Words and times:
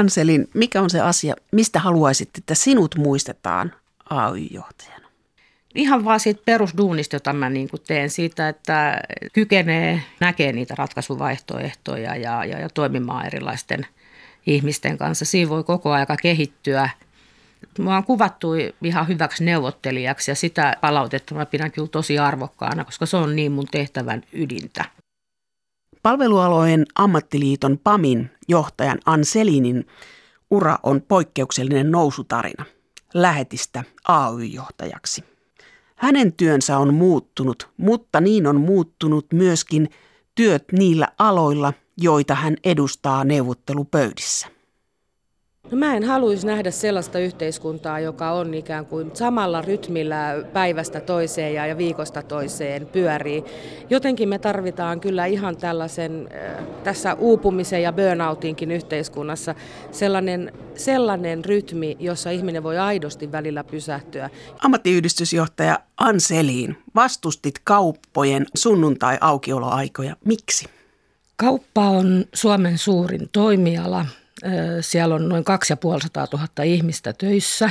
Anselin, 0.00 0.48
mikä 0.54 0.82
on 0.82 0.90
se 0.90 1.00
asia, 1.00 1.34
mistä 1.52 1.78
haluaisit, 1.78 2.30
että 2.38 2.54
sinut 2.54 2.94
muistetaan 2.94 3.74
AY-johtajana? 4.10 5.08
Ihan 5.74 6.04
vaan 6.04 6.20
siitä 6.20 6.42
perusduunista, 6.44 7.16
jota 7.16 7.32
mä 7.32 7.50
niin 7.50 7.68
kuin 7.68 7.82
teen 7.86 8.10
siitä, 8.10 8.48
että 8.48 9.00
kykenee, 9.32 10.02
näkee 10.20 10.52
niitä 10.52 10.74
ratkaisuvaihtoehtoja 10.78 12.16
ja, 12.16 12.44
ja, 12.44 12.58
ja 12.58 12.68
toimimaan 12.68 13.26
erilaisten 13.26 13.86
ihmisten 14.46 14.98
kanssa. 14.98 15.24
Siinä 15.24 15.48
voi 15.48 15.64
koko 15.64 15.92
aika 15.92 16.16
kehittyä. 16.16 16.90
Mua 17.78 17.96
on 17.96 18.04
kuvattu 18.04 18.48
ihan 18.82 19.08
hyväksi 19.08 19.44
neuvottelijaksi 19.44 20.30
ja 20.30 20.34
sitä 20.34 20.76
palautetta 20.80 21.34
mä 21.34 21.46
pidän 21.46 21.72
kyllä 21.72 21.88
tosi 21.88 22.18
arvokkaana, 22.18 22.84
koska 22.84 23.06
se 23.06 23.16
on 23.16 23.36
niin 23.36 23.52
mun 23.52 23.68
tehtävän 23.70 24.22
ydintä. 24.32 24.84
Palvelualojen 26.02 26.86
ammattiliiton 26.94 27.78
PAMin 27.84 28.30
johtajan 28.48 28.98
Anselinin 29.06 29.86
ura 30.50 30.78
on 30.82 31.02
poikkeuksellinen 31.02 31.90
nousutarina 31.90 32.64
lähetistä 33.14 33.84
AY-johtajaksi. 34.08 35.24
Hänen 35.96 36.32
työnsä 36.32 36.78
on 36.78 36.94
muuttunut, 36.94 37.68
mutta 37.76 38.20
niin 38.20 38.46
on 38.46 38.60
muuttunut 38.60 39.26
myöskin 39.32 39.90
työt 40.34 40.64
niillä 40.72 41.08
aloilla, 41.18 41.72
joita 41.96 42.34
hän 42.34 42.56
edustaa 42.64 43.24
neuvottelupöydissä. 43.24 44.59
No 45.70 45.78
mä 45.78 45.96
en 45.96 46.04
haluaisi 46.04 46.46
nähdä 46.46 46.70
sellaista 46.70 47.18
yhteiskuntaa, 47.18 48.00
joka 48.00 48.32
on 48.32 48.54
ikään 48.54 48.86
kuin 48.86 49.10
samalla 49.14 49.62
rytmillä 49.62 50.44
päivästä 50.52 51.00
toiseen 51.00 51.54
ja 51.54 51.78
viikosta 51.78 52.22
toiseen 52.22 52.86
pyörii. 52.86 53.44
Jotenkin 53.90 54.28
me 54.28 54.38
tarvitaan 54.38 55.00
kyllä 55.00 55.26
ihan 55.26 55.56
tällaisen 55.56 56.28
äh, 56.34 56.64
tässä 56.84 57.14
uupumisen 57.14 57.82
ja 57.82 57.92
burnoutinkin 57.92 58.70
yhteiskunnassa 58.70 59.54
sellainen, 59.90 60.52
sellainen 60.74 61.44
rytmi, 61.44 61.96
jossa 62.00 62.30
ihminen 62.30 62.62
voi 62.62 62.78
aidosti 62.78 63.32
välillä 63.32 63.64
pysähtyä. 63.64 64.30
Ammattiyhdistysjohtaja 64.64 65.78
Anseliin, 65.96 66.78
vastustit 66.94 67.54
kauppojen 67.64 68.46
sunnuntai-aukioloaikoja. 68.54 70.16
Miksi? 70.24 70.66
Kauppa 71.36 71.88
on 71.88 72.24
Suomen 72.34 72.78
suurin 72.78 73.28
toimiala 73.32 74.06
siellä 74.80 75.14
on 75.14 75.28
noin 75.28 75.44
2500 75.44 76.26
000 76.32 76.48
ihmistä 76.64 77.12
töissä 77.12 77.70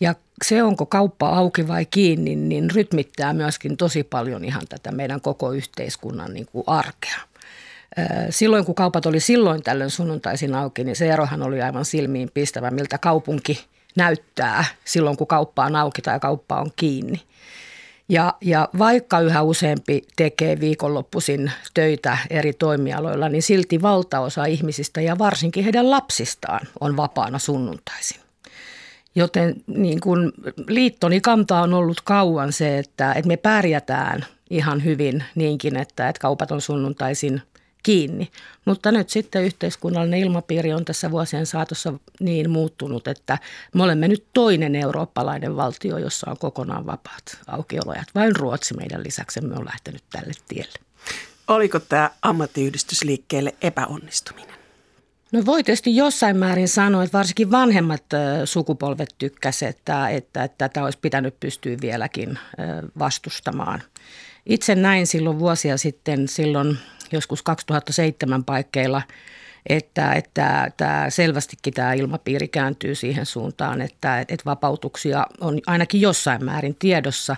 ja 0.00 0.14
se, 0.44 0.62
onko 0.62 0.86
kauppa 0.86 1.28
auki 1.28 1.68
vai 1.68 1.86
kiinni, 1.86 2.36
niin 2.36 2.70
rytmittää 2.70 3.32
myöskin 3.32 3.76
tosi 3.76 4.02
paljon 4.02 4.44
ihan 4.44 4.62
tätä 4.68 4.92
meidän 4.92 5.20
koko 5.20 5.52
yhteiskunnan 5.52 6.34
niin 6.34 6.46
kuin 6.46 6.64
arkea. 6.66 7.18
Silloin 8.30 8.64
kun 8.64 8.74
kaupat 8.74 9.06
oli 9.06 9.20
silloin 9.20 9.62
tällöin 9.62 9.90
sunnuntaisin 9.90 10.54
auki, 10.54 10.84
niin 10.84 10.96
se 10.96 11.10
erohan 11.10 11.42
oli 11.42 11.62
aivan 11.62 11.84
silmiin 11.84 12.30
pistävä, 12.34 12.70
miltä 12.70 12.98
kaupunki 12.98 13.64
näyttää 13.96 14.64
silloin, 14.84 15.16
kun 15.16 15.26
kauppa 15.26 15.64
on 15.64 15.76
auki 15.76 16.02
tai 16.02 16.20
kauppa 16.20 16.60
on 16.60 16.70
kiinni. 16.76 17.22
Ja, 18.10 18.34
ja 18.40 18.68
vaikka 18.78 19.20
yhä 19.20 19.42
useampi 19.42 20.02
tekee 20.16 20.60
viikonloppuisin 20.60 21.52
töitä 21.74 22.18
eri 22.30 22.52
toimialoilla, 22.52 23.28
niin 23.28 23.42
silti 23.42 23.82
valtaosa 23.82 24.44
ihmisistä 24.44 25.00
ja 25.00 25.18
varsinkin 25.18 25.64
heidän 25.64 25.90
lapsistaan 25.90 26.60
on 26.80 26.96
vapaana 26.96 27.38
sunnuntaisin. 27.38 28.20
Joten 29.14 29.54
niin 29.66 30.00
kuin 30.00 30.32
liittoni 30.68 31.20
kanta 31.20 31.60
on 31.60 31.74
ollut 31.74 32.00
kauan 32.00 32.52
se, 32.52 32.78
että, 32.78 33.12
että 33.12 33.28
me 33.28 33.36
pärjätään 33.36 34.26
ihan 34.50 34.84
hyvin 34.84 35.24
niinkin, 35.34 35.76
että, 35.76 36.08
että 36.08 36.20
kaupat 36.20 36.50
on 36.50 36.60
sunnuntaisin 36.60 37.42
kiinni. 37.82 38.30
Mutta 38.64 38.92
nyt 38.92 39.10
sitten 39.10 39.44
yhteiskunnallinen 39.44 40.20
ilmapiiri 40.20 40.72
on 40.72 40.84
tässä 40.84 41.10
vuosien 41.10 41.46
saatossa 41.46 41.92
niin 42.20 42.50
muuttunut, 42.50 43.08
että 43.08 43.38
me 43.74 43.82
olemme 43.82 44.08
nyt 44.08 44.24
toinen 44.32 44.76
eurooppalainen 44.76 45.56
valtio, 45.56 45.98
jossa 45.98 46.30
on 46.30 46.38
kokonaan 46.38 46.86
vapaat 46.86 47.38
aukiolojat. 47.46 48.08
Vain 48.14 48.36
Ruotsi 48.36 48.74
meidän 48.74 49.02
lisäksemme 49.04 49.54
on 49.56 49.64
lähtenyt 49.64 50.02
tälle 50.12 50.32
tielle. 50.48 50.78
Oliko 51.48 51.80
tämä 51.80 52.10
ammattiyhdistysliikkeelle 52.22 53.54
epäonnistuminen? 53.62 54.60
No 55.32 55.46
voi 55.46 55.64
tietysti 55.64 55.96
jossain 55.96 56.36
määrin 56.36 56.68
sanoa, 56.68 57.02
että 57.02 57.18
varsinkin 57.18 57.50
vanhemmat 57.50 58.04
sukupolvet 58.44 59.14
tykkäsivät, 59.18 59.76
että, 59.76 60.08
että, 60.08 60.44
että 60.44 60.68
tätä 60.68 60.84
olisi 60.84 60.98
pitänyt 61.02 61.40
pystyä 61.40 61.76
vieläkin 61.80 62.38
vastustamaan. 62.98 63.82
Itse 64.46 64.74
näin 64.74 65.06
silloin 65.06 65.38
vuosia 65.38 65.76
sitten, 65.76 66.28
silloin 66.28 66.78
joskus 67.12 67.42
2007 67.42 68.44
paikkeilla, 68.44 69.02
että, 69.66 70.12
että 70.12 70.70
tämä 70.76 71.10
selvästikin 71.10 71.74
tämä 71.74 71.92
ilmapiiri 71.92 72.48
kääntyy 72.48 72.94
siihen 72.94 73.26
suuntaan, 73.26 73.80
että, 73.82 74.20
että 74.20 74.44
vapautuksia 74.44 75.26
on 75.40 75.60
ainakin 75.66 76.00
jossain 76.00 76.44
määrin 76.44 76.76
tiedossa. 76.78 77.36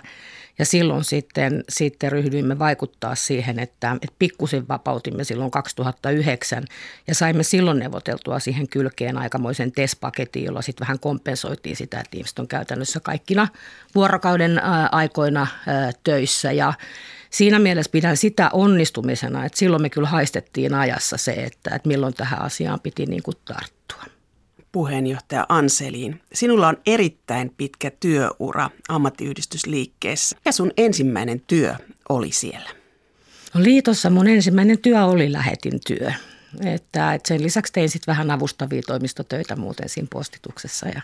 Ja 0.59 0.65
silloin 0.65 1.03
sitten, 1.03 1.63
sitten 1.69 2.11
ryhdyimme 2.11 2.59
vaikuttaa 2.59 3.15
siihen, 3.15 3.59
että, 3.59 3.91
että 4.01 4.15
pikkusen 4.19 4.67
vapautimme 4.67 5.23
silloin 5.23 5.51
2009 5.51 6.63
ja 7.07 7.15
saimme 7.15 7.43
silloin 7.43 7.79
neuvoteltua 7.79 8.39
siihen 8.39 8.67
kylkeen 8.67 9.17
aikamoisen 9.17 9.71
TES-paketin, 9.71 10.45
jolla 10.45 10.61
sitten 10.61 10.87
vähän 10.87 10.99
kompensoitiin 10.99 11.75
sitä, 11.75 11.99
että 11.99 12.17
ihmiset 12.17 12.39
on 12.39 12.47
käytännössä 12.47 12.99
kaikkina 12.99 13.47
vuorokauden 13.95 14.63
aikoina 14.91 15.47
töissä 16.03 16.51
ja 16.51 16.73
siinä 17.33 17.59
mielessä 17.59 17.91
pidän 17.91 18.17
sitä 18.17 18.49
onnistumisena, 18.53 19.45
että 19.45 19.57
silloin 19.57 19.81
me 19.81 19.89
kyllä 19.89 20.07
haistettiin 20.07 20.73
ajassa 20.73 21.17
se, 21.17 21.31
että, 21.31 21.75
että 21.75 21.87
milloin 21.87 22.13
tähän 22.13 22.41
asiaan 22.41 22.79
piti 22.79 23.05
niin 23.05 23.23
kuin 23.23 23.37
tarttua. 23.45 24.03
Puheenjohtaja 24.71 25.45
Anseliin, 25.49 26.21
sinulla 26.33 26.67
on 26.67 26.77
erittäin 26.85 27.53
pitkä 27.57 27.91
työura 27.99 28.69
ammattiyhdistysliikkeessä 28.89 30.37
ja 30.45 30.51
sun 30.51 30.71
ensimmäinen 30.77 31.41
työ 31.47 31.75
oli 32.09 32.31
siellä. 32.31 32.69
No 33.53 33.63
liitossa 33.63 34.09
mun 34.09 34.27
ensimmäinen 34.27 34.79
työ 34.79 35.05
oli 35.05 35.31
lähetin 35.31 35.79
työ. 35.87 36.11
Että, 36.65 37.13
että 37.13 37.27
sen 37.27 37.43
lisäksi 37.43 37.73
tein 37.73 37.89
sitten 37.89 38.11
vähän 38.11 38.31
avustavia 38.31 38.81
toimistotöitä 38.87 39.55
muuten 39.55 39.89
siinä 39.89 40.07
postituksessa 40.11 40.87
ja 40.87 41.01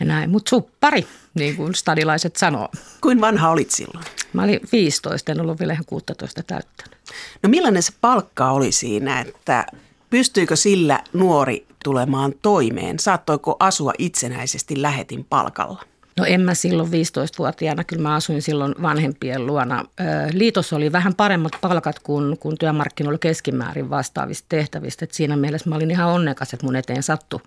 ja 0.00 0.06
näin. 0.06 0.30
Mutta 0.30 0.50
suppari, 0.50 1.06
niin 1.34 1.56
kuin 1.56 1.74
stadilaiset 1.74 2.36
sanoo. 2.36 2.68
Kuin 3.00 3.20
vanha 3.20 3.50
olit 3.50 3.70
silloin? 3.70 4.04
Mä 4.32 4.42
olin 4.42 4.60
15, 4.72 5.32
en 5.32 5.40
ollut 5.40 5.60
vielä 5.60 5.72
ihan 5.72 5.84
16 5.86 6.42
täyttänyt. 6.42 6.98
No 7.42 7.48
millainen 7.48 7.82
se 7.82 7.92
palkka 8.00 8.50
oli 8.50 8.72
siinä, 8.72 9.20
että 9.20 9.66
pystyykö 10.10 10.56
sillä 10.56 11.00
nuori 11.12 11.66
tulemaan 11.84 12.34
toimeen? 12.42 12.98
Saattoiko 12.98 13.56
asua 13.60 13.92
itsenäisesti 13.98 14.82
lähetin 14.82 15.24
palkalla? 15.24 15.84
No 16.16 16.24
en 16.24 16.40
mä 16.40 16.54
silloin 16.54 16.88
15-vuotiaana, 16.88 17.84
kyllä 17.84 18.02
mä 18.02 18.14
asuin 18.14 18.42
silloin 18.42 18.74
vanhempien 18.82 19.46
luona. 19.46 19.84
Liitossa 20.32 20.76
oli 20.76 20.92
vähän 20.92 21.14
paremmat 21.14 21.52
palkat 21.60 21.98
kuin, 21.98 22.38
kuin 22.38 22.58
työmarkkinoilla 22.58 23.18
keskimäärin 23.18 23.90
vastaavista 23.90 24.46
tehtävistä. 24.48 25.04
Et 25.04 25.12
siinä 25.12 25.36
mielessä 25.36 25.70
mä 25.70 25.76
olin 25.76 25.90
ihan 25.90 26.08
onnekas, 26.08 26.54
että 26.54 26.66
mun 26.66 26.76
eteen 26.76 27.02
sattui 27.02 27.40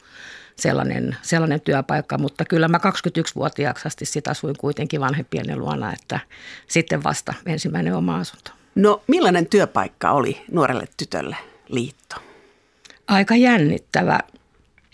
sellainen, 0.56 1.18
sellainen 1.22 1.62
työpaikka, 1.62 2.18
mutta 2.18 2.46
kyllä 2.46 2.68
mä 2.68 2.78
21-vuotiaaksi 2.78 3.88
asti 3.88 4.06
sitä 4.06 4.32
asuin 4.32 4.56
kuitenkin 4.58 5.02
vanhempien 5.02 5.60
luona, 5.60 5.94
että 5.94 6.20
sitten 6.68 7.04
vasta 7.04 7.34
ensimmäinen 7.46 7.96
oma 7.96 8.18
asunto. 8.18 8.52
No 8.76 9.02
millainen 9.08 9.48
työpaikka 9.48 10.12
oli 10.12 10.42
nuorelle 10.52 10.86
tytölle 10.98 11.36
liitto? 11.68 12.16
Aika 13.08 13.36
jännittävä. 13.36 14.20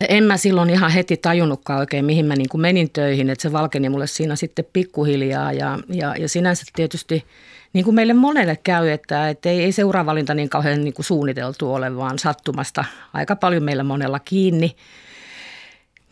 En 0.10 0.24
mä 0.24 0.38
silloin 0.38 0.70
ihan 0.70 0.92
heti 0.92 1.18
tajunnutkaan 1.18 1.80
oikein, 1.80 2.06
mihin 2.06 2.26
mä 2.26 2.36
niin 2.36 2.50
kuin 2.50 2.62
menin 2.62 2.90
töihin, 2.90 3.30
että 3.30 3.42
se 3.42 3.52
valkeni 3.52 3.90
mulle 3.90 4.08
siinä 4.08 4.36
sitten 4.36 4.66
pikkuhiljaa 4.74 5.54
ja, 5.54 5.80
ja, 5.90 6.16
ja 6.16 6.30
sinänsä 6.30 6.64
tietysti 6.76 7.26
niin 7.74 7.86
kuin 7.86 7.96
meille 7.96 8.14
monelle 8.14 8.58
käy, 8.64 8.90
että, 8.90 9.30
että 9.30 9.50
ei, 9.50 9.64
ei 9.64 9.72
seuraavalinta 9.72 10.34
niin 10.34 10.50
kauhean 10.50 10.84
niin 10.84 10.94
kuin 10.94 11.06
suunniteltu 11.06 11.74
ole, 11.74 11.96
vaan 11.96 12.20
sattumasta 12.20 12.86
aika 13.14 13.36
paljon 13.36 13.64
meillä 13.64 13.84
monella 13.84 14.20
kiinni– 14.20 14.76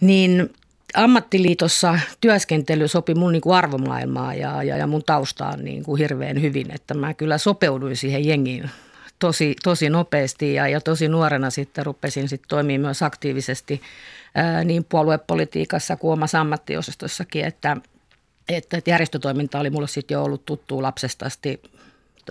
niin 0.01 0.53
ammattiliitossa 0.93 1.99
työskentely 2.21 2.87
sopi 2.87 3.15
mun 3.15 3.31
niin 3.31 3.41
kuin 3.41 3.55
arvomaailmaa 3.55 4.33
ja, 4.33 4.63
ja, 4.63 4.77
ja 4.77 4.87
mun 4.87 5.03
taustaan 5.05 5.63
niin 5.63 5.83
kuin 5.83 5.99
hirveän 5.99 6.41
hyvin, 6.41 6.71
että 6.75 6.93
mä 6.93 7.13
kyllä 7.13 7.37
sopeuduin 7.37 7.95
siihen 7.95 8.27
jengiin 8.27 8.69
tosi, 9.19 9.55
tosi 9.63 9.89
nopeasti 9.89 10.53
ja, 10.53 10.67
ja 10.67 10.81
tosi 10.81 11.07
nuorena 11.07 11.49
sitten 11.49 11.85
rupesin 11.85 12.29
sitten 12.29 12.49
toimimaan 12.49 12.87
myös 12.87 13.03
aktiivisesti 13.03 13.81
ää, 14.35 14.63
niin 14.63 14.83
puoluepolitiikassa 14.83 15.95
kuin 15.95 16.13
omassa 16.13 16.41
ammattiosastossakin, 16.41 17.45
että, 17.45 17.77
että, 18.49 18.77
että 18.77 18.89
järjestötoiminta 18.89 19.59
oli 19.59 19.69
mulle 19.69 19.87
sitten 19.87 20.15
jo 20.15 20.23
ollut 20.23 20.45
tuttu 20.45 20.81
lapsesta 20.81 21.25
asti 21.25 21.61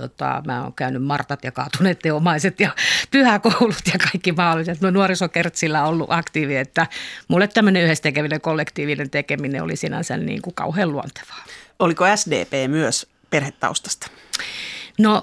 tota, 0.01 0.43
mä 0.47 0.63
oon 0.63 0.73
käynyt 0.73 1.03
Martat 1.03 1.45
ja 1.45 1.53
kaatuneet 1.53 1.99
teomaiset 1.99 2.61
ja 2.61 2.71
pyhäkoulut 3.11 3.87
ja 3.93 3.99
kaikki 3.99 4.33
mahdolliset. 4.33 4.81
No 4.81 4.91
nuorisokertsillä 4.91 5.83
on 5.83 5.89
ollut 5.89 6.11
aktiivi, 6.11 6.57
että 6.57 6.87
mulle 7.29 7.49
tämmöinen 7.49 7.83
yhdessä 7.83 8.03
tekeminen, 8.03 8.41
kollektiivinen 8.41 9.11
tekeminen 9.11 9.63
oli 9.63 9.77
sinänsä 9.77 10.17
niin 10.17 10.43
kuin 10.43 10.55
kauhean 10.55 10.93
luontevaa. 10.93 11.45
Oliko 11.79 12.05
SDP 12.17 12.53
myös 12.71 13.07
perhetaustasta? 13.31 14.11
No 14.99 15.23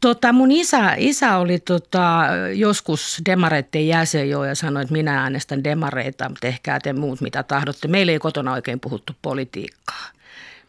tota, 0.00 0.32
mun 0.32 0.50
isä, 0.50 0.94
isä 0.96 1.36
oli 1.36 1.58
tota, 1.58 2.22
joskus 2.54 3.22
demareiden 3.26 3.88
jäsen 3.88 4.30
jo 4.30 4.44
ja 4.44 4.54
sanoi, 4.54 4.82
että 4.82 4.92
minä 4.92 5.22
äänestän 5.22 5.64
demareita, 5.64 6.28
mutta 6.28 6.40
tehkää 6.40 6.80
te 6.80 6.92
muut 6.92 7.20
mitä 7.20 7.42
tahdotte. 7.42 7.88
Meillä 7.88 8.12
ei 8.12 8.18
kotona 8.18 8.52
oikein 8.52 8.80
puhuttu 8.80 9.12
politiikkaa, 9.22 10.06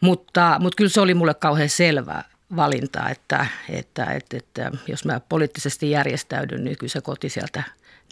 mutta, 0.00 0.56
mutta 0.60 0.76
kyllä 0.76 0.90
se 0.90 1.00
oli 1.00 1.14
mulle 1.14 1.34
kauhean 1.34 1.68
selvä 1.68 2.22
valinta, 2.56 3.08
että, 3.08 3.46
että, 3.70 4.04
että, 4.04 4.36
että 4.36 4.70
jos 4.88 5.04
mä 5.04 5.20
poliittisesti 5.28 5.90
järjestäydyn, 5.90 6.64
niin 6.64 6.78
kyllä 6.78 6.90
se 6.90 7.00
koti 7.00 7.28
sieltä 7.28 7.62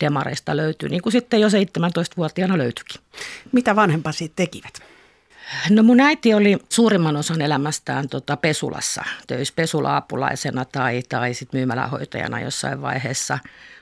demareista 0.00 0.56
löytyy, 0.56 0.88
niin 0.88 1.02
kuin 1.02 1.12
sitten 1.12 1.40
jo 1.40 1.48
17-vuotiaana 1.48 2.58
löytyikin. 2.58 3.00
Mitä 3.52 3.76
vanhempasi 3.76 4.32
tekivät? 4.36 4.94
No 5.70 5.82
mun 5.82 6.00
äiti 6.00 6.34
oli 6.34 6.58
suurimman 6.68 7.16
osan 7.16 7.40
elämästään 7.40 8.08
tota 8.08 8.36
Pesulassa 8.36 9.04
töissä 9.26 9.54
pesula-apulaisena 9.56 10.64
tai, 10.64 11.02
tai 11.08 11.34
sitten 11.34 11.58
myymälähoitajana 11.58 12.40
jossain 12.40 12.82
vaiheessa. 12.82 13.38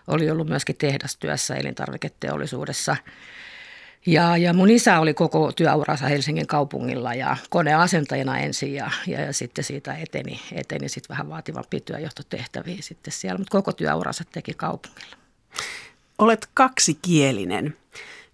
Oli 0.07 0.31
ollut 0.31 0.49
myöskin 0.49 0.77
tehdastyössä 0.77 1.55
elintarviketeollisuudessa. 1.55 2.97
Ja, 4.07 4.37
ja 4.37 4.53
mun 4.53 4.71
isä 4.71 5.01
oli 5.01 5.15
koko 5.15 5.53
työuransa 5.53 6.07
Helsingin 6.07 6.47
kaupungilla 6.47 7.15
ja 7.15 7.37
koneasentajana 7.51 8.39
ensin 8.39 8.75
ja, 8.75 8.91
ja, 9.07 9.21
ja 9.21 9.33
sitten 9.33 9.65
siitä 9.65 9.95
eteni, 9.95 10.41
eteni 10.53 10.89
sitten 10.89 11.09
vähän 11.09 11.29
vaativampi 11.29 11.81
työjohtotehtäviä 11.81 12.77
sitten 12.81 13.13
siellä, 13.13 13.39
mutta 13.39 13.53
koko 13.53 13.73
työuransa 13.73 14.25
teki 14.33 14.55
kaupungilla. 14.55 15.17
Olet 16.19 16.49
kaksikielinen 16.55 17.77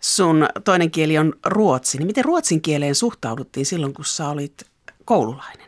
sun 0.00 0.48
toinen 0.64 0.90
kieli 0.90 1.18
on 1.18 1.34
ruotsi, 1.46 1.98
niin 1.98 2.06
miten 2.06 2.24
ruotsin 2.24 2.62
kieleen 2.62 2.94
suhtauduttiin 2.94 3.66
silloin, 3.66 3.94
kun 3.94 4.04
sä 4.04 4.28
olit 4.28 4.66
koululainen? 5.04 5.67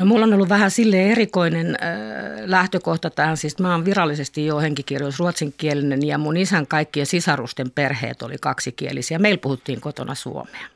No 0.00 0.06
mulla 0.06 0.24
on 0.24 0.34
ollut 0.34 0.48
vähän 0.48 0.70
sille 0.70 1.10
erikoinen 1.10 1.66
äh, 1.66 1.90
lähtökohta 2.44 3.10
tähän, 3.10 3.36
siis 3.36 3.58
mä 3.58 3.72
oon 3.72 3.84
virallisesti 3.84 4.46
jo 4.46 4.58
henkikirjoissa 4.58 5.22
ruotsinkielinen 5.24 6.06
ja 6.06 6.18
mun 6.18 6.36
isän 6.36 6.66
kaikkien 6.66 7.06
sisarusten 7.06 7.70
perheet 7.70 8.22
oli 8.22 8.36
kaksikielisiä. 8.40 9.18
Meillä 9.18 9.38
puhuttiin 9.38 9.80
kotona 9.80 10.14
suomea. 10.14 10.66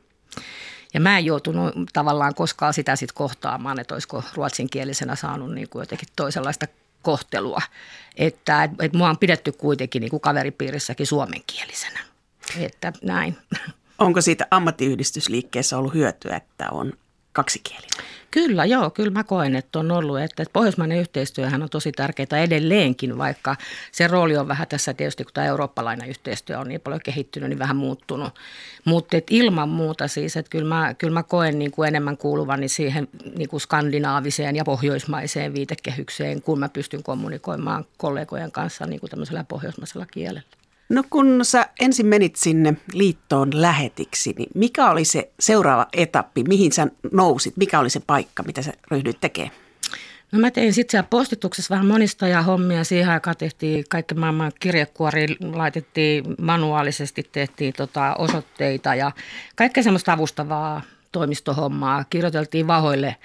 Ja 0.95 1.01
mä 1.01 1.19
en 1.19 1.25
joutunut 1.25 1.75
tavallaan 1.93 2.35
koskaan 2.35 2.75
sitä 2.75 2.97
sitten 2.97 3.17
kohtaamaan, 3.17 3.81
että 3.81 3.95
olisiko 3.95 4.23
ruotsinkielisenä 4.35 5.17
saanut 5.17 5.55
niin 5.55 5.69
kuin 5.69 5.83
jotenkin 5.83 6.09
toisenlaista 6.17 6.67
kohtelua. 7.03 7.61
Että 8.17 8.65
et, 8.65 8.71
et 8.81 8.93
mua 8.93 9.11
on 9.11 9.19
pidetty 9.19 9.53
kuitenkin 9.53 10.01
niin 10.01 10.11
kuin 10.11 10.21
kaveripiirissäkin 10.21 11.07
suomenkielisenä. 11.07 12.01
Että 12.61 12.93
näin. 13.03 13.37
Onko 13.99 14.21
siitä 14.21 14.47
ammattiyhdistysliikkeessä 14.51 15.79
ollut 15.79 15.95
hyötyä, 15.95 16.37
että 16.37 16.71
on 16.71 16.93
kaksikielinen? 17.35 18.05
Kyllä, 18.31 18.65
joo, 18.65 18.91
kyllä 18.91 19.11
mä 19.11 19.25
koen, 19.25 19.57
että 19.57 19.79
on 19.79 19.91
ollut. 19.91 20.21
Että, 20.21 20.43
että 20.43 20.53
pohjoismainen 20.53 20.99
yhteistyöhän 20.99 21.63
on 21.63 21.71
tosi 21.71 21.93
tärkeää 21.93 22.43
edelleenkin, 22.45 23.19
vaikka 23.19 23.57
se 23.93 24.07
rooli 24.07 24.37
on 24.37 24.49
vähän 24.49 24.69
tässä 24.69 24.95
tietysti, 24.95 25.25
kun 25.25 25.33
tämä 25.35 25.47
eurooppalainen 25.47 26.09
yhteistyö 26.09 26.59
on 26.59 26.69
niin 26.69 26.81
paljon 26.81 27.01
kehittynyt, 27.05 27.49
niin 27.49 27.59
vähän 27.59 27.77
muuttunut. 27.77 28.35
Mutta 28.85 29.17
ilman 29.31 29.69
muuta 29.69 30.09
siis, 30.09 30.37
että 30.37 30.51
kyllä 30.51 30.69
mä, 30.69 30.95
kyllä 30.95 31.15
mä 31.15 31.23
koen 31.23 31.59
niin 31.59 31.71
kuin 31.71 31.89
enemmän 31.89 32.17
kuuluvani 32.17 32.69
siihen 32.69 33.09
niin 33.39 33.49
kuin 33.49 33.61
skandinaaviseen 33.61 34.57
ja 34.57 34.65
pohjoismaiseen 34.65 35.55
viitekehykseen, 35.55 36.43
kun 36.43 36.59
mä 36.59 36.69
pystyn 36.69 37.03
kommunikoimaan 37.03 37.85
kollegojen 37.97 38.53
kanssa 38.53 38.87
niin 38.87 39.01
kuin 39.01 39.11
tämmöisellä 39.11 39.45
pohjoismaisella 39.45 40.07
kielellä. 40.07 40.64
No 40.89 41.03
kun 41.11 41.41
sä 41.43 41.69
ensin 41.81 42.07
menit 42.07 42.37
sinne 42.37 42.77
liittoon 42.93 43.63
lähetiksi, 43.63 44.35
niin 44.39 44.51
mikä 44.55 44.91
oli 44.91 45.05
se 45.05 45.31
seuraava 45.41 45.87
etappi, 45.93 46.45
mihin 46.49 46.73
sä 46.73 46.87
nousit, 47.13 47.57
mikä 47.57 47.81
oli 47.81 47.91
se 47.91 48.01
paikka, 48.07 48.43
mitä 48.43 48.63
sä 48.63 48.73
ryhdyit 48.91 49.21
tekemään? 49.21 49.55
No 50.33 50.39
mä 50.41 50.51
tein 50.51 50.73
sitten 50.73 50.91
siellä 50.91 51.09
postituksessa 51.11 51.75
vähän 51.75 51.87
monista 51.87 52.29
ja 52.29 52.43
hommia. 52.43 52.85
Siihen 52.85 53.09
aikaan 53.09 53.37
tehtiin 53.37 53.85
kaikki 53.89 54.15
maailman 54.15 54.53
kirjekuori, 54.61 55.27
laitettiin 55.53 56.25
manuaalisesti, 56.41 57.23
tehtiin 57.33 57.75
tota 57.77 58.15
osoitteita 58.15 58.95
ja 58.95 59.13
kaikkea 59.57 59.83
semmoista 59.83 60.13
avustavaa 60.13 60.83
toimistohommaa. 61.15 62.05
Kirjoiteltiin 62.11 62.67
vahoille 62.67 63.17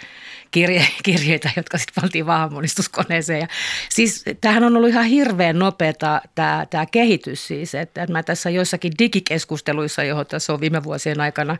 kirje, 0.51 0.87
kirjeitä, 1.03 1.49
jotka 1.55 1.77
sitten 1.77 2.01
valtiin 2.01 2.25
vahamonistuskoneeseen. 2.25 3.39
Ja 3.39 3.47
siis 3.89 4.25
tämähän 4.41 4.63
on 4.63 4.77
ollut 4.77 4.89
ihan 4.89 5.05
hirveän 5.05 5.59
nopeata 5.59 6.21
tämä, 6.35 6.65
tämä 6.69 6.85
kehitys 6.85 7.47
siis, 7.47 7.75
että, 7.75 8.03
että 8.03 8.13
mä 8.13 8.23
tässä 8.23 8.49
joissakin 8.49 8.93
digikeskusteluissa, 8.99 10.03
johon 10.03 10.25
tässä 10.25 10.53
on 10.53 10.61
viime 10.61 10.83
vuosien 10.83 11.21
aikana 11.21 11.57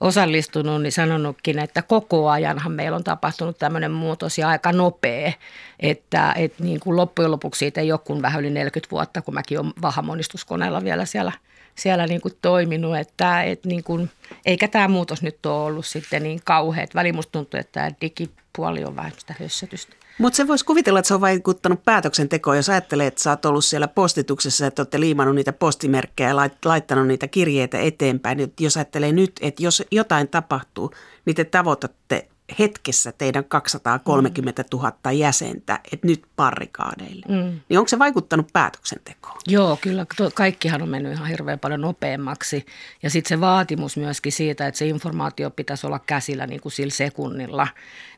osallistunut, 0.00 0.82
niin 0.82 0.92
sanonutkin, 0.92 1.58
että 1.58 1.82
koko 1.82 2.30
ajanhan 2.30 2.72
meillä 2.72 2.96
on 2.96 3.04
tapahtunut 3.04 3.58
tämmöinen 3.58 3.90
muutos 3.90 4.38
ja 4.38 4.48
aika 4.48 4.72
nopea, 4.72 5.32
että, 5.80 6.32
että 6.36 6.64
niin 6.64 6.80
kuin 6.80 6.96
loppujen 6.96 7.30
lopuksi 7.30 7.58
siitä 7.58 7.80
ei 7.80 7.92
ole 7.92 8.00
kuin 8.04 8.22
vähän 8.22 8.40
yli 8.40 8.50
40 8.50 8.90
vuotta, 8.90 9.22
kun 9.22 9.34
mäkin 9.34 9.60
olen 9.60 9.72
vahamonistuskoneella 9.82 10.84
vielä 10.84 11.04
siellä– 11.04 11.32
siellä 11.78 12.06
niin 12.06 12.20
kuin 12.20 12.34
toiminut, 12.42 12.96
että, 12.96 13.42
että 13.42 13.68
niin 13.68 13.84
kuin, 13.84 14.10
eikä 14.46 14.68
tämä 14.68 14.88
muutos 14.88 15.22
nyt 15.22 15.46
ole 15.46 15.64
ollut 15.64 15.86
sitten 15.86 16.22
niin 16.22 16.40
kauheat. 16.44 16.94
Väli 16.94 17.12
musta 17.12 17.32
tuntuu, 17.32 17.60
että 17.60 17.72
tämä 17.72 17.90
digipuoli 18.00 18.84
on 18.84 18.96
vähän 18.96 19.12
sitä 19.18 19.34
hössötystä. 19.40 19.96
Mutta 20.18 20.36
se 20.36 20.46
voisi 20.46 20.64
kuvitella, 20.64 20.98
että 20.98 21.08
se 21.08 21.14
on 21.14 21.20
vaikuttanut 21.20 21.84
päätöksentekoon, 21.84 22.56
jos 22.56 22.68
ajattelee, 22.68 23.06
että 23.06 23.22
sä 23.22 23.30
oot 23.30 23.44
ollut 23.44 23.64
siellä 23.64 23.88
postituksessa, 23.88 24.66
että 24.66 24.82
olette 24.82 25.00
liimannut 25.00 25.34
niitä 25.34 25.52
postimerkkejä 25.52 26.28
ja 26.28 26.36
laittanut 26.64 27.06
niitä 27.06 27.28
kirjeitä 27.28 27.78
eteenpäin. 27.78 28.52
Jos 28.60 28.76
ajattelee 28.76 29.12
nyt, 29.12 29.32
että 29.40 29.62
jos 29.62 29.82
jotain 29.90 30.28
tapahtuu, 30.28 30.90
niin 31.24 31.36
te 31.36 31.44
tavoitatte 31.44 32.28
hetkessä 32.58 33.12
teidän 33.12 33.44
230 33.44 34.64
000 34.72 35.12
jäsentä, 35.12 35.80
että 35.92 36.06
nyt 36.06 36.24
parrikaadeille. 36.36 37.26
Mm. 37.28 37.60
Niin 37.68 37.78
onko 37.78 37.88
se 37.88 37.98
vaikuttanut 37.98 38.52
päätöksentekoon? 38.52 39.36
Joo, 39.48 39.78
kyllä. 39.80 40.06
Kaikkihan 40.34 40.82
on 40.82 40.88
mennyt 40.88 41.12
ihan 41.12 41.28
hirveän 41.28 41.58
paljon 41.58 41.80
nopeammaksi. 41.80 42.66
Ja 43.02 43.10
sitten 43.10 43.28
se 43.28 43.40
vaatimus 43.40 43.96
myöskin 43.96 44.32
siitä, 44.32 44.66
että 44.66 44.78
se 44.78 44.86
informaatio 44.86 45.50
pitäisi 45.50 45.86
olla 45.86 45.98
käsillä 45.98 46.46
niin 46.46 46.60
kuin 46.60 46.72
sillä 46.72 46.92
sekunnilla, 46.92 47.68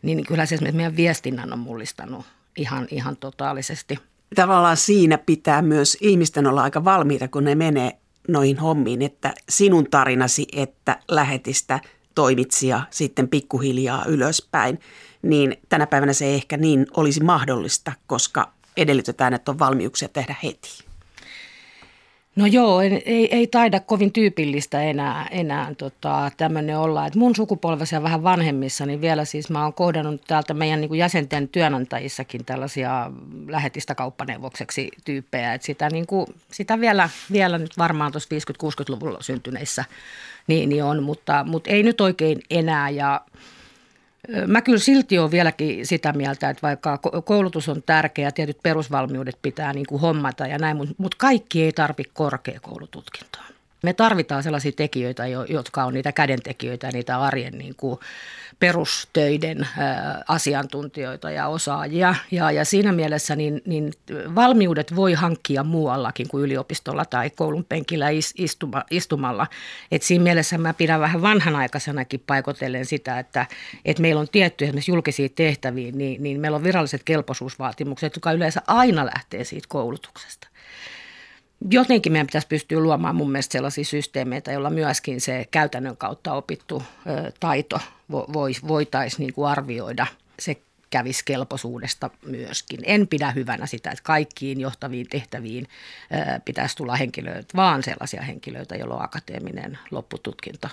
niin 0.02 0.26
kyllä 0.26 0.46
se 0.46 0.72
meidän 0.72 0.96
viestinnän 0.96 1.52
on 1.52 1.58
mullistanut 1.58 2.26
ihan, 2.56 2.88
ihan 2.90 3.16
totaalisesti. 3.16 3.98
Tavallaan 4.34 4.76
siinä 4.76 5.18
pitää 5.18 5.62
myös 5.62 5.96
ihmisten 6.00 6.46
olla 6.46 6.62
aika 6.62 6.84
valmiita, 6.84 7.28
kun 7.28 7.44
ne 7.44 7.54
menee 7.54 7.98
noihin 8.28 8.58
hommiin, 8.58 9.02
että 9.02 9.34
sinun 9.48 9.90
tarinasi, 9.90 10.46
että 10.52 10.98
lähetistä– 11.08 11.80
toimitsija 12.18 12.80
sitten 12.90 13.28
pikkuhiljaa 13.28 14.04
ylöspäin, 14.04 14.80
niin 15.22 15.56
tänä 15.68 15.86
päivänä 15.86 16.12
se 16.12 16.24
ei 16.24 16.34
ehkä 16.34 16.56
niin 16.56 16.86
olisi 16.96 17.22
mahdollista, 17.22 17.92
koska 18.06 18.52
edellytetään, 18.76 19.34
että 19.34 19.50
on 19.50 19.58
valmiuksia 19.58 20.08
tehdä 20.08 20.34
heti. 20.42 20.84
No 22.36 22.46
joo, 22.46 22.80
ei, 22.80 23.28
ei 23.34 23.46
taida 23.46 23.80
kovin 23.80 24.12
tyypillistä 24.12 24.82
enää, 24.82 25.28
enää 25.30 25.74
tota, 25.74 26.30
tämmöinen 26.36 26.78
olla. 26.78 27.06
Et 27.06 27.14
mun 27.14 27.36
sukupolvessa 27.36 27.96
ja 27.96 28.02
vähän 28.02 28.22
vanhemmissa, 28.22 28.86
niin 28.86 29.00
vielä 29.00 29.24
siis 29.24 29.50
mä 29.50 29.62
oon 29.62 29.74
kohdannut 29.74 30.24
täältä 30.26 30.54
meidän 30.54 30.80
niin 30.80 30.88
kuin 30.88 30.98
jäsenten 30.98 31.48
työnantajissakin 31.48 32.44
tällaisia 32.44 33.10
lähetistä 33.48 33.94
kauppaneuvokseksi 33.94 34.88
tyyppejä. 35.04 35.54
Et 35.54 35.62
sitä, 35.62 35.90
niin 35.90 36.06
kuin, 36.06 36.26
sitä 36.52 36.80
vielä, 36.80 37.08
vielä 37.32 37.58
nyt 37.58 37.78
varmaan 37.78 38.12
tuossa 38.12 38.28
50-60-luvulla 38.34 39.22
syntyneissä 39.22 39.84
niin, 40.48 40.68
niin 40.68 40.84
on, 40.84 41.02
mutta, 41.02 41.44
mutta 41.44 41.70
ei 41.70 41.82
nyt 41.82 42.00
oikein 42.00 42.40
enää 42.50 42.90
ja 42.90 43.20
Mä 44.46 44.62
kyllä 44.62 44.78
silti 44.78 45.18
olen 45.18 45.30
vieläkin 45.30 45.86
sitä 45.86 46.12
mieltä, 46.12 46.50
että 46.50 46.62
vaikka 46.62 46.98
koulutus 47.24 47.68
on 47.68 47.82
tärkeä, 47.82 48.32
tietyt 48.32 48.58
perusvalmiudet 48.62 49.38
pitää 49.42 49.72
niin 49.72 49.86
kuin 49.86 50.00
hommata 50.00 50.46
ja 50.46 50.58
näin, 50.58 50.76
mutta 50.76 51.16
kaikki 51.18 51.62
ei 51.62 51.72
tarvitse 51.72 52.12
korkeakoulututkintoa. 52.14 53.57
Me 53.82 53.92
tarvitaan 53.92 54.42
sellaisia 54.42 54.72
tekijöitä, 54.72 55.26
jotka 55.48 55.84
on 55.84 55.94
niitä 55.94 56.12
kädentekijöitä, 56.12 56.90
niitä 56.92 57.20
arjen 57.20 57.58
niin 57.58 57.74
kuin 57.76 57.98
perustöiden 58.58 59.68
asiantuntijoita 60.28 61.30
ja 61.30 61.48
osaajia. 61.48 62.14
Ja, 62.30 62.50
ja 62.50 62.64
siinä 62.64 62.92
mielessä 62.92 63.36
niin, 63.36 63.62
niin 63.66 63.92
valmiudet 64.34 64.96
voi 64.96 65.12
hankkia 65.12 65.64
muuallakin 65.64 66.28
kuin 66.28 66.44
yliopistolla 66.44 67.04
tai 67.04 67.30
koulun 67.30 67.64
penkillä 67.64 68.06
istuma, 68.38 68.84
istumalla. 68.90 69.46
Et 69.92 70.02
siinä 70.02 70.24
mielessä 70.24 70.58
mä 70.58 70.74
pidän 70.74 71.00
vähän 71.00 71.22
vanhanaikaisenakin 71.22 72.22
paikotellen 72.26 72.86
sitä, 72.86 73.18
että, 73.18 73.46
että 73.84 74.02
meillä 74.02 74.20
on 74.20 74.28
tietty 74.32 74.64
esimerkiksi 74.64 74.90
julkisia 74.90 75.28
tehtäviä, 75.28 75.92
niin, 75.92 76.22
niin 76.22 76.40
meillä 76.40 76.56
on 76.56 76.64
viralliset 76.64 77.02
kelpoisuusvaatimukset, 77.04 78.16
jotka 78.16 78.32
yleensä 78.32 78.62
aina 78.66 79.06
lähtee 79.06 79.44
siitä 79.44 79.66
koulutuksesta 79.68 80.48
jotenkin 81.70 82.12
meidän 82.12 82.26
pitäisi 82.26 82.46
pystyä 82.46 82.80
luomaan 82.80 83.16
mun 83.16 83.30
mielestä 83.30 83.52
sellaisia 83.52 83.84
systeemeitä, 83.84 84.52
joilla 84.52 84.70
myöskin 84.70 85.20
se 85.20 85.46
käytännön 85.50 85.96
kautta 85.96 86.32
opittu 86.32 86.82
taito 87.40 87.80
voitaisiin 88.68 89.26
niin 89.36 89.46
arvioida. 89.46 90.06
Se 90.38 90.56
käviskelpoisuudesta 90.90 92.10
myöskin. 92.26 92.80
En 92.82 93.08
pidä 93.08 93.30
hyvänä 93.30 93.66
sitä, 93.66 93.90
että 93.90 94.02
kaikkiin 94.04 94.60
johtaviin 94.60 95.08
tehtäviin 95.08 95.68
pitäisi 96.44 96.76
tulla 96.76 96.96
henkilöitä, 96.96 97.56
vaan 97.56 97.82
sellaisia 97.82 98.22
henkilöitä, 98.22 98.76
joilla 98.76 98.94
on 98.94 99.04
akateeminen 99.04 99.78
loppututkinto. 99.90 100.68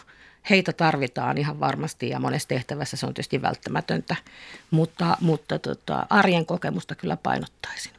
Heitä 0.49 0.73
tarvitaan 0.73 1.37
ihan 1.37 1.59
varmasti 1.59 2.09
ja 2.09 2.19
monessa 2.19 2.47
tehtävässä 2.47 2.97
se 2.97 3.05
on 3.05 3.13
tietysti 3.13 3.41
välttämätöntä, 3.41 4.15
mutta, 4.71 5.17
mutta 5.21 5.59
tota, 5.59 6.07
arjen 6.09 6.45
kokemusta 6.45 6.95
kyllä 6.95 7.17
painottaisin. 7.17 7.91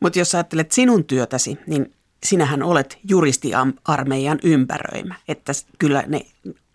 Mutta 0.00 0.18
jos 0.18 0.34
ajattelet 0.34 0.72
sinun 0.72 1.04
työtäsi, 1.04 1.58
niin 1.66 1.92
sinähän 2.26 2.62
olet 2.62 2.98
juristiarmeijan 3.08 4.38
ympäröimä. 4.42 5.14
Että 5.28 5.52
kyllä 5.78 6.04
ne 6.06 6.20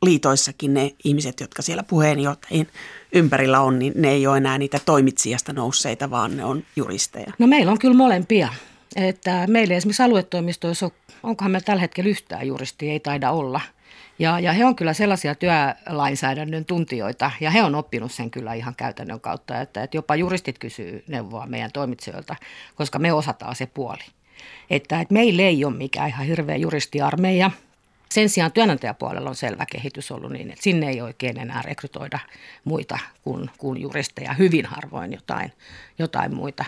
liitoissakin 0.01 0.74
ne 0.74 0.91
ihmiset, 1.03 1.39
jotka 1.39 1.62
siellä 1.62 1.84
puheenjohtajien 1.84 2.67
ympärillä 3.12 3.62
on, 3.62 3.79
niin 3.79 3.93
ne 3.96 4.10
ei 4.10 4.27
ole 4.27 4.38
enää 4.38 4.58
niitä 4.58 4.79
toimitsijasta 4.86 5.53
nousseita, 5.53 6.10
vaan 6.10 6.38
ne 6.38 6.46
on 6.46 6.63
juristeja. 6.75 7.34
No 7.39 7.48
meillä 7.48 7.72
on 7.72 7.79
kyllä 7.79 7.96
molempia. 7.96 8.50
Että 8.96 9.48
meillä 9.48 9.75
esimerkiksi 9.75 10.03
aluetoimistoissa, 10.03 10.86
on, 10.86 10.91
onkohan 11.24 11.51
meillä 11.51 11.65
tällä 11.65 11.81
hetkellä 11.81 12.10
yhtään 12.10 12.48
juristia, 12.48 12.91
ei 12.91 13.00
taida 13.00 13.31
olla. 13.31 13.62
Ja, 14.20 14.39
ja 14.39 14.53
he 14.53 14.65
on 14.65 14.75
kyllä 14.75 14.93
sellaisia 14.93 15.36
työlainsäädännön 15.36 16.65
tuntijoita, 16.65 17.31
ja 17.41 17.51
he 17.51 17.63
on 17.63 17.75
oppinut 17.75 18.12
sen 18.12 18.31
kyllä 18.31 18.53
ihan 18.53 18.75
käytännön 18.75 19.22
kautta, 19.22 19.62
että, 19.62 19.84
että 19.84 19.98
jopa 19.98 20.15
juristit 20.15 20.60
kysyy 20.60 21.03
neuvoa 21.08 21.46
meidän 21.46 21.72
toimitsijoilta, 21.72 22.36
koska 22.75 23.00
me 23.00 23.13
osataan 23.13 23.55
se 23.55 23.65
puoli. 23.65 24.03
Että, 24.69 25.01
että 25.01 25.13
meillä 25.13 25.41
ei 25.41 25.65
ole 25.65 25.75
mikään 25.75 26.10
ihan 26.10 26.25
hirveä 26.25 26.55
juristiarmeija, 26.55 27.51
sen 28.12 28.29
sijaan 28.29 28.51
työnantajapuolella 28.51 29.29
on 29.29 29.36
selvä 29.36 29.65
kehitys 29.71 30.12
ollut 30.12 30.31
niin, 30.31 30.51
että 30.51 30.63
sinne 30.63 30.89
ei 30.89 31.01
oikein 31.01 31.39
enää 31.39 31.62
rekrytoida 31.62 32.19
muita 32.63 33.00
kuin, 33.24 33.50
kuin 33.57 33.81
juristeja, 33.81 34.33
hyvin 34.33 34.65
harvoin 34.65 35.13
jotain, 35.13 35.53
jotain 36.00 36.36
muita. 36.36 36.65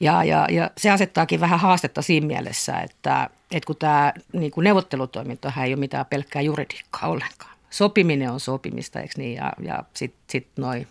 Ja, 0.00 0.24
ja, 0.24 0.46
ja 0.50 0.70
se 0.78 0.90
asettaakin 0.90 1.40
vähän 1.40 1.60
haastetta 1.60 2.02
siinä 2.02 2.26
mielessä, 2.26 2.78
että, 2.78 3.30
että 3.52 3.66
kun 3.66 3.76
tämä 3.76 4.12
niin 4.32 4.50
kuin 4.50 4.64
neuvottelutoimintohan 4.64 5.64
ei 5.64 5.72
ole 5.72 5.80
mitään 5.80 6.06
pelkkää 6.06 6.42
juridiikkaa 6.42 7.08
ollenkaan. 7.08 7.56
Sopiminen 7.70 8.30
on 8.30 8.40
sopimista, 8.40 9.00
eikö 9.00 9.14
niin? 9.16 9.36
Ja, 9.36 9.52
ja 9.62 9.84
sitten 9.94 10.22
sit 10.28 10.48
noin 10.56 10.88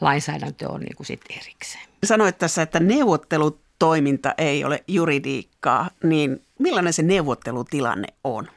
lainsäädäntö 0.00 0.68
on 0.68 0.80
niin 0.80 0.96
kuin 0.96 1.06
sit 1.06 1.20
erikseen. 1.30 1.84
Sanoit 2.04 2.38
tässä, 2.38 2.62
että 2.62 2.80
neuvottelutoiminta 3.80 4.34
ei 4.38 4.64
ole 4.64 4.84
juridiikkaa, 4.88 5.90
niin 6.02 6.42
millainen 6.58 6.92
se 6.92 7.02
neuvottelutilanne 7.02 8.08
on? 8.24 8.48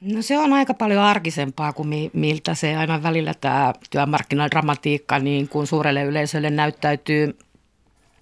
No 0.00 0.22
se 0.22 0.38
on 0.38 0.52
aika 0.52 0.74
paljon 0.74 1.02
arkisempaa 1.02 1.72
kuin 1.72 1.88
mi- 1.88 2.10
miltä 2.12 2.54
se 2.54 2.76
aina 2.76 3.02
välillä 3.02 3.34
tämä 3.34 3.72
työmarkkinadramatiikka 3.90 5.18
niin 5.18 5.48
kuin 5.48 5.66
suurelle 5.66 6.02
yleisölle 6.02 6.50
näyttäytyy. 6.50 7.38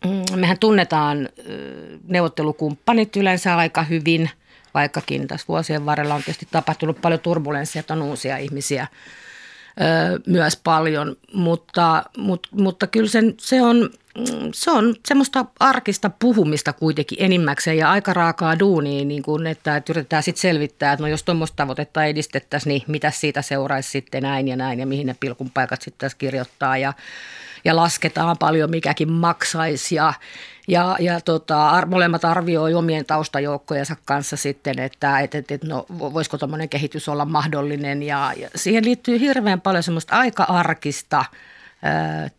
Mm, 0.04 0.40
mehän 0.40 0.58
tunnetaan 0.58 1.28
neuvottelukumppanit 2.08 3.16
yleensä 3.16 3.56
aika 3.56 3.82
hyvin, 3.82 4.30
vaikkakin 4.74 5.28
tässä 5.28 5.48
vuosien 5.48 5.86
varrella 5.86 6.14
on 6.14 6.22
tietysti 6.22 6.48
tapahtunut 6.50 7.00
paljon 7.00 7.20
turbulenssia, 7.20 7.80
että 7.80 7.94
on 7.94 8.02
uusia 8.02 8.36
ihmisiä 8.36 8.86
myös 10.26 10.56
paljon, 10.56 11.16
mutta, 11.34 12.04
mutta, 12.16 12.48
mutta 12.52 12.86
kyllä 12.86 13.08
sen, 13.08 13.34
se 13.38 13.62
on 13.62 13.90
se 14.54 14.70
on 14.70 14.94
semmoista 15.06 15.44
arkista 15.60 16.10
puhumista 16.18 16.72
kuitenkin 16.72 17.18
enimmäkseen 17.20 17.78
ja 17.78 17.90
aika 17.90 18.12
raakaa 18.12 18.58
duunia, 18.58 19.04
niin 19.04 19.22
kuin, 19.22 19.46
että, 19.46 19.76
että 19.76 19.92
yritetään 19.92 20.22
sitten 20.22 20.40
selvittää, 20.40 20.92
että 20.92 21.02
no 21.02 21.08
jos 21.08 21.22
tuommoista 21.22 21.56
tavoitetta 21.56 22.04
edistettäisiin, 22.04 22.70
niin 22.70 22.82
mitä 22.86 23.10
siitä 23.10 23.42
seuraisi 23.42 23.90
sitten 23.90 24.22
näin 24.22 24.48
ja 24.48 24.56
näin 24.56 24.80
ja 24.80 24.86
mihin 24.86 25.06
ne 25.06 25.16
pilkun 25.20 25.50
paikat 25.50 25.82
sitten 25.82 26.10
kirjoittaa 26.18 26.78
ja, 26.78 26.92
ja 27.64 27.76
lasketaan 27.76 28.38
paljon 28.38 28.70
mikäkin 28.70 29.12
maksaisi 29.12 29.94
ja, 29.94 30.12
ja, 30.68 30.96
ja 31.00 31.20
tota, 31.20 31.82
molemmat 31.86 32.24
arvioi 32.24 32.74
omien 32.74 33.06
taustajoukkojensa 33.06 33.96
kanssa 34.04 34.36
sitten, 34.36 34.78
että 34.78 35.20
et, 35.20 35.34
et, 35.34 35.50
et, 35.50 35.64
no, 35.64 35.86
voisiko 35.98 36.38
tuommoinen 36.38 36.68
kehitys 36.68 37.08
olla 37.08 37.24
mahdollinen 37.24 38.02
ja, 38.02 38.32
ja 38.36 38.48
siihen 38.54 38.84
liittyy 38.84 39.20
hirveän 39.20 39.60
paljon 39.60 39.82
semmoista 39.82 40.16
aika 40.16 40.42
arkista– 40.42 41.24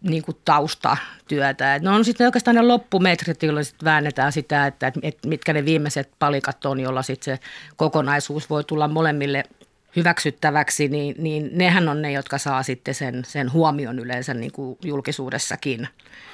niin 0.01 0.23
kuin 0.23 0.37
taustatyötä. 0.45 1.75
Et 1.75 1.83
ne 1.83 1.89
on 1.89 2.05
sitten 2.05 2.27
oikeastaan 2.27 2.55
ne 2.55 2.61
loppumetrit, 2.61 3.43
joilla 3.43 3.63
sitten 3.63 3.85
väännetään 3.85 4.31
sitä, 4.31 4.67
että, 4.67 4.91
että 5.01 5.27
mitkä 5.27 5.53
ne 5.53 5.65
viimeiset 5.65 6.09
palikat 6.19 6.65
on, 6.65 6.79
jolla 6.79 7.01
sitten 7.01 7.37
se 7.37 7.43
kokonaisuus 7.75 8.49
voi 8.49 8.63
tulla 8.63 8.87
molemmille 8.87 9.43
hyväksyttäväksi, 9.95 10.87
niin, 10.87 11.15
niin 11.17 11.49
nehän 11.53 11.89
on 11.89 12.01
ne, 12.01 12.11
jotka 12.11 12.37
saa 12.37 12.63
sitten 12.63 12.95
sen, 12.95 13.25
sen 13.25 13.53
huomion 13.53 13.99
yleensä 13.99 14.33
niin 14.33 14.51
kuin 14.51 14.77
julkisuudessakin. 14.83 15.87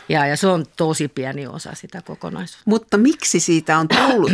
Ja, 0.10 0.28
ja 0.28 0.38
se 0.38 0.48
on 0.48 0.66
tosi 0.78 1.08
pieni 1.08 1.48
osa 1.48 1.74
sitä 1.74 2.02
kokonaisuutta. 2.02 2.70
Mutta 2.70 2.98
miksi 2.98 3.40
siitä 3.40 3.78
on 3.78 3.88
tullut, 3.88 4.32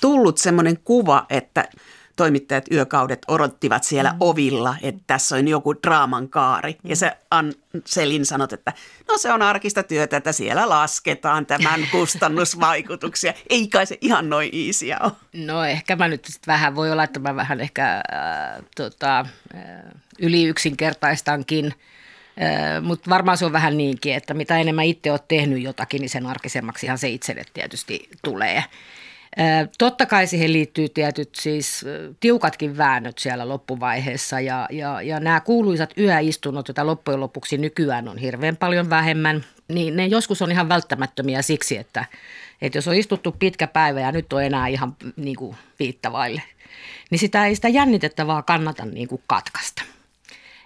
tullut 0.00 0.38
semmoinen 0.38 0.78
kuva, 0.84 1.26
että 1.30 1.68
toimittajat 2.20 2.64
yökaudet 2.72 3.22
odottivat 3.28 3.84
siellä 3.84 4.10
mm. 4.10 4.16
ovilla, 4.20 4.76
että 4.82 5.02
tässä 5.06 5.36
on 5.36 5.48
joku 5.48 5.74
draaman 5.74 6.28
kaari. 6.28 6.72
Mm. 6.72 6.90
Ja 6.90 6.96
se 6.96 7.12
Ann 7.30 7.52
Selin 7.86 8.26
sanot, 8.26 8.52
että 8.52 8.72
no 9.08 9.18
se 9.18 9.32
on 9.32 9.42
arkista 9.42 9.82
työtä, 9.82 10.16
että 10.16 10.32
siellä 10.32 10.68
lasketaan 10.68 11.46
tämän 11.46 11.86
kustannusvaikutuksia. 11.92 13.34
Ei 13.50 13.68
kai 13.68 13.86
se 13.86 13.98
ihan 14.00 14.30
noin 14.30 14.50
iisiä 14.52 14.98
ole. 15.02 15.12
No 15.32 15.64
ehkä 15.64 15.96
mä 15.96 16.08
nyt 16.08 16.24
sit 16.24 16.46
vähän, 16.46 16.74
voi 16.74 16.92
olla, 16.92 17.04
että 17.04 17.20
mä 17.20 17.36
vähän 17.36 17.60
ehkä 17.60 17.94
äh, 17.94 18.62
tota, 18.76 19.20
äh, 19.20 19.64
yli 20.18 20.44
yksinkertaistankin. 20.44 21.74
Äh, 22.42 22.82
Mutta 22.82 23.10
varmaan 23.10 23.38
se 23.38 23.46
on 23.46 23.52
vähän 23.52 23.76
niinkin, 23.76 24.14
että 24.14 24.34
mitä 24.34 24.58
enemmän 24.58 24.84
itse 24.84 25.10
olet 25.10 25.28
tehnyt 25.28 25.62
jotakin, 25.62 26.00
niin 26.00 26.10
sen 26.10 26.26
arkisemmaksihan 26.26 26.98
se 26.98 27.08
itselle 27.08 27.44
tietysti 27.54 28.08
tulee. 28.22 28.64
Totta 29.78 30.06
kai 30.06 30.26
siihen 30.26 30.52
liittyy 30.52 30.88
tietyt 30.88 31.34
siis 31.34 31.84
tiukatkin 32.20 32.78
väännöt 32.78 33.18
siellä 33.18 33.48
loppuvaiheessa 33.48 34.40
ja, 34.40 34.68
ja, 34.70 35.02
ja 35.02 35.20
nämä 35.20 35.40
kuuluisat 35.40 35.90
yöistunnot, 35.98 36.68
joita 36.68 36.86
loppujen 36.86 37.20
lopuksi 37.20 37.58
nykyään 37.58 38.08
on 38.08 38.18
hirveän 38.18 38.56
paljon 38.56 38.90
vähemmän, 38.90 39.44
niin 39.68 39.96
ne 39.96 40.06
joskus 40.06 40.42
on 40.42 40.50
ihan 40.50 40.68
välttämättömiä 40.68 41.42
siksi, 41.42 41.76
että, 41.76 42.04
että 42.62 42.78
jos 42.78 42.88
on 42.88 42.94
istuttu 42.94 43.32
pitkä 43.38 43.66
päivä 43.66 44.00
ja 44.00 44.12
nyt 44.12 44.32
on 44.32 44.44
enää 44.44 44.66
ihan 44.66 44.96
niin 45.16 45.36
kuin 45.36 45.56
viittavaille, 45.78 46.42
niin 47.10 47.18
sitä 47.18 47.46
ei 47.46 47.54
sitä 47.54 47.68
jännitettävää 47.68 48.42
kannata 48.42 48.84
niin 48.84 49.08
kuin 49.08 49.22
katkaista. 49.26 49.82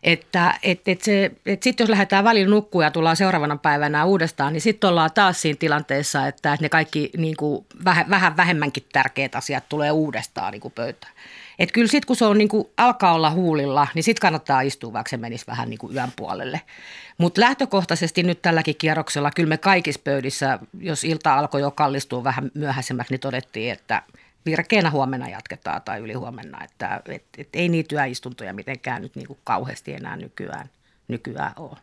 Että 0.04 0.54
et, 0.62 0.80
et 0.86 1.02
se, 1.02 1.30
et 1.46 1.62
sitten 1.62 1.84
jos 1.84 1.90
lähdetään 1.90 2.24
välillä 2.24 2.50
nukkua 2.50 2.84
ja 2.84 2.90
tullaan 2.90 3.16
seuraavana 3.16 3.56
päivänä 3.56 4.04
uudestaan, 4.04 4.52
niin 4.52 4.60
sitten 4.60 4.90
ollaan 4.90 5.10
taas 5.14 5.42
siinä 5.42 5.56
tilanteessa, 5.56 6.26
että 6.26 6.56
ne 6.60 6.68
kaikki 6.68 7.10
niin 7.16 7.36
kuin 7.36 7.66
vähän, 7.84 8.10
vähän 8.10 8.36
vähemmänkin 8.36 8.84
tärkeät 8.92 9.34
asiat 9.34 9.64
tulee 9.68 9.90
uudestaan 9.90 10.52
niin 10.52 10.72
pöytään. 10.74 11.12
Et 11.58 11.72
kyllä 11.72 11.88
sitten 11.88 12.06
kun 12.06 12.16
se 12.16 12.24
on 12.24 12.38
niin 12.38 12.48
kuin, 12.48 12.68
alkaa 12.76 13.14
olla 13.14 13.30
huulilla, 13.30 13.88
niin 13.94 14.02
sitten 14.02 14.20
kannattaa 14.20 14.60
istua, 14.60 14.92
vaikka 14.92 15.10
se 15.10 15.16
menisi 15.16 15.46
vähän 15.46 15.70
niin 15.70 15.78
kuin 15.78 15.94
yön 15.94 16.12
puolelle. 16.16 16.60
Mutta 17.18 17.40
lähtökohtaisesti 17.40 18.22
nyt 18.22 18.42
tälläkin 18.42 18.76
kierroksella, 18.76 19.30
kyllä 19.30 19.48
me 19.48 19.58
kaikissa 19.58 20.00
pöydissä, 20.04 20.58
jos 20.80 21.04
ilta 21.04 21.34
alkoi 21.34 21.60
jo 21.60 21.70
kallistua 21.70 22.24
vähän 22.24 22.50
myöhäisemmäksi, 22.54 23.12
niin 23.12 23.20
todettiin, 23.20 23.72
että– 23.72 24.02
virkeänä 24.46 24.90
huomenna 24.90 25.28
jatketaan 25.28 25.82
tai 25.82 26.00
ylihuomenna. 26.00 26.64
Että 26.64 27.00
et, 27.08 27.24
et 27.38 27.48
ei 27.52 27.68
niitä 27.68 27.88
työistuntoja 27.88 28.54
mitenkään 28.54 29.02
nyt 29.02 29.16
niin 29.16 29.26
kuin 29.26 29.38
kauheasti 29.44 29.92
enää 29.92 30.16
nykyään, 30.16 30.70
nykyään 31.08 31.52
ole. 31.56 31.76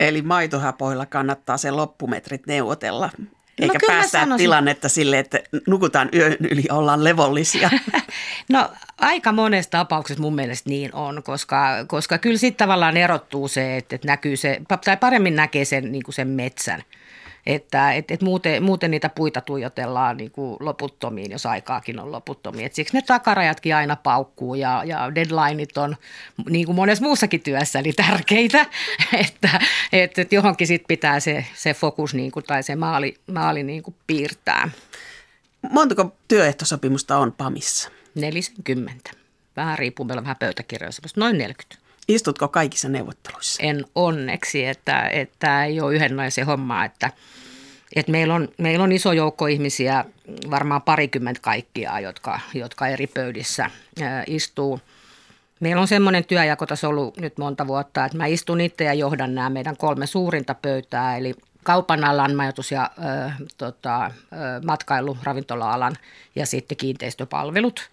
Eli 0.00 0.22
maitohapoilla 0.22 1.06
kannattaa 1.06 1.56
se 1.56 1.70
loppumetrit 1.70 2.46
neuvotella, 2.46 3.10
no 3.18 3.26
eikä 3.58 3.78
no 3.82 3.86
päästä 3.86 4.26
tilannetta 4.36 4.88
sille, 4.88 5.18
että 5.18 5.38
nukutaan 5.66 6.08
yön 6.14 6.36
yli, 6.50 6.64
ollaan 6.70 7.04
levollisia. 7.04 7.70
no 8.48 8.70
aika 8.98 9.32
monessa 9.32 9.70
tapauksessa 9.70 10.22
mun 10.22 10.34
mielestä 10.34 10.70
niin 10.70 10.94
on, 10.94 11.22
koska, 11.22 11.84
koska 11.86 12.18
kyllä 12.18 12.38
sitten 12.38 12.64
tavallaan 12.64 12.96
erottuu 12.96 13.48
se, 13.48 13.76
että, 13.76 13.94
että 13.94 14.08
näkyy 14.08 14.36
se, 14.36 14.60
tai 14.84 14.96
paremmin 14.96 15.36
näkee 15.36 15.64
sen, 15.64 15.92
niin 15.92 16.02
kuin 16.02 16.14
sen 16.14 16.28
metsän– 16.28 16.82
että 17.46 17.92
et, 17.92 18.10
et 18.10 18.22
muuten, 18.22 18.62
muuten 18.62 18.90
niitä 18.90 19.08
puita 19.08 19.40
tuijotellaan 19.40 20.16
niin 20.16 20.30
kuin 20.30 20.56
loputtomiin, 20.60 21.30
jos 21.30 21.46
aikaakin 21.46 21.98
on 21.98 22.12
loputtomiin. 22.12 22.66
Et 22.66 22.74
siksi 22.74 22.96
ne 22.96 23.02
takarajatkin 23.02 23.76
aina 23.76 23.96
paukkuu 23.96 24.54
ja, 24.54 24.82
ja 24.84 25.14
deadlineit 25.14 25.78
on 25.78 25.96
niin 26.50 26.66
kuin 26.66 26.76
monessa 26.76 27.04
muussakin 27.04 27.40
työssä 27.40 27.82
niin 27.82 27.94
tärkeitä, 27.94 28.66
että 29.26 29.60
et, 29.92 30.18
et 30.18 30.32
johonkin 30.32 30.66
sit 30.66 30.82
pitää 30.88 31.20
se, 31.20 31.46
se 31.54 31.74
fokus 31.74 32.14
niin 32.14 32.30
kuin, 32.30 32.44
tai 32.44 32.62
se 32.62 32.76
maali, 32.76 33.14
maali 33.32 33.62
niin 33.62 33.82
kuin 33.82 33.94
piirtää. 34.06 34.70
Montako 35.70 36.12
työehtosopimusta 36.28 37.18
on 37.18 37.32
PAMissa? 37.32 37.90
40. 38.14 39.10
Vähän 39.56 39.78
riippuu, 39.78 40.06
meillä 40.06 40.20
on 40.20 40.24
vähän 40.24 40.36
pöytäkirjoja, 40.36 40.90
noin 41.16 41.38
40. 41.38 41.79
Istutko 42.14 42.48
kaikissa 42.48 42.88
neuvotteluissa? 42.88 43.62
En 43.62 43.84
onneksi, 43.94 44.64
että, 44.64 45.08
että 45.08 45.64
ei 45.64 45.80
ole 45.80 45.94
yhden 45.94 46.16
naisen 46.16 46.46
hommaa, 46.46 46.84
että, 46.84 47.12
että 47.96 48.12
meillä, 48.12 48.34
on, 48.34 48.48
meillä 48.58 48.84
on 48.84 48.92
iso 48.92 49.12
joukko 49.12 49.46
ihmisiä, 49.46 50.04
varmaan 50.50 50.82
parikymmentä 50.82 51.40
kaikkia, 51.40 52.00
jotka, 52.00 52.40
jotka 52.54 52.88
eri 52.88 53.06
pöydissä 53.06 53.70
istuu. 54.26 54.80
Meillä 55.60 55.80
on 55.80 55.88
semmoinen 55.88 56.24
työjako 56.24 56.66
tässä 56.66 56.88
ollut 56.88 57.16
nyt 57.16 57.38
monta 57.38 57.66
vuotta, 57.66 58.04
että 58.04 58.18
mä 58.18 58.26
istun 58.26 58.60
itse 58.60 58.84
ja 58.84 58.94
johdan 58.94 59.34
nämä 59.34 59.50
meidän 59.50 59.76
kolme 59.76 60.06
suurinta 60.06 60.54
pöytää, 60.54 61.16
eli 61.16 61.34
kaupan 61.62 62.04
alan, 62.04 62.34
majoitus- 62.34 62.72
ja 62.72 62.90
ö, 62.98 63.30
tota, 63.58 64.04
ö, 64.06 64.10
matkailu, 64.64 65.18
ravintola-alan 65.22 65.96
ja 66.36 66.46
sitten 66.46 66.76
kiinteistöpalvelut. 66.76 67.90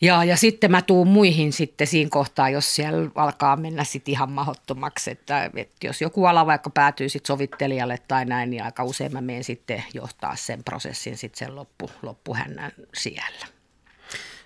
Ja, 0.00 0.24
ja 0.24 0.36
sitten 0.36 0.70
mä 0.70 0.82
tuun 0.82 1.08
muihin 1.08 1.52
sitten 1.52 1.86
siinä 1.86 2.10
kohtaa, 2.10 2.50
jos 2.50 2.74
siellä 2.74 3.10
alkaa 3.14 3.56
mennä 3.56 3.84
sitten 3.84 4.12
ihan 4.12 4.30
mahdottomaksi, 4.30 5.10
että, 5.10 5.50
että 5.56 5.86
jos 5.86 6.00
joku 6.00 6.26
ala 6.26 6.46
vaikka 6.46 6.70
päätyy 6.70 7.08
sitten 7.08 7.26
sovittelijalle 7.26 7.98
tai 8.08 8.24
näin, 8.24 8.50
niin 8.50 8.64
aika 8.64 8.84
usein 8.84 9.12
mä 9.12 9.20
menen 9.20 9.44
sitten 9.44 9.84
johtaa 9.94 10.36
sen 10.36 10.64
prosessin 10.64 11.16
sitten 11.16 11.38
sen 11.38 11.56
loppu, 11.56 11.90
loppuhännän 12.02 12.72
siellä. 12.94 13.46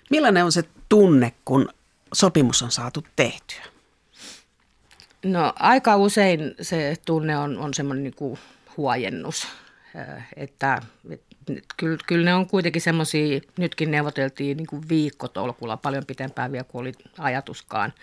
Millainen 0.09 0.45
on 0.45 0.51
se 0.51 0.63
tunne, 0.89 1.33
kun 1.45 1.69
sopimus 2.13 2.61
on 2.61 2.71
saatu 2.71 3.05
tehtyä? 3.15 3.63
No 5.25 5.53
aika 5.59 5.97
usein 5.97 6.55
se 6.61 6.95
tunne 7.05 7.37
on, 7.37 7.57
on 7.57 7.73
semmoinen 7.73 8.03
niin 8.03 8.39
huojennus, 8.77 9.47
että, 10.35 10.81
että 11.11 11.31
kyllä, 11.77 11.97
kyllä 12.07 12.25
ne 12.25 12.33
on 12.33 12.47
kuitenkin 12.47 12.81
semmoisia, 12.81 13.41
nytkin 13.57 13.91
neuvoteltiin 13.91 14.57
niin 14.57 14.67
kuin 14.67 14.89
viikkotolkulla 14.89 15.77
paljon 15.77 16.05
pitempään 16.05 16.51
vielä 16.51 16.63
kuin 16.63 16.81
oli 16.81 16.91
ajatuskaan. 17.17 17.93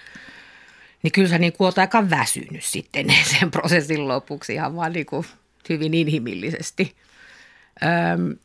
Niin 1.03 1.13
kyllä 1.13 1.29
sä 1.29 1.39
niin 1.39 1.53
kuin 1.53 1.73
aika 1.77 2.11
väsynyt 2.11 2.65
sitten 2.65 3.07
sen 3.39 3.51
prosessin 3.51 4.09
lopuksi 4.09 4.55
ihan 4.55 4.77
vaan 4.77 4.93
niin 4.93 5.07
kuin 5.07 5.27
hyvin 5.69 5.95
inhimillisesti. 5.95 6.95
Öm, 7.83 8.37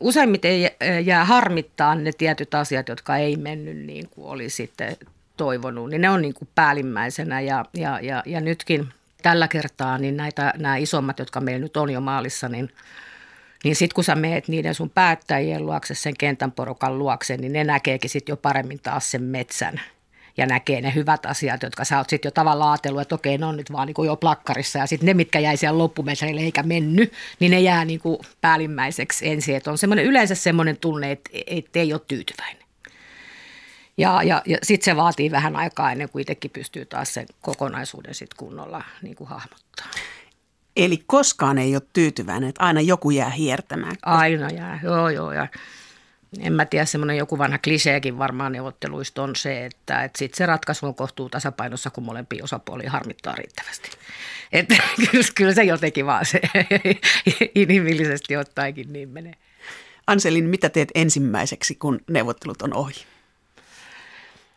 useimmiten 0.00 0.70
jää 1.04 1.24
harmittaa 1.24 1.94
ne 1.94 2.12
tietyt 2.12 2.54
asiat, 2.54 2.88
jotka 2.88 3.16
ei 3.16 3.36
mennyt 3.36 3.76
niin 3.76 4.08
kuin 4.08 4.26
oli 4.26 4.50
sitten 4.50 4.96
toivonut, 5.36 5.90
niin 5.90 6.00
ne 6.00 6.10
on 6.10 6.22
niin 6.22 6.34
kuin 6.34 6.48
päällimmäisenä 6.54 7.40
ja, 7.40 7.64
ja, 7.74 8.00
ja, 8.00 8.22
ja 8.26 8.40
nytkin 8.40 8.88
tällä 9.22 9.48
kertaa 9.48 9.98
niin 9.98 10.16
näitä, 10.16 10.54
nämä 10.56 10.76
isommat, 10.76 11.18
jotka 11.18 11.40
meillä 11.40 11.62
nyt 11.62 11.76
on 11.76 11.90
jo 11.90 12.00
maalissa, 12.00 12.48
niin– 12.48 12.70
niin 13.64 13.76
sitten 13.76 13.94
kun 13.94 14.04
sä 14.04 14.14
meet 14.14 14.48
niiden 14.48 14.74
sun 14.74 14.90
päättäjien 14.90 15.66
luokse, 15.66 15.94
sen 15.94 16.14
kentän 16.18 16.52
porukan 16.52 16.98
luokse, 16.98 17.36
niin 17.36 17.52
ne 17.52 17.64
näkeekin 17.64 18.10
sitten 18.10 18.32
jo 18.32 18.36
paremmin 18.36 18.80
taas 18.82 19.10
sen 19.10 19.22
metsän 19.22 19.80
ja 20.36 20.46
näkee 20.46 20.80
ne 20.80 20.94
hyvät 20.94 21.26
asiat, 21.26 21.62
jotka 21.62 21.84
sä 21.84 21.98
oot 21.98 22.10
sitten 22.10 22.28
jo 22.28 22.32
tavallaan 22.32 22.70
ajatellut, 22.70 23.02
että 23.02 23.14
okei, 23.14 23.38
ne 23.38 23.46
on 23.46 23.56
nyt 23.56 23.72
vaan 23.72 23.86
niin 23.86 24.06
jo 24.06 24.16
plakkarissa 24.16 24.78
ja 24.78 24.86
sitten 24.86 25.06
ne, 25.06 25.14
mitkä 25.14 25.38
jäi 25.38 25.56
siellä 25.56 25.78
loppumetreille 25.78 26.40
eikä 26.40 26.62
mennyt, 26.62 27.12
niin 27.40 27.50
ne 27.50 27.60
jää 27.60 27.84
niin 27.84 28.00
kuin 28.00 28.18
päällimmäiseksi 28.40 29.28
ensin. 29.28 29.56
Että 29.56 29.70
on 29.70 29.78
semmoinen, 29.78 30.04
yleensä 30.04 30.34
semmoinen 30.34 30.76
tunne, 30.76 31.10
että, 31.10 31.30
että 31.46 31.78
ei 31.78 31.92
ole 31.92 32.00
tyytyväinen. 32.08 32.64
Ja, 33.96 34.22
ja, 34.22 34.42
ja 34.46 34.58
sitten 34.62 34.84
se 34.84 34.96
vaatii 34.96 35.30
vähän 35.30 35.56
aikaa 35.56 35.92
ennen 35.92 36.08
kuin 36.08 36.20
itsekin 36.20 36.50
pystyy 36.50 36.84
taas 36.84 37.14
sen 37.14 37.26
kokonaisuuden 37.40 38.14
sitten 38.14 38.36
kunnolla 38.36 38.84
niin 39.02 39.16
kuin 39.16 39.28
hahmottaa. 39.28 39.90
Eli 40.76 41.02
koskaan 41.06 41.58
ei 41.58 41.76
ole 41.76 41.82
tyytyväinen, 41.92 42.48
että 42.48 42.64
aina 42.64 42.80
joku 42.80 43.10
jää 43.10 43.30
hiertämään. 43.30 43.96
Aina 44.02 44.50
jää, 44.50 44.80
joo 44.82 45.08
joo. 45.08 45.32
Ja 45.32 45.48
en 46.38 46.52
mä 46.52 46.64
tiedä, 46.64 46.84
semmoinen 46.84 47.16
joku 47.16 47.38
vanha 47.38 47.58
kliseekin 47.58 48.18
varmaan 48.18 48.52
neuvotteluista 48.52 49.22
on 49.22 49.36
se, 49.36 49.64
että, 49.64 50.04
että 50.04 50.18
sit 50.18 50.34
se 50.34 50.46
ratkaisu 50.46 50.86
on 50.86 50.94
kohtuu 50.94 51.28
tasapainossa, 51.28 51.90
kun 51.90 52.04
molempia 52.04 52.44
osapuolia 52.44 52.90
harmittaa 52.90 53.34
riittävästi. 53.34 53.90
Että 54.52 54.74
kyllä, 55.10 55.28
kyllä 55.34 55.54
se 55.54 55.62
jotenkin 55.62 56.06
vaan 56.06 56.26
se 56.26 56.40
inhimillisesti 57.54 58.36
ottaenkin 58.36 58.92
niin 58.92 59.08
menee. 59.08 59.34
Anselin, 60.06 60.44
mitä 60.44 60.68
teet 60.68 60.88
ensimmäiseksi, 60.94 61.74
kun 61.74 62.00
neuvottelut 62.10 62.62
on 62.62 62.74
ohi? 62.74 62.94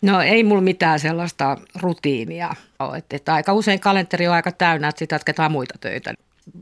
No 0.02 0.22
ei 0.22 0.44
mulla 0.44 0.62
mitään 0.62 1.00
sellaista 1.00 1.58
rutiinia 1.82 2.56
ole. 2.80 2.98
Että, 2.98 3.16
että 3.16 3.34
aika 3.34 3.54
usein 3.54 3.80
kalenteri 3.80 4.28
on 4.28 4.34
aika 4.34 4.52
täynnä, 4.52 4.88
että 4.88 5.00
sitten 5.00 5.16
jatketaan 5.16 5.52
muita 5.52 5.74
töitä. 5.80 6.14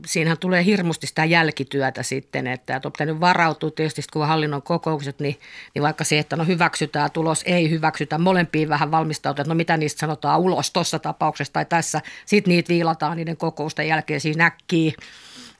Siinähän 0.06 0.38
tulee 0.38 0.64
hirmusti 0.64 1.06
sitä 1.06 1.24
jälkityötä 1.24 2.02
sitten, 2.02 2.46
että, 2.46 2.76
että 2.76 2.88
on 2.88 2.92
pitänyt 2.92 3.20
varautua 3.20 3.70
tietysti, 3.70 4.02
kun 4.12 4.26
hallinnon 4.26 4.62
kokoukset, 4.62 5.20
niin, 5.20 5.40
niin 5.74 5.82
vaikka 5.82 6.04
se, 6.04 6.18
että 6.18 6.36
no 6.36 6.44
hyväksytään 6.44 7.10
tulos, 7.10 7.42
ei 7.46 7.70
hyväksytä, 7.70 8.18
molempiin 8.18 8.68
vähän 8.68 8.90
valmistautua, 8.90 9.42
että 9.42 9.54
no 9.54 9.54
mitä 9.54 9.76
niistä 9.76 10.00
sanotaan 10.00 10.40
ulos 10.40 10.70
tuossa 10.70 10.98
tapauksessa 10.98 11.52
tai 11.52 11.64
tässä. 11.64 12.00
Sitten 12.26 12.50
niitä 12.50 12.68
viilataan 12.68 13.16
niiden 13.16 13.36
kokousten 13.36 13.88
jälkeen 13.88 14.20
siinä 14.20 14.44
näkkii, 14.44 14.94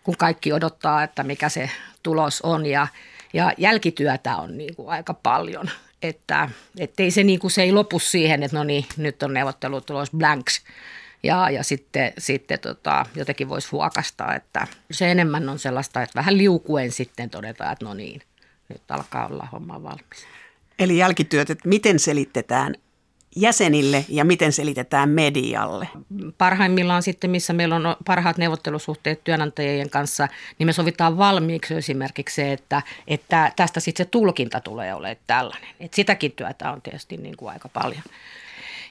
kun 0.03 0.17
kaikki 0.17 0.53
odottaa, 0.53 1.03
että 1.03 1.23
mikä 1.23 1.49
se 1.49 1.71
tulos 2.03 2.43
on 2.43 2.67
ja, 2.67 2.87
ja 3.33 3.53
jälkityötä 3.59 4.37
on 4.37 4.59
niin 4.59 4.77
kuin 4.77 4.89
aika 4.89 5.15
paljon– 5.15 5.71
että 6.03 6.49
ei 6.99 7.11
se, 7.11 7.25
niin 7.25 7.39
kuin, 7.39 7.51
se 7.51 7.63
ei 7.63 7.73
lopu 7.73 7.99
siihen, 7.99 8.43
että 8.43 8.57
no 8.57 8.65
niin, 8.65 8.87
nyt 8.97 9.23
on 9.23 9.35
neuvottelutulos 9.35 10.11
blanks 10.11 10.63
ja, 11.23 11.51
ja 11.51 11.65
sitten, 11.65 12.13
sitten 12.19 12.59
tota, 12.61 13.07
jotenkin 13.15 13.49
voisi 13.49 13.69
huokastaa, 13.73 14.35
että 14.35 14.67
se 14.91 15.11
enemmän 15.11 15.49
on 15.49 15.59
sellaista, 15.59 16.03
että 16.03 16.19
vähän 16.19 16.39
liukuen 16.39 16.93
sitten 16.93 17.31
todetaan, 17.31 17.73
että 17.73 17.85
no 17.85 17.95
niin, 17.95 18.23
nyt 18.69 18.91
alkaa 18.91 19.27
olla 19.27 19.49
homma 19.53 19.83
valmis. 19.83 20.27
Eli 20.79 20.99
jälkityöt, 20.99 21.51
että 21.51 21.69
miten 21.69 21.99
selitetään 21.99 22.75
jäsenille 23.37 24.05
ja 24.09 24.25
miten 24.25 24.53
selitetään 24.53 25.09
medialle? 25.09 25.89
Parhaimmillaan 26.39 27.03
sitten, 27.03 27.31
missä 27.31 27.53
meillä 27.53 27.77
on 27.77 27.97
parhaat 28.05 28.39
neuvottelusuhteet 28.39 29.25
työnantajien 29.25 29.91
kanssa, 29.91 30.29
niin 30.59 30.67
me 30.67 30.73
sovitaan 30.73 31.19
valmiiksi 31.19 31.75
esimerkiksi 31.75 32.35
se, 32.35 32.53
että, 32.53 32.83
että 33.09 33.53
tästä 33.57 33.81
sitten 33.81 34.07
se 34.07 34.11
tulkinta 34.11 34.61
tulee 34.61 34.95
olemaan 34.95 35.17
tällainen. 35.27 35.69
Et 35.81 35.95
sitäkin 35.95 36.33
työtä 36.33 36.73
on 36.73 36.83
tietysti 36.83 37.17
niin 37.17 37.37
kuin 37.37 37.53
aika 37.53 37.69
paljon. 37.69 38.03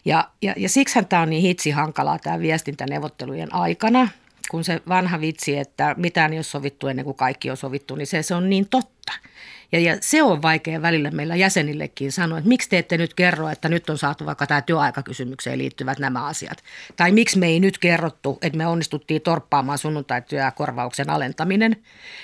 Ja, 0.06 0.30
ja, 0.42 0.54
ja 0.58 0.70
siksihän 0.70 1.06
tämä 1.06 1.22
on 1.22 1.30
niin 1.30 1.42
hitsi 1.42 1.72
hankalaa 1.72 2.20
tämä 2.20 2.40
viestintäneuvottelujen 2.40 3.56
aikana, 3.56 4.08
kun 4.52 4.64
se 4.64 4.82
vanha 4.90 5.22
vitsi, 5.22 5.58
että 5.58 5.96
mitään 5.98 6.34
ei 6.34 6.38
ole 6.38 6.44
sovittu 6.44 6.88
ennen 6.88 7.06
kuin 7.06 7.18
kaikki 7.18 7.52
on 7.52 7.58
sovittu, 7.58 7.96
niin 7.96 8.08
se, 8.08 8.24
se 8.24 8.36
on 8.36 8.50
niin 8.50 8.68
totta– 8.70 9.14
ja, 9.76 9.82
ja 9.82 9.98
se 10.02 10.24
on 10.24 10.42
vaikea 10.42 10.82
välillä 10.82 11.12
meillä 11.12 11.36
jäsenillekin 11.36 12.12
sanoa, 12.12 12.38
että 12.38 12.48
miksi 12.48 12.70
te 12.70 12.78
ette 12.78 12.98
nyt 12.98 13.14
kerro, 13.14 13.50
että 13.50 13.70
nyt 13.70 13.90
on 13.90 13.98
saatu 13.98 14.26
vaikka 14.26 14.48
tämä 14.48 14.62
työaikakysymykseen 14.62 15.58
liittyvät 15.58 16.00
nämä 16.00 16.26
asiat. 16.26 16.64
Tai 16.96 17.12
miksi 17.12 17.40
me 17.40 17.48
ei 17.48 17.60
nyt 17.60 17.78
kerrottu, 17.78 18.38
että 18.42 18.58
me 18.58 18.68
onnistuttiin 18.68 19.22
torppaamaan 19.22 19.78
sunnuntaityökorvauksen 19.78 21.10
alentaminen. 21.10 21.76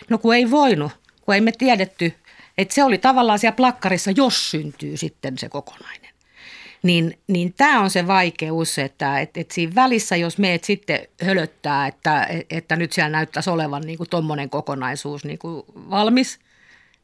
No 0.10 0.18
kun 0.18 0.36
ei 0.36 0.52
voinut, 0.52 0.92
kun 1.22 1.36
ei 1.36 1.42
me 1.42 1.52
tiedetty, 1.52 2.14
että 2.58 2.74
se 2.74 2.84
oli 2.84 2.98
tavallaan 2.98 3.40
siellä 3.40 3.56
plakkarissa, 3.56 4.12
jos 4.16 4.52
syntyy 4.52 4.98
sitten 4.98 5.38
se 5.38 5.50
kokonainen. 5.50 6.12
Niin, 6.84 7.20
niin 7.28 7.54
tämä 7.54 7.82
on 7.82 7.90
se 7.90 8.08
vaikeus, 8.08 8.80
että 8.80 9.20
et, 9.20 9.38
et 9.38 9.52
siinä 9.52 9.76
välissä, 9.76 10.16
jos 10.16 10.38
meet 10.38 10.64
sitten 10.64 11.00
hölöttää, 11.24 11.88
että, 11.88 12.28
että 12.50 12.76
nyt 12.76 12.94
siellä 12.94 13.10
näyttäisi 13.10 13.50
olevan 13.50 13.82
niin 13.82 14.00
tuommoinen 14.10 14.50
kokonaisuus 14.50 15.26
niin 15.26 15.40
valmis– 15.90 16.40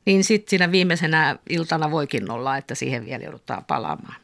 niin 0.08 0.24
sitten 0.24 0.50
siinä 0.50 0.72
viimeisenä 0.72 1.36
iltana 1.50 1.92
voikin 1.92 2.32
olla, 2.32 2.58
että 2.58 2.76
siihen 2.76 3.06
vielä 3.06 3.24
joudutaan 3.24 3.66
palaamaan. 3.66 4.16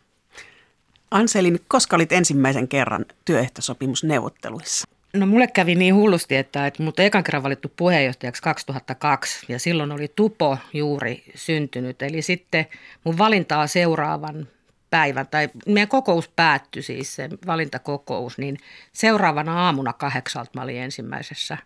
Anselin, 1.12 1.60
koska 1.68 1.96
olit 1.96 2.12
ensimmäisen 2.12 2.68
kerran 2.68 3.06
työehtosopimusneuvotteluissa? 3.26 4.88
No 5.14 5.26
mulle 5.26 5.48
kävi 5.48 5.76
niin 5.76 5.96
hullusti, 5.96 6.36
että, 6.36 6.68
että 6.68 6.84
mut 6.84 7.00
ekan 7.00 7.24
kerran 7.24 7.44
valittu 7.44 7.72
puheenjohtajaksi 7.76 8.42
2002 8.42 9.46
ja 9.50 9.60
silloin 9.60 9.92
oli 9.92 10.12
Tupo 10.16 10.58
juuri 10.74 11.24
syntynyt. 11.36 12.02
Eli 12.02 12.22
sitten 12.22 12.66
mun 13.04 13.18
valintaa 13.18 13.68
seuraavan 13.68 14.48
päivän, 14.90 15.28
tai 15.28 15.50
meidän 15.66 15.88
kokous 15.88 16.28
päättyi 16.28 16.84
siis, 16.84 17.16
se 17.16 17.30
valintakokous, 17.48 18.38
niin 18.38 18.58
seuraavana 18.94 19.66
aamuna 19.66 19.94
kahdeksalta 19.94 20.52
mä 20.54 20.62
olin 20.62 20.78
ensimmäisessä 20.78 21.58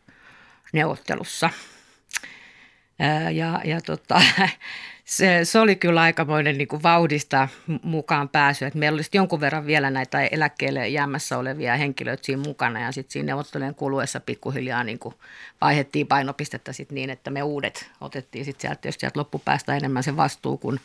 neuvottelussa– 0.74 1.50
ja, 3.34 3.62
ja 3.64 3.82
tota, 3.82 4.22
se, 5.06 5.40
se, 5.44 5.60
oli 5.60 5.76
kyllä 5.76 6.02
aikamoinen 6.02 6.58
niin 6.58 6.68
kuin 6.68 6.84
vauhdista 6.84 7.48
mukaan 7.84 8.30
pääsy. 8.30 8.66
Että 8.66 8.80
meillä 8.80 8.96
olisi 8.96 9.10
jonkun 9.14 9.42
verran 9.42 9.66
vielä 9.66 9.90
näitä 9.90 10.22
eläkkeelle 10.26 10.88
jäämässä 10.88 11.38
olevia 11.38 11.78
henkilöitä 11.78 12.24
siinä 12.26 12.42
mukana. 12.42 12.82
Ja 12.82 12.92
sitten 12.92 13.12
siinä 13.12 13.26
neuvottelujen 13.26 13.76
kuluessa 13.76 14.20
pikkuhiljaa 14.20 14.84
niin 14.84 15.00
kuin 15.00 15.16
vaihdettiin 15.62 16.08
painopistettä 16.08 16.74
sit 16.74 16.92
niin, 16.92 17.10
että 17.10 17.32
me 17.32 17.44
uudet 17.44 17.90
otettiin 18.02 18.46
sitten 18.46 18.62
sieltä, 18.62 19.00
sieltä 19.00 19.20
loppupäästä 19.20 19.76
enemmän 19.76 20.04
se 20.04 20.18
vastuu, 20.18 20.58
kun 20.58 20.80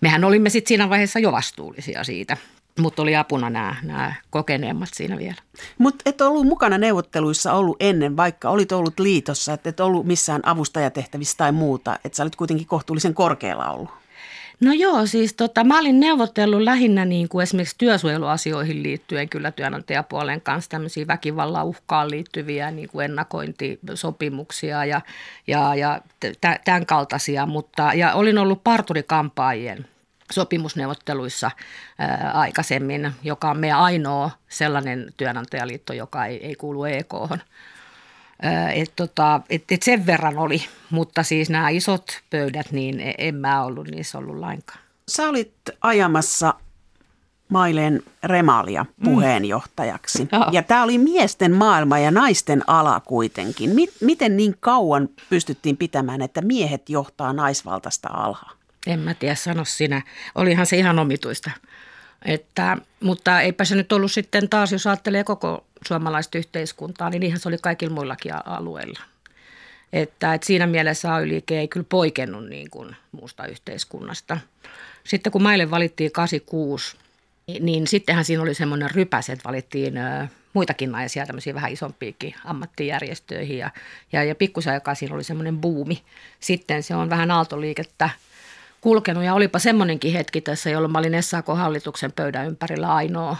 mehän 0.00 0.24
olimme 0.24 0.50
sitten 0.50 0.68
siinä 0.68 0.90
vaiheessa 0.90 1.18
jo 1.18 1.32
vastuullisia 1.32 2.04
siitä– 2.04 2.36
mutta 2.80 3.02
oli 3.02 3.16
apuna 3.16 3.50
nämä, 3.50 3.76
nämä 3.82 4.14
kokeneemmat 4.30 4.88
siinä 4.92 5.18
vielä. 5.18 5.36
Mutta 5.78 6.02
et 6.06 6.20
ollut 6.20 6.46
mukana 6.46 6.78
neuvotteluissa 6.78 7.52
ollut 7.52 7.76
ennen, 7.80 8.16
vaikka 8.16 8.50
olit 8.50 8.72
ollut 8.72 9.00
liitossa, 9.00 9.52
että 9.52 9.68
et 9.68 9.80
ollut 9.80 10.06
missään 10.06 10.40
avustajatehtävissä 10.44 11.36
tai 11.36 11.52
muuta, 11.52 11.98
että 12.04 12.16
sä 12.16 12.22
olit 12.22 12.36
kuitenkin 12.36 12.66
kohtuullisen 12.66 13.14
korkealla 13.14 13.70
ollut. 13.70 13.90
No 14.60 14.72
joo, 14.72 15.06
siis 15.06 15.34
tota, 15.34 15.64
mä 15.64 15.78
olin 15.78 16.00
neuvotellut 16.00 16.62
lähinnä 16.62 17.04
niin 17.04 17.28
kuin 17.28 17.42
esimerkiksi 17.42 17.78
työsuojeluasioihin 17.78 18.82
liittyen 18.82 19.28
kyllä 19.28 19.50
työnantajapuolen 19.50 20.40
kanssa 20.40 20.70
tämmöisiä 20.70 21.06
väkivallan 21.06 21.66
uhkaan 21.66 22.10
liittyviä 22.10 22.70
niin 22.70 22.88
kuin 22.88 23.04
ennakointisopimuksia 23.04 24.84
ja, 24.84 25.00
ja, 25.46 25.74
ja 25.74 26.00
tämän 26.64 26.86
kaltaisia, 26.86 27.46
mutta 27.46 27.94
ja 27.94 28.14
olin 28.14 28.38
ollut 28.38 28.64
parturikampaajien 28.64 29.86
sopimusneuvotteluissa 30.32 31.50
ää, 31.98 32.30
aikaisemmin, 32.34 33.12
joka 33.22 33.50
on 33.50 33.58
meidän 33.58 33.78
ainoa 33.78 34.30
sellainen 34.48 35.12
työnantajaliitto, 35.16 35.92
joka 35.92 36.26
ei, 36.26 36.46
ei 36.46 36.54
kuulu 36.54 36.84
EK-hon. 36.84 37.38
Et, 38.74 38.92
tota, 38.96 39.40
et, 39.50 39.64
et 39.70 39.82
sen 39.82 40.06
verran 40.06 40.38
oli, 40.38 40.64
mutta 40.90 41.22
siis 41.22 41.50
nämä 41.50 41.68
isot 41.68 42.20
pöydät, 42.30 42.72
niin 42.72 43.00
e, 43.00 43.14
en 43.18 43.34
mä 43.34 43.64
ollut 43.64 43.88
niissä 43.88 44.18
ollut 44.18 44.36
lainkaan. 44.36 44.78
Sä 45.08 45.28
olit 45.28 45.54
ajamassa 45.80 46.54
Mailen 47.48 48.02
Remalia 48.22 48.82
mm. 48.82 49.04
puheenjohtajaksi. 49.04 50.22
Mm. 50.22 50.52
Ja 50.52 50.62
tämä 50.62 50.82
oli 50.82 50.98
miesten 50.98 51.52
maailma 51.52 51.98
ja 51.98 52.10
naisten 52.10 52.62
ala 52.66 53.00
kuitenkin. 53.00 53.70
Miten 54.00 54.36
niin 54.36 54.56
kauan 54.60 55.08
pystyttiin 55.30 55.76
pitämään, 55.76 56.22
että 56.22 56.40
miehet 56.40 56.90
johtaa 56.90 57.32
naisvaltaista 57.32 58.08
alaa? 58.08 58.50
En 58.86 59.00
mä 59.00 59.14
tiedä, 59.14 59.34
sano 59.34 59.64
sinä. 59.64 60.02
Olihan 60.34 60.66
se 60.66 60.76
ihan 60.76 60.98
omituista. 60.98 61.50
Että, 62.24 62.76
mutta 63.00 63.40
eipä 63.40 63.64
se 63.64 63.74
nyt 63.74 63.92
ollut 63.92 64.12
sitten 64.12 64.48
taas, 64.48 64.72
jos 64.72 64.86
ajattelee 64.86 65.24
koko 65.24 65.66
suomalaista 65.88 66.38
yhteiskuntaa, 66.38 67.10
niin 67.10 67.22
ihan 67.22 67.40
se 67.40 67.48
oli 67.48 67.58
kaikilla 67.58 67.94
muillakin 67.94 68.32
alueilla. 68.44 69.00
Että, 69.92 70.34
että 70.34 70.46
siinä 70.46 70.66
mielessä 70.66 71.14
ay 71.14 71.28
ei 71.50 71.68
kyllä 71.68 71.86
poikennut 71.88 72.48
niin 72.48 72.70
kuin 72.70 72.96
muusta 73.12 73.46
yhteiskunnasta. 73.46 74.38
Sitten 75.04 75.32
kun 75.32 75.42
maille 75.42 75.70
valittiin 75.70 76.12
86, 76.12 76.96
niin 77.60 77.86
sittenhän 77.86 78.24
siinä 78.24 78.42
oli 78.42 78.54
semmoinen 78.54 78.90
rypäs, 78.90 79.30
että 79.30 79.48
valittiin 79.48 79.94
muitakin 80.52 80.92
naisia, 80.92 81.26
tämmöisiä 81.26 81.54
vähän 81.54 81.72
isompiakin 81.72 82.34
ammattijärjestöihin 82.44 83.58
ja, 83.58 83.70
ja, 84.12 84.24
ja 84.24 84.34
pikkusen 84.34 84.72
aikaa 84.72 84.94
siinä 84.94 85.14
oli 85.14 85.24
semmoinen 85.24 85.58
buumi. 85.58 86.02
Sitten 86.40 86.82
se 86.82 86.94
on 86.94 87.10
vähän 87.10 87.30
aaltoliikettä 87.30 88.10
kulkenut 88.84 89.24
ja 89.24 89.34
olipa 89.34 89.58
semmoinenkin 89.58 90.12
hetki 90.12 90.40
tässä, 90.40 90.70
jolloin 90.70 90.92
mä 90.92 90.98
olin 90.98 91.22
SAK-hallituksen 91.22 92.12
pöydän 92.12 92.46
ympärillä 92.46 92.94
ainoa, 92.94 93.36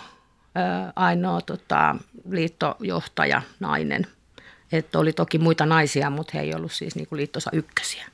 ainoa 0.97 1.41
tota, 1.41 1.97
liittojohtaja 2.31 3.43
nainen. 3.61 4.07
Että 4.73 4.99
oli 4.99 5.13
toki 5.13 5.39
muita 5.39 5.67
naisia, 5.67 6.11
mutta 6.11 6.31
he 6.35 6.41
ei 6.41 6.55
ollut 6.55 6.73
siis 6.73 6.97
niin 6.97 7.07
kuin 7.07 7.17
liittosa 7.17 7.51
ykkösiä. 7.53 8.07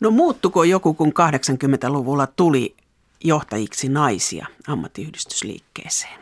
No 0.00 0.10
muuttuko 0.10 0.64
joku, 0.64 0.94
kun 0.94 1.12
80-luvulla 1.12 2.26
tuli 2.26 2.76
johtajiksi 3.24 3.88
naisia 3.88 4.46
ammattiyhdistysliikkeeseen? 4.68 6.20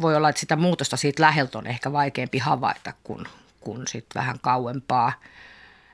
Voi 0.00 0.16
olla, 0.16 0.28
että 0.28 0.40
sitä 0.40 0.56
muutosta 0.56 0.96
siitä 0.96 1.22
läheltä 1.22 1.58
on 1.58 1.66
ehkä 1.66 1.92
vaikeampi 1.92 2.38
havaita 2.38 2.92
kuin, 3.04 3.24
kuin 3.60 3.82
sit 3.86 4.06
vähän 4.14 4.36
kauempaa. 4.40 5.12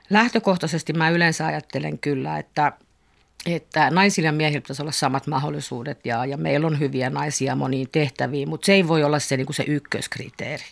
Lähtökohtaisesti 0.09 0.93
mä 0.93 1.09
yleensä 1.09 1.45
ajattelen 1.45 1.99
kyllä, 1.99 2.37
että, 2.37 2.73
että 3.45 3.89
naisilla 3.89 4.27
ja 4.27 4.31
miehillä 4.31 4.61
pitäisi 4.61 4.81
olla 4.81 4.91
samat 4.91 5.27
mahdollisuudet 5.27 6.05
ja, 6.05 6.25
ja 6.25 6.37
meillä 6.37 6.67
on 6.67 6.79
hyviä 6.79 7.09
naisia 7.09 7.55
moniin 7.55 7.89
tehtäviin, 7.91 8.49
mutta 8.49 8.65
se 8.65 8.73
ei 8.73 8.87
voi 8.87 9.03
olla 9.03 9.19
se, 9.19 9.37
niin 9.37 9.45
kuin 9.45 9.55
se 9.55 9.63
ykköskriteeri. 9.67 10.63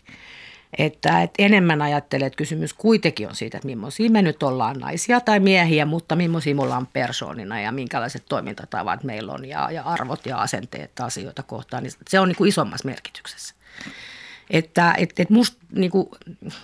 Että, 0.78 1.22
että 1.22 1.44
enemmän 1.44 1.82
ajattelee, 1.82 2.28
että 2.28 2.38
kysymys 2.38 2.74
kuitenkin 2.74 3.28
on 3.28 3.36
siitä, 3.36 3.58
että 3.58 3.66
millaisia 3.66 4.10
me 4.10 4.22
nyt 4.22 4.44
ollaan 4.44 4.80
naisia 4.80 5.20
tai 5.20 5.40
miehiä, 5.40 5.86
mutta 5.86 6.16
millaisia 6.16 6.56
me 6.56 6.62
ollaan 6.62 6.88
persoonina 6.88 7.62
ja 7.62 7.72
minkälaiset 7.72 8.24
toimintatavat 8.30 9.04
meillä 9.04 9.34
on 9.34 9.46
ja, 9.46 9.72
ja 9.72 9.84
arvot 9.84 10.26
ja 10.26 10.38
asenteet 10.38 11.00
asioita 11.00 11.44
kohtaan. 11.44 11.84
Niin 11.84 11.94
se 12.10 12.20
on 12.20 12.28
niin 12.28 12.36
kuin 12.36 12.48
isommassa 12.48 12.88
merkityksessä. 12.88 13.56
Että 14.50 14.94
et, 14.98 15.14
et 15.20 15.30
must, 15.30 15.56
niin 15.72 15.92
kuin 15.92 16.10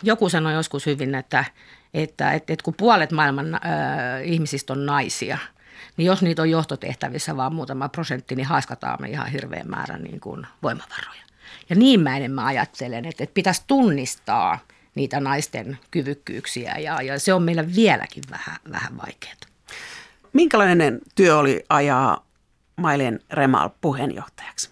joku 0.03 0.29
sanoi 0.29 0.53
joskus 0.53 0.85
hyvin, 0.85 1.15
että, 1.15 1.45
että 1.93 2.31
et, 2.31 2.49
et 2.49 2.61
kun 2.61 2.73
puolet 2.73 3.11
maailman 3.11 3.55
äh, 3.55 3.61
ihmisistä 4.23 4.73
on 4.73 4.85
naisia, 4.85 5.37
niin 6.01 6.07
jos 6.07 6.21
niitä 6.21 6.41
on 6.41 6.49
johtotehtävissä 6.49 7.37
vaan 7.37 7.55
muutama 7.55 7.89
prosentti, 7.89 8.35
niin 8.35 8.45
haiskataan 8.45 8.97
me 9.01 9.09
ihan 9.09 9.27
hirveän 9.31 9.69
määrän 9.69 10.01
niin 10.01 10.19
kuin 10.19 10.47
voimavaroja. 10.63 11.21
Ja 11.69 11.75
niin 11.75 11.99
mä 11.99 12.17
enemmän 12.17 12.45
ajattelen, 12.45 13.05
että, 13.05 13.23
että 13.23 13.33
pitäisi 13.33 13.63
tunnistaa 13.67 14.59
niitä 14.95 15.19
naisten 15.19 15.79
kyvykkyyksiä 15.91 16.77
ja, 16.77 17.01
ja 17.01 17.19
se 17.19 17.33
on 17.33 17.43
meillä 17.43 17.75
vieläkin 17.75 18.23
vähän, 18.29 18.57
vähän 18.71 18.97
vaikeaa. 18.97 19.35
Minkälainen 20.33 20.99
työ 21.15 21.37
oli 21.37 21.63
ajaa 21.69 22.25
Mailen 22.75 23.19
Remal 23.31 23.69
puheenjohtajaksi? 23.81 24.69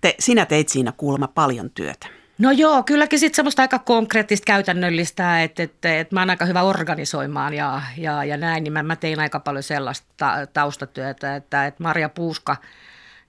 Te, 0.00 0.14
sinä 0.18 0.46
teit 0.46 0.68
siinä 0.68 0.92
kuulemma 0.92 1.28
paljon 1.28 1.70
työtä. 1.70 2.06
No 2.42 2.50
joo, 2.50 2.82
kylläkin 2.82 3.18
sitten 3.18 3.36
semmoista 3.36 3.62
aika 3.62 3.78
konkreettista, 3.78 4.44
käytännöllistä, 4.44 5.42
että, 5.42 5.62
että, 5.62 6.00
että 6.00 6.14
mä 6.14 6.20
oon 6.20 6.30
aika 6.30 6.44
hyvä 6.44 6.62
organisoimaan 6.62 7.54
ja, 7.54 7.82
ja, 7.96 8.24
ja 8.24 8.36
näin, 8.36 8.64
niin 8.64 8.72
mä, 8.72 8.82
mä 8.82 8.96
tein 8.96 9.20
aika 9.20 9.40
paljon 9.40 9.62
sellaista 9.62 10.46
taustatyötä, 10.52 11.36
että, 11.36 11.66
että 11.66 11.82
Maria 11.82 12.08
Puuska– 12.08 12.56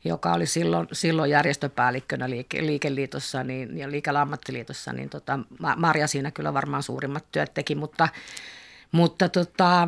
joka 0.06 0.34
oli 0.34 0.46
silloin, 0.46 0.88
silloin 0.92 1.32
järjestöpäällikkönä 1.32 2.30
liike, 2.30 2.66
liikeliitossa 2.66 3.44
niin, 3.44 3.78
ja 3.78 3.92
liikellä 3.92 4.22
ammattiliitossa, 4.22 4.94
niin 4.94 5.10
tota, 5.10 5.40
Marja 5.78 6.08
siinä 6.08 6.32
kyllä 6.32 6.54
varmaan 6.54 6.84
suurimmat 6.84 7.26
työt 7.32 7.54
teki, 7.54 7.76
mutta, 7.76 8.08
mutta 8.92 9.30
tota, 9.30 9.88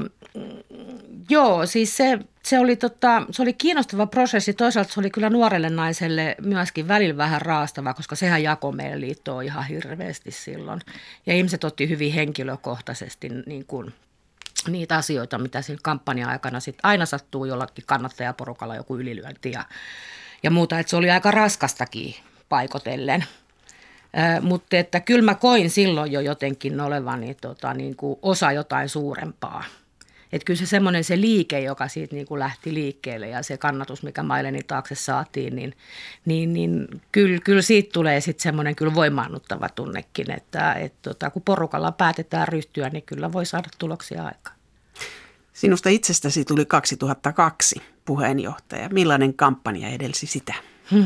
joo, 1.29 1.65
siis 1.65 1.97
se, 1.97 2.19
se, 2.45 2.59
oli 2.59 2.75
tota, 2.75 3.25
se 3.31 3.41
oli 3.41 3.53
kiinnostava 3.53 4.05
prosessi. 4.07 4.53
Toisaalta 4.53 4.93
se 4.93 4.99
oli 4.99 5.09
kyllä 5.09 5.29
nuorelle 5.29 5.69
naiselle 5.69 6.35
myöskin 6.41 6.87
välillä 6.87 7.17
vähän 7.17 7.41
raastava, 7.41 7.93
koska 7.93 8.15
sehän 8.15 8.43
jakoi 8.43 8.73
meidän 8.73 9.01
liittoa 9.01 9.41
ihan 9.41 9.67
hirveästi 9.67 10.31
silloin. 10.31 10.81
Ja 11.25 11.33
ihmiset 11.33 11.63
otti 11.63 11.89
hyvin 11.89 12.13
henkilökohtaisesti 12.13 13.29
niin 13.45 13.65
kuin 13.65 13.93
niitä 14.67 14.95
asioita, 14.95 15.37
mitä 15.37 15.61
siinä 15.61 15.79
kampanja-aikana 15.83 16.59
sit 16.59 16.77
aina 16.83 17.05
sattuu 17.05 17.45
jollakin 17.45 17.85
kannattajaporukalla 17.87 18.75
joku 18.75 18.97
ylilyönti 18.97 19.51
ja, 19.51 19.65
ja 20.43 20.51
muuta. 20.51 20.79
Että 20.79 20.89
se 20.89 20.95
oli 20.95 21.11
aika 21.11 21.31
raskastakin 21.31 22.15
paikotellen. 22.49 23.25
Ö, 24.37 24.41
mutta 24.41 24.77
että 24.77 24.99
kyllä 24.99 25.25
mä 25.25 25.35
koin 25.35 25.69
silloin 25.69 26.11
jo 26.11 26.19
jotenkin 26.19 26.81
olevani 26.81 27.35
tota, 27.35 27.73
niin 27.73 27.95
kuin 27.95 28.19
osa 28.21 28.51
jotain 28.51 28.89
suurempaa. 28.89 29.63
Että 30.35 30.45
kyllä 30.45 30.57
se 30.57 30.65
semmoinen 30.65 31.03
se 31.03 31.21
liike, 31.21 31.59
joka 31.59 31.87
siitä 31.87 32.15
niin 32.15 32.27
kuin 32.27 32.39
lähti 32.39 32.73
liikkeelle 32.73 33.27
ja 33.27 33.43
se 33.43 33.57
kannatus, 33.57 34.03
mikä 34.03 34.23
Maileni 34.23 34.63
taakse 34.63 34.95
saatiin, 34.95 35.55
niin, 35.55 35.73
niin, 36.25 36.53
niin 36.53 37.01
kyllä, 37.11 37.39
kyllä 37.43 37.61
siitä 37.61 37.89
tulee 37.93 38.21
sitten 38.21 38.43
semmoinen 38.43 38.75
kyllä 38.75 38.95
voimaannuttava 38.95 39.69
tunnekin, 39.69 40.31
että, 40.31 40.73
että 40.73 40.97
tota, 41.01 41.29
kun 41.29 41.41
porukalla 41.41 41.91
päätetään 41.91 42.47
ryhtyä, 42.47 42.89
niin 42.89 43.03
kyllä 43.03 43.31
voi 43.31 43.45
saada 43.45 43.69
tuloksia 43.77 44.23
aikaan. 44.23 44.55
Sinusta 45.53 45.89
itsestäsi 45.89 46.45
tuli 46.45 46.65
2002 46.65 47.81
puheenjohtaja. 48.05 48.89
Millainen 48.89 49.33
kampanja 49.33 49.89
edelsi 49.89 50.27
sitä? 50.27 50.53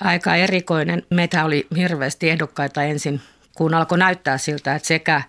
Aika 0.00 0.34
erikoinen. 0.34 1.02
Meitä 1.10 1.44
oli 1.44 1.66
hirveästi 1.76 2.30
ehdokkaita 2.30 2.82
ensin, 2.82 3.20
kun 3.54 3.74
alkoi 3.74 3.98
näyttää 3.98 4.38
siltä, 4.38 4.74
että 4.74 4.88
sekä 4.88 5.22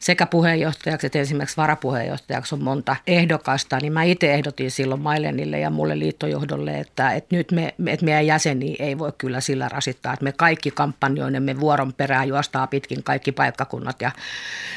sekä 0.00 0.26
puheenjohtajaksi 0.26 1.06
että 1.06 1.18
esimerkiksi 1.18 1.56
varapuheenjohtajaksi 1.56 2.54
on 2.54 2.62
monta 2.62 2.96
ehdokasta, 3.06 3.78
niin 3.82 3.92
mä 3.92 4.02
itse 4.02 4.34
ehdotin 4.34 4.70
silloin 4.70 5.00
Mailenille 5.00 5.60
ja 5.60 5.70
mulle 5.70 5.98
liittojohdolle, 5.98 6.78
että, 6.78 7.12
että 7.12 7.36
nyt 7.36 7.52
me, 7.52 7.74
että 7.86 8.04
meidän 8.04 8.26
jäseniä 8.26 8.76
ei 8.78 8.98
voi 8.98 9.12
kyllä 9.18 9.40
sillä 9.40 9.68
rasittaa, 9.68 10.12
että 10.12 10.24
me 10.24 10.32
kaikki 10.32 10.70
kampanjoinemme 10.70 11.60
vuoron 11.60 11.92
perään 11.92 12.28
juostaa 12.28 12.66
pitkin 12.66 13.02
kaikki 13.02 13.32
paikkakunnat 13.32 14.00
ja 14.00 14.10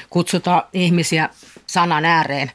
kutsutaan 0.09 0.63
ihmisiä 0.73 1.29
sanan 1.67 2.05
ääreen 2.05 2.51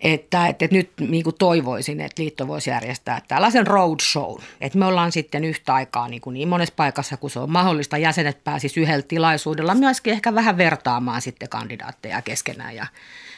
että, 0.00 0.46
että, 0.46 0.64
että 0.64 0.76
nyt 0.76 0.90
niin 1.00 1.24
kuin 1.24 1.36
toivoisin, 1.38 2.00
että 2.00 2.22
liitto 2.22 2.48
voisi 2.48 2.70
järjestää 2.70 3.22
tällaisen 3.28 3.66
roadshow, 3.66 4.36
että 4.60 4.78
me 4.78 4.86
ollaan 4.86 5.12
sitten 5.12 5.44
yhtä 5.44 5.74
aikaa 5.74 6.08
niin, 6.08 6.20
kuin 6.20 6.34
niin 6.34 6.48
monessa 6.48 6.74
paikassa, 6.76 7.16
kun 7.16 7.30
se 7.30 7.40
on 7.40 7.50
mahdollista. 7.50 7.98
Jäsenet 7.98 8.44
pääsisivät 8.44 8.82
yhdellä 8.82 9.02
tilaisuudella 9.02 9.74
myöskin 9.74 10.12
ehkä 10.12 10.34
vähän 10.34 10.56
vertaamaan 10.56 11.22
sitten 11.22 11.48
kandidaatteja 11.48 12.22
keskenään 12.22 12.76
ja 12.76 12.86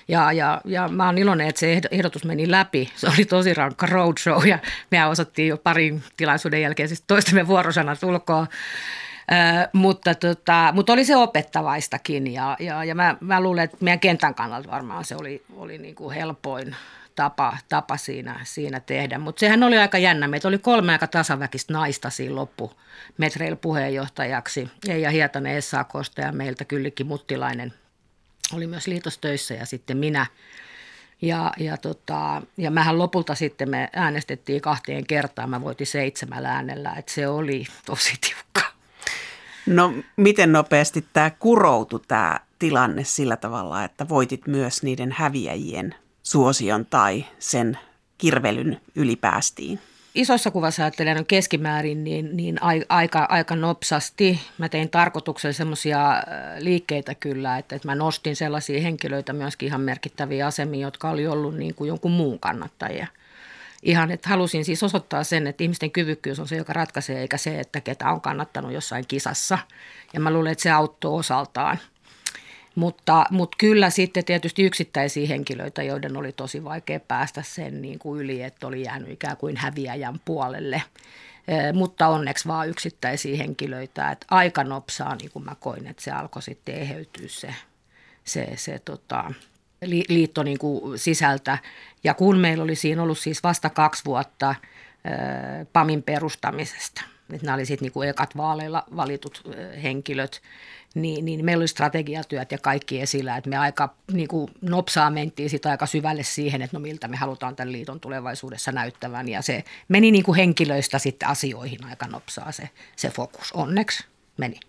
ja, 0.08 0.32
ja, 0.32 0.60
ja 0.64 0.88
mä 0.88 1.06
oon 1.06 1.18
iloinen, 1.18 1.48
että 1.48 1.60
se 1.60 1.80
ehdotus 1.90 2.24
meni 2.24 2.50
läpi. 2.50 2.90
Se 2.96 3.08
oli 3.08 3.24
tosi 3.24 3.54
rankka 3.54 3.86
roadshow 3.86 4.46
ja 4.46 4.58
me 4.90 5.06
osattiin 5.06 5.48
jo 5.48 5.56
parin 5.56 6.02
tilaisuuden 6.16 6.62
jälkeen 6.62 6.88
siis 6.88 7.04
toistemme 7.06 7.46
vuorosanat 7.46 8.02
ulkoa 8.02 8.46
mutta, 9.72 10.14
tota, 10.14 10.72
mutta 10.74 10.92
oli 10.92 11.04
se 11.04 11.16
opettavaistakin 11.16 12.32
ja, 12.32 12.56
ja, 12.60 12.84
ja 12.84 12.94
mä, 12.94 13.16
mä 13.20 13.40
luulen, 13.40 13.64
että 13.64 13.76
meidän 13.80 14.00
kentän 14.00 14.34
kannalta 14.34 14.70
varmaan 14.70 15.04
se 15.04 15.16
oli, 15.16 15.42
oli 15.56 15.78
niin 15.78 15.94
kuin 15.94 16.14
helpoin 16.14 16.76
tapa, 17.16 17.56
tapa 17.68 17.96
siinä, 17.96 18.40
siinä 18.44 18.80
tehdä. 18.80 19.18
Mutta 19.18 19.40
sehän 19.40 19.62
oli 19.62 19.78
aika 19.78 19.98
jännä. 19.98 20.28
Meitä 20.28 20.48
oli 20.48 20.58
kolme 20.58 20.92
aika 20.92 21.06
tasaväkistä 21.06 21.72
naista 21.72 22.10
siinä 22.10 22.34
loppumetreillä 22.34 23.56
puheenjohtajaksi. 23.56 24.70
Eija 24.88 25.10
Hietanen 25.10 25.62
SAKsta 25.62 26.20
ja 26.20 26.32
meiltä 26.32 26.64
Kyllikki 26.64 27.04
Muttilainen 27.04 27.72
oli 28.52 28.66
myös 28.66 28.86
liitostöissä 28.86 29.54
ja 29.54 29.66
sitten 29.66 29.96
minä. 29.96 30.26
Ja, 31.22 31.52
ja, 31.58 31.76
tota, 31.76 32.42
ja 32.56 32.70
mähän 32.70 32.98
lopulta 32.98 33.34
sitten 33.34 33.70
me 33.70 33.88
äänestettiin 33.92 34.60
kahteen 34.60 35.06
kertaan. 35.06 35.50
Mä 35.50 35.60
voitin 35.60 35.86
seitsemällä 35.86 36.52
äänellä, 36.52 36.94
että 36.98 37.12
se 37.12 37.28
oli 37.28 37.66
tosi 37.86 38.12
tiukka. 38.20 38.69
No 39.66 39.94
miten 40.16 40.52
nopeasti 40.52 41.04
tämä 41.12 41.30
kuroutui 41.30 42.00
tämä 42.08 42.40
tilanne 42.58 43.04
sillä 43.04 43.36
tavalla, 43.36 43.84
että 43.84 44.08
voitit 44.08 44.46
myös 44.46 44.82
niiden 44.82 45.12
häviäjien 45.12 45.94
suosion 46.22 46.86
tai 46.86 47.24
sen 47.38 47.78
kirvelyn 48.18 48.80
ylipäästiin? 48.96 49.80
isossa 50.14 50.50
kuvassa 50.50 50.82
ajattelen 50.82 51.26
keskimäärin 51.26 52.04
niin, 52.04 52.36
niin 52.36 52.58
aika, 52.88 53.26
aika 53.28 53.56
nopsasti. 53.56 54.40
Mä 54.58 54.68
tein 54.68 54.90
tarkoituksella 54.90 55.52
semmoisia 55.52 56.10
äh, 56.12 56.22
liikkeitä 56.58 57.14
kyllä, 57.14 57.58
että, 57.58 57.76
että 57.76 57.88
mä 57.88 57.94
nostin 57.94 58.36
sellaisia 58.36 58.80
henkilöitä 58.80 59.32
myöskin 59.32 59.66
ihan 59.66 59.80
merkittäviä 59.80 60.46
asemia, 60.46 60.86
jotka 60.86 61.10
oli 61.10 61.26
ollut 61.26 61.56
niin 61.56 61.74
kuin 61.74 61.88
jonkun 61.88 62.12
muun 62.12 62.40
kannattajia. 62.40 63.06
Ihan, 63.82 64.10
että 64.10 64.28
halusin 64.28 64.64
siis 64.64 64.82
osoittaa 64.82 65.24
sen, 65.24 65.46
että 65.46 65.64
ihmisten 65.64 65.90
kyvykkyys 65.90 66.40
on 66.40 66.48
se, 66.48 66.56
joka 66.56 66.72
ratkaisee, 66.72 67.20
eikä 67.20 67.36
se, 67.36 67.60
että 67.60 67.80
ketä 67.80 68.10
on 68.10 68.20
kannattanut 68.20 68.72
jossain 68.72 69.06
kisassa. 69.08 69.58
Ja 70.12 70.20
mä 70.20 70.30
luulen, 70.30 70.52
että 70.52 70.62
se 70.62 70.70
auttoi 70.70 71.18
osaltaan. 71.18 71.78
Mutta, 72.74 73.24
mutta 73.30 73.56
kyllä 73.60 73.90
sitten 73.90 74.24
tietysti 74.24 74.62
yksittäisiä 74.62 75.26
henkilöitä, 75.26 75.82
joiden 75.82 76.16
oli 76.16 76.32
tosi 76.32 76.64
vaikea 76.64 77.00
päästä 77.00 77.42
sen 77.42 77.82
niin 77.82 77.98
kuin 77.98 78.20
yli, 78.20 78.42
että 78.42 78.66
oli 78.66 78.82
jäänyt 78.82 79.10
ikään 79.10 79.36
kuin 79.36 79.56
häviäjän 79.56 80.20
puolelle. 80.24 80.82
Mutta 81.72 82.08
onneksi 82.08 82.48
vaan 82.48 82.68
yksittäisiä 82.68 83.36
henkilöitä, 83.36 84.10
että 84.10 84.26
aika 84.30 84.64
nopsaa, 84.64 85.14
niin 85.14 85.30
kuin 85.30 85.44
mä 85.44 85.54
koin, 85.60 85.86
että 85.86 86.02
se 86.02 86.10
alkoi 86.10 86.42
sitten 86.42 86.74
eheytyä 86.74 87.28
se, 87.28 87.54
se, 88.24 88.48
se 88.56 88.78
tota, 88.78 89.32
liitto 90.08 90.42
niin 90.42 90.58
kuin 90.58 90.98
sisältä. 90.98 91.58
Ja 92.04 92.14
kun 92.14 92.38
meillä 92.38 92.64
oli 92.64 92.74
siinä 92.74 93.02
ollut 93.02 93.18
siis 93.18 93.42
vasta 93.42 93.70
kaksi 93.70 94.04
vuotta 94.04 94.54
PAMin 95.72 96.02
perustamisesta, 96.02 97.02
että 97.32 97.46
nämä 97.46 97.54
oli 97.54 97.66
sitten 97.66 97.86
niin 97.86 97.92
kuin 97.92 98.08
ekat 98.08 98.36
vaaleilla 98.36 98.84
valitut 98.96 99.42
henkilöt, 99.82 100.42
niin, 100.94 101.24
niin 101.24 101.44
meillä 101.44 101.62
oli 101.62 101.68
strategiatyöt 101.68 102.52
ja 102.52 102.58
kaikki 102.58 103.00
esillä, 103.00 103.36
että 103.36 103.50
me 103.50 103.56
aika 103.56 103.94
niin 104.12 104.28
kuin 104.28 104.50
nopsaa 104.60 105.10
mentiin 105.10 105.50
sitä 105.50 105.70
aika 105.70 105.86
syvälle 105.86 106.22
siihen, 106.22 106.62
että 106.62 106.76
no 106.76 106.80
miltä 106.80 107.08
me 107.08 107.16
halutaan 107.16 107.56
tämän 107.56 107.72
liiton 107.72 108.00
tulevaisuudessa 108.00 108.72
näyttävän 108.72 109.28
ja 109.28 109.42
se 109.42 109.64
meni 109.88 110.10
niin 110.10 110.24
kuin 110.24 110.36
henkilöistä 110.36 110.98
sitten 110.98 111.28
asioihin 111.28 111.84
aika 111.84 112.06
nopsaa 112.06 112.52
se, 112.52 112.68
se 112.96 113.10
fokus, 113.10 113.52
onneksi 113.52 114.04
meni. 114.36 114.60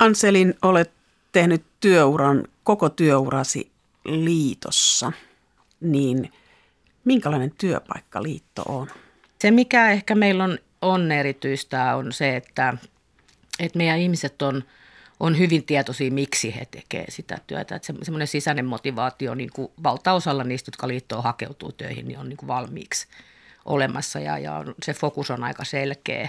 Anselin, 0.00 0.54
olet 0.62 0.90
tehnyt 1.32 1.62
työuran, 1.80 2.44
koko 2.64 2.88
työurasi 2.88 3.71
liitossa, 4.04 5.12
niin 5.80 6.32
minkälainen 7.04 7.54
työpaikka 7.58 8.22
liitto 8.22 8.62
on? 8.62 8.88
Se, 9.40 9.50
mikä 9.50 9.90
ehkä 9.90 10.14
meillä 10.14 10.44
on, 10.44 10.58
on 10.82 11.12
erityistä, 11.12 11.96
on 11.96 12.12
se, 12.12 12.36
että, 12.36 12.74
että 13.58 13.78
meidän 13.78 13.98
ihmiset 13.98 14.42
on– 14.42 14.64
on 15.22 15.38
hyvin 15.38 15.64
tietoisia, 15.64 16.10
miksi 16.10 16.54
he 16.54 16.64
tekevät 16.64 17.06
sitä 17.08 17.38
työtä. 17.46 17.76
Että 17.76 17.92
semmoinen 18.02 18.28
sisäinen 18.28 18.64
motivaatio 18.64 19.34
niin 19.34 19.50
kuin 19.52 19.68
valtaosalla 19.82 20.44
niistä, 20.44 20.68
jotka 20.68 20.88
liittoon 20.88 21.22
hakeutuu 21.22 21.72
töihin, 21.72 22.08
niin 22.08 22.18
on 22.18 22.28
niin 22.28 22.36
kuin 22.36 22.48
valmiiksi 22.48 23.06
olemassa 23.64 24.20
ja, 24.20 24.38
ja 24.38 24.64
se 24.82 24.94
fokus 24.94 25.30
on 25.30 25.44
aika 25.44 25.64
selkeä. 25.64 26.28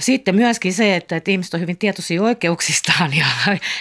Sitten 0.00 0.34
myöskin 0.34 0.74
se, 0.74 0.96
että, 0.96 1.16
että 1.16 1.30
ihmiset 1.30 1.54
on 1.54 1.60
hyvin 1.60 1.78
tietoisia 1.78 2.22
oikeuksistaan 2.22 3.16
ja, 3.16 3.26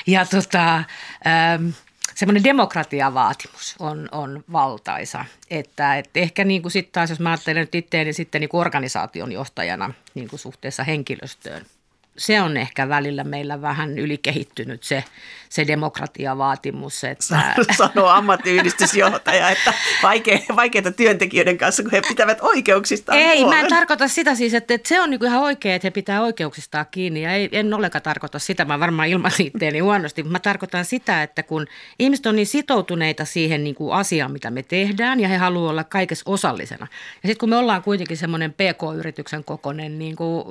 ja 0.07 0.25
tota, 0.25 0.75
ähm, 0.75 1.69
semmoinen 2.15 2.43
demokratiavaatimus 2.43 3.75
on, 3.79 4.09
on 4.11 4.43
valtaisa. 4.51 5.25
Että, 5.49 5.97
että 5.97 6.19
ehkä 6.19 6.43
niin 6.43 6.61
kuin 6.61 6.71
sitten 6.71 6.93
taas, 6.93 7.09
jos 7.09 7.19
mä 7.19 7.29
ajattelen 7.29 7.61
nyt 7.61 7.75
itseäni 7.75 8.13
sitten 8.13 8.41
niin 8.41 8.49
organisaation 8.53 9.31
johtajana 9.31 9.93
niin 10.15 10.27
kuin 10.27 10.39
suhteessa 10.39 10.83
henkilöstöön– 10.83 11.65
se 12.17 12.41
on 12.41 12.57
ehkä 12.57 12.89
välillä 12.89 13.23
meillä 13.23 13.61
vähän 13.61 13.99
ylikehittynyt 13.99 14.83
se, 14.83 15.03
se 15.49 15.67
demokratiavaatimus. 15.67 17.03
Että... 17.03 17.55
Sanoo 17.77 18.07
ammattiyhdistysjohtaja, 18.07 19.49
että 19.49 19.73
vaikea, 20.03 20.39
vaikeita 20.55 20.91
työntekijöiden 20.91 21.57
kanssa, 21.57 21.83
kun 21.83 21.91
he 21.91 22.01
pitävät 22.07 22.37
oikeuksistaan 22.41 23.17
Ei, 23.17 23.41
puolen. 23.41 23.57
mä 23.59 23.63
en 23.63 23.69
tarkoita 23.69 24.07
sitä 24.07 24.35
siis, 24.35 24.53
että, 24.53 24.73
että 24.73 24.89
se 24.89 25.01
on 25.01 25.09
niinku 25.09 25.25
ihan 25.25 25.41
oikein, 25.41 25.75
että 25.75 25.85
he 25.85 25.91
pitää 25.91 26.21
oikeuksistaan 26.21 26.85
kiinni. 26.91 27.21
Ja 27.21 27.31
ei, 27.31 27.49
en 27.51 27.73
ollenkaan 27.73 28.01
tarkoita 28.01 28.39
sitä, 28.39 28.65
mä 28.65 28.79
varmaan 28.79 29.07
ilmaisin 29.07 29.47
itseäni 29.47 29.79
huonosti, 29.79 30.23
mutta 30.23 30.31
mä 30.31 30.39
tarkoitan 30.39 30.85
sitä, 30.85 31.23
että 31.23 31.43
kun 31.43 31.67
ihmiset 31.99 32.25
on 32.25 32.35
niin 32.35 32.47
sitoutuneita 32.47 33.25
siihen 33.25 33.63
niin 33.63 33.75
kuin 33.75 33.93
asiaan, 33.93 34.31
mitä 34.31 34.51
me 34.51 34.63
tehdään, 34.63 35.19
ja 35.19 35.27
he 35.27 35.37
haluavat 35.37 35.69
olla 35.69 35.83
kaikessa 35.83 36.23
osallisena. 36.27 36.87
Ja 37.23 37.27
sitten 37.27 37.37
kun 37.37 37.49
me 37.49 37.57
ollaan 37.57 37.83
kuitenkin 37.83 38.17
semmoinen 38.17 38.53
PK-yrityksen 38.53 39.43
kokoinen 39.43 39.99
niin 39.99 40.15
kuin 40.15 40.43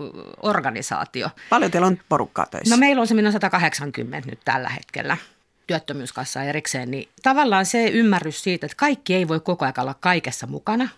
organisaatio, 0.43 1.29
Paljon 1.53 1.71
teillä 1.71 1.87
on 1.87 1.99
porukkaa 2.09 2.47
töissä? 2.47 2.75
No 2.75 2.81
meillä 2.81 3.01
on 3.01 3.07
se 3.07 3.15
180 3.33 4.31
nyt 4.31 4.41
tällä 4.45 4.69
hetkellä 4.69 5.17
työttömyyskassa 5.67 6.43
erikseen, 6.43 6.91
niin 6.91 7.09
tavallaan 7.23 7.67
se 7.67 7.87
ymmärrys 7.87 8.43
siitä, 8.43 8.67
että 8.67 8.77
kaikki 8.77 9.15
ei 9.15 9.29
voi 9.29 9.41
koko 9.41 9.65
ajan 9.65 9.75
olla 9.79 9.95
kaikessa 9.95 10.47
mukana. 10.47 10.89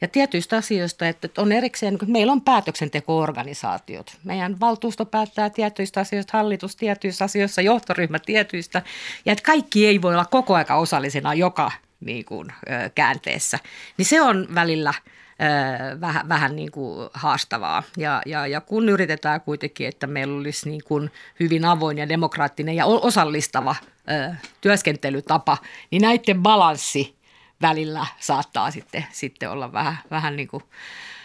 Ja 0.00 0.08
tietyistä 0.08 0.56
asioista, 0.56 1.08
että 1.08 1.28
on 1.38 1.52
erikseen, 1.52 1.98
meillä 2.06 2.32
on 2.32 2.40
päätöksenteko-organisaatiot. 2.40 4.16
Meidän 4.24 4.60
valtuusto 4.60 5.06
päättää 5.06 5.50
tietyistä 5.50 6.00
asioista, 6.00 6.38
hallitus 6.38 6.76
tietyissä 6.76 7.24
asioissa, 7.24 7.62
johtoryhmä 7.62 8.18
tietyistä. 8.18 8.82
Ja 9.24 9.32
että 9.32 9.44
kaikki 9.44 9.86
ei 9.86 10.02
voi 10.02 10.14
olla 10.14 10.24
koko 10.24 10.54
ajan 10.54 10.78
osallisena 10.78 11.34
joka 11.34 11.72
niin 12.00 12.24
kuin, 12.24 12.48
käänteessä. 12.94 13.58
Niin 13.96 14.06
se 14.06 14.22
on 14.22 14.48
välillä– 14.54 14.94
vähän, 16.00 16.28
vähän 16.28 16.56
niin 16.56 16.70
kuin 16.70 17.10
haastavaa. 17.14 17.82
Ja, 17.96 18.22
ja, 18.26 18.46
ja 18.46 18.60
kun 18.60 18.88
yritetään 18.88 19.40
kuitenkin, 19.40 19.88
että 19.88 20.06
meillä 20.06 20.38
olisi 20.38 20.70
niin 20.70 20.82
kuin 20.84 21.10
hyvin 21.40 21.64
avoin 21.64 21.98
ja 21.98 22.08
demokraattinen 22.08 22.76
ja 22.76 22.86
osallistava 22.86 23.76
työskentelytapa, 24.60 25.56
niin 25.90 26.02
näiden 26.02 26.42
balanssi 26.42 27.16
välillä 27.62 28.06
saattaa 28.20 28.70
sitten, 28.70 29.06
sitten 29.12 29.50
olla 29.50 29.72
vähän, 29.72 29.98
vähän 30.10 30.36
niin 30.36 30.48
kuin 30.48 30.62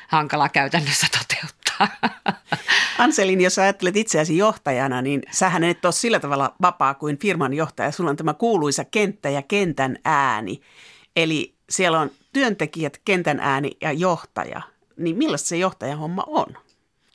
hankala 0.08 0.50
käytännössä 0.50 1.08
toteuttaa. 1.20 1.88
Anselin, 2.98 3.42
jos 3.42 3.60
ajattelet 3.60 3.98
itseäsi 3.98 4.38
johtajana, 4.38 5.02
niin 5.02 5.22
sähän 5.32 5.64
et 5.64 5.86
ole 5.86 5.94
sillä 5.94 6.20
tavalla 6.20 6.56
vapaa 6.62 6.94
kuin 6.94 7.20
firman 7.20 7.54
johtaja. 7.54 7.92
Sulla 7.92 8.10
on 8.10 8.18
tämä 8.18 8.34
kuuluisa 8.34 8.86
kenttä 8.86 9.30
ja 9.30 9.42
kentän 9.42 9.98
ääni. 10.06 10.62
Eli 11.16 11.56
siellä 11.70 12.00
on 12.00 12.12
työntekijät, 12.34 13.02
kentän 13.06 13.40
ääni 13.40 13.72
ja 13.82 13.92
johtaja, 13.92 14.62
niin 14.98 15.18
millaista 15.18 15.48
se 15.48 15.58
johtajahomma 15.58 16.24
on? 16.28 16.48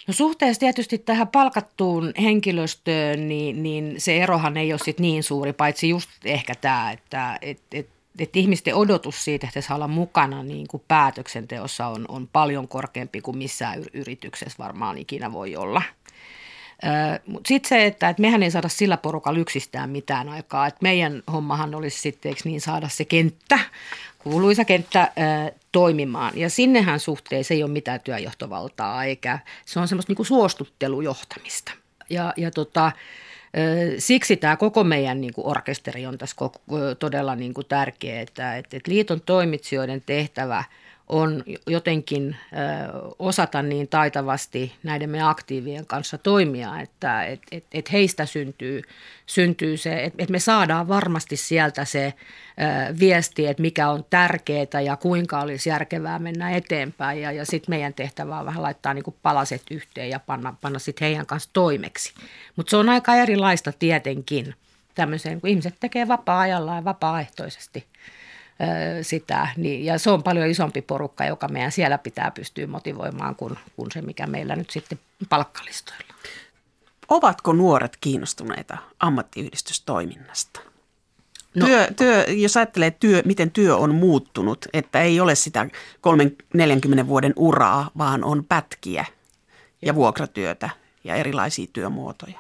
No 0.07 0.15
suhteessa 0.15 0.61
tietysti 0.61 0.99
tähän 0.99 1.29
palkattuun 1.29 2.13
henkilöstöön, 2.23 3.29
niin, 3.29 3.63
niin 3.63 3.95
se 3.99 4.23
erohan 4.23 4.57
ei 4.57 4.73
ole 4.73 4.81
sit 4.85 5.01
niin 5.01 5.23
suuri, 5.23 5.53
paitsi 5.53 5.89
just 5.89 6.11
ehkä 6.25 6.55
tämä, 6.55 6.91
että 6.93 7.39
et, 7.43 7.61
et, 7.73 7.89
et 8.19 8.37
ihmisten 8.37 8.75
odotus 8.75 9.25
siitä, 9.25 9.47
että 9.47 9.61
saa 9.61 9.77
olla 9.77 9.89
mukana 9.89 10.43
niin 10.43 10.69
kuin 10.69 10.83
päätöksenteossa 10.89 11.87
on, 11.87 12.05
on 12.09 12.29
paljon 12.33 12.69
korkeampi 12.69 13.21
kuin 13.21 13.39
missään 13.39 13.85
yrityksessä 13.93 14.59
varmaan 14.59 14.99
ikinä 14.99 15.33
voi 15.33 15.57
olla. 15.57 15.83
Mutta 17.27 17.49
sitten 17.49 17.69
se, 17.69 17.87
että 17.87 18.09
et 18.09 18.19
mehän 18.19 18.43
ei 18.43 18.51
saada 18.51 18.69
sillä 18.69 18.97
porukalla 18.97 19.39
yksistään 19.39 19.91
mitään 19.91 20.29
aikaa. 20.29 20.67
Et 20.67 20.83
meidän 20.83 21.23
hommahan 21.33 21.75
olisi 21.75 22.01
sitten 22.01 22.35
niin 22.45 22.61
saada 22.61 22.89
se 22.89 23.05
kenttä 23.05 23.59
kuuluisa 24.25 24.65
kenttä 24.65 25.01
ää, 25.01 25.51
toimimaan. 25.73 26.39
Ja 26.39 26.51
sinnehän 26.51 27.01
suhteessa 27.01 27.55
ei 27.55 27.63
ole 27.63 27.71
mitään 27.71 28.01
työjohtovaltaa, 28.01 29.05
eikä 29.05 29.39
se 29.67 29.81
on 29.81 29.89
semmoista 29.89 30.13
niin 30.13 30.27
suostuttelujohtamista. 30.27 31.73
Ja, 32.11 32.35
ja 32.37 32.51
tota, 32.51 32.93
Siksi 33.99 34.37
tämä 34.37 34.57
koko 34.57 34.85
meidän 34.85 35.21
niin 35.21 35.33
kuin 35.33 35.47
orkesteri 35.47 36.07
on 36.07 36.19
tässä 36.19 36.37
koko, 36.37 36.61
todella 36.99 37.37
niin 37.37 37.55
kuin 37.55 37.67
tärkeä, 37.67 38.21
että, 38.21 38.57
että 38.57 38.79
liiton 38.87 39.21
toimitsijoiden 39.21 40.03
tehtävä– 40.07 40.65
on 41.09 41.45
jotenkin 41.67 42.37
osata 43.19 43.63
niin 43.63 43.89
taitavasti 43.89 44.73
näiden 44.83 45.11
me 45.11 45.23
aktiivien 45.23 45.87
kanssa 45.87 46.19
toimia, 46.19 46.81
että 46.81 47.25
et, 47.25 47.41
et, 47.53 47.65
et 47.73 47.93
heistä 47.93 48.27
syntyy, 48.27 48.83
syntyy 49.27 49.77
se, 49.77 50.05
että 50.05 50.23
et 50.23 50.31
me 50.31 50.39
saadaan 50.39 50.89
varmasti 50.89 51.37
sieltä 51.37 51.85
se 51.85 52.15
viesti, 53.01 53.47
että 53.47 53.61
mikä 53.61 53.89
on 53.89 54.05
tärkeää 54.11 54.81
ja 54.85 54.97
kuinka 54.97 55.41
olisi 55.41 55.69
järkevää 55.69 56.19
mennä 56.19 56.51
eteenpäin. 56.51 57.23
Ja, 57.23 57.33
ja 57.33 57.47
sitten 57.47 57.73
meidän 57.73 57.95
tehtävä 57.95 58.39
on 58.39 58.47
vähän 58.47 58.63
laittaa 58.63 58.95
niin 58.95 59.05
kuin 59.05 59.17
palaset 59.23 59.63
yhteen 59.71 60.11
ja 60.11 60.21
panna, 60.21 60.55
panna 60.61 60.79
sitten 60.79 61.07
heidän 61.07 61.27
kanssa 61.27 61.51
toimeksi. 61.53 62.15
Mutta 62.57 62.71
se 62.71 62.77
on 62.77 62.89
aika 62.89 63.15
erilaista 63.15 63.73
tietenkin 63.79 64.55
tämmöiseen, 64.95 65.41
kun 65.41 65.51
ihmiset 65.51 65.75
tekee 65.81 66.09
vapaa-ajalla 66.09 66.75
ja 66.75 66.85
vapaaehtoisesti– 66.85 67.85
sitä. 69.03 69.49
Niin, 69.57 69.85
ja 69.85 69.99
se 69.99 70.11
on 70.11 70.23
paljon 70.23 70.47
isompi 70.47 70.83
porukka, 70.83 71.25
joka 71.25 71.49
meidän 71.49 71.73
siellä 71.73 71.99
pitää 71.99 72.31
pystyä 72.31 72.67
motivoimaan 72.67 73.37
kuin, 73.37 73.59
kuin 73.77 73.91
se, 73.93 74.03
mikä 74.03 74.27
meillä 74.27 74.57
nyt 74.57 74.71
sitten 74.71 74.99
palkkalistoilla. 75.29 76.15
Ovatko 77.09 77.53
nuoret 77.53 77.97
kiinnostuneita 78.01 78.79
ammattiyhdistystoiminnasta? 79.01 80.61
No, 81.55 81.67
työ, 81.67 81.89
työ, 81.97 82.25
jos 82.25 82.57
ajattelee, 82.57 82.91
työ, 82.91 83.23
miten 83.25 83.51
työ 83.51 83.77
on 83.77 83.95
muuttunut, 83.95 84.67
että 84.73 85.01
ei 85.01 85.21
ole 85.21 85.35
sitä 85.35 85.67
30-40 87.03 87.07
vuoden 87.07 87.33
uraa, 87.37 87.91
vaan 87.99 88.25
on 88.25 88.45
pätkiä 88.45 89.05
ja 89.83 89.95
vuokratyötä 89.95 90.71
ja 91.05 91.15
erilaisia 91.15 91.67
työmuotoja. 91.73 92.39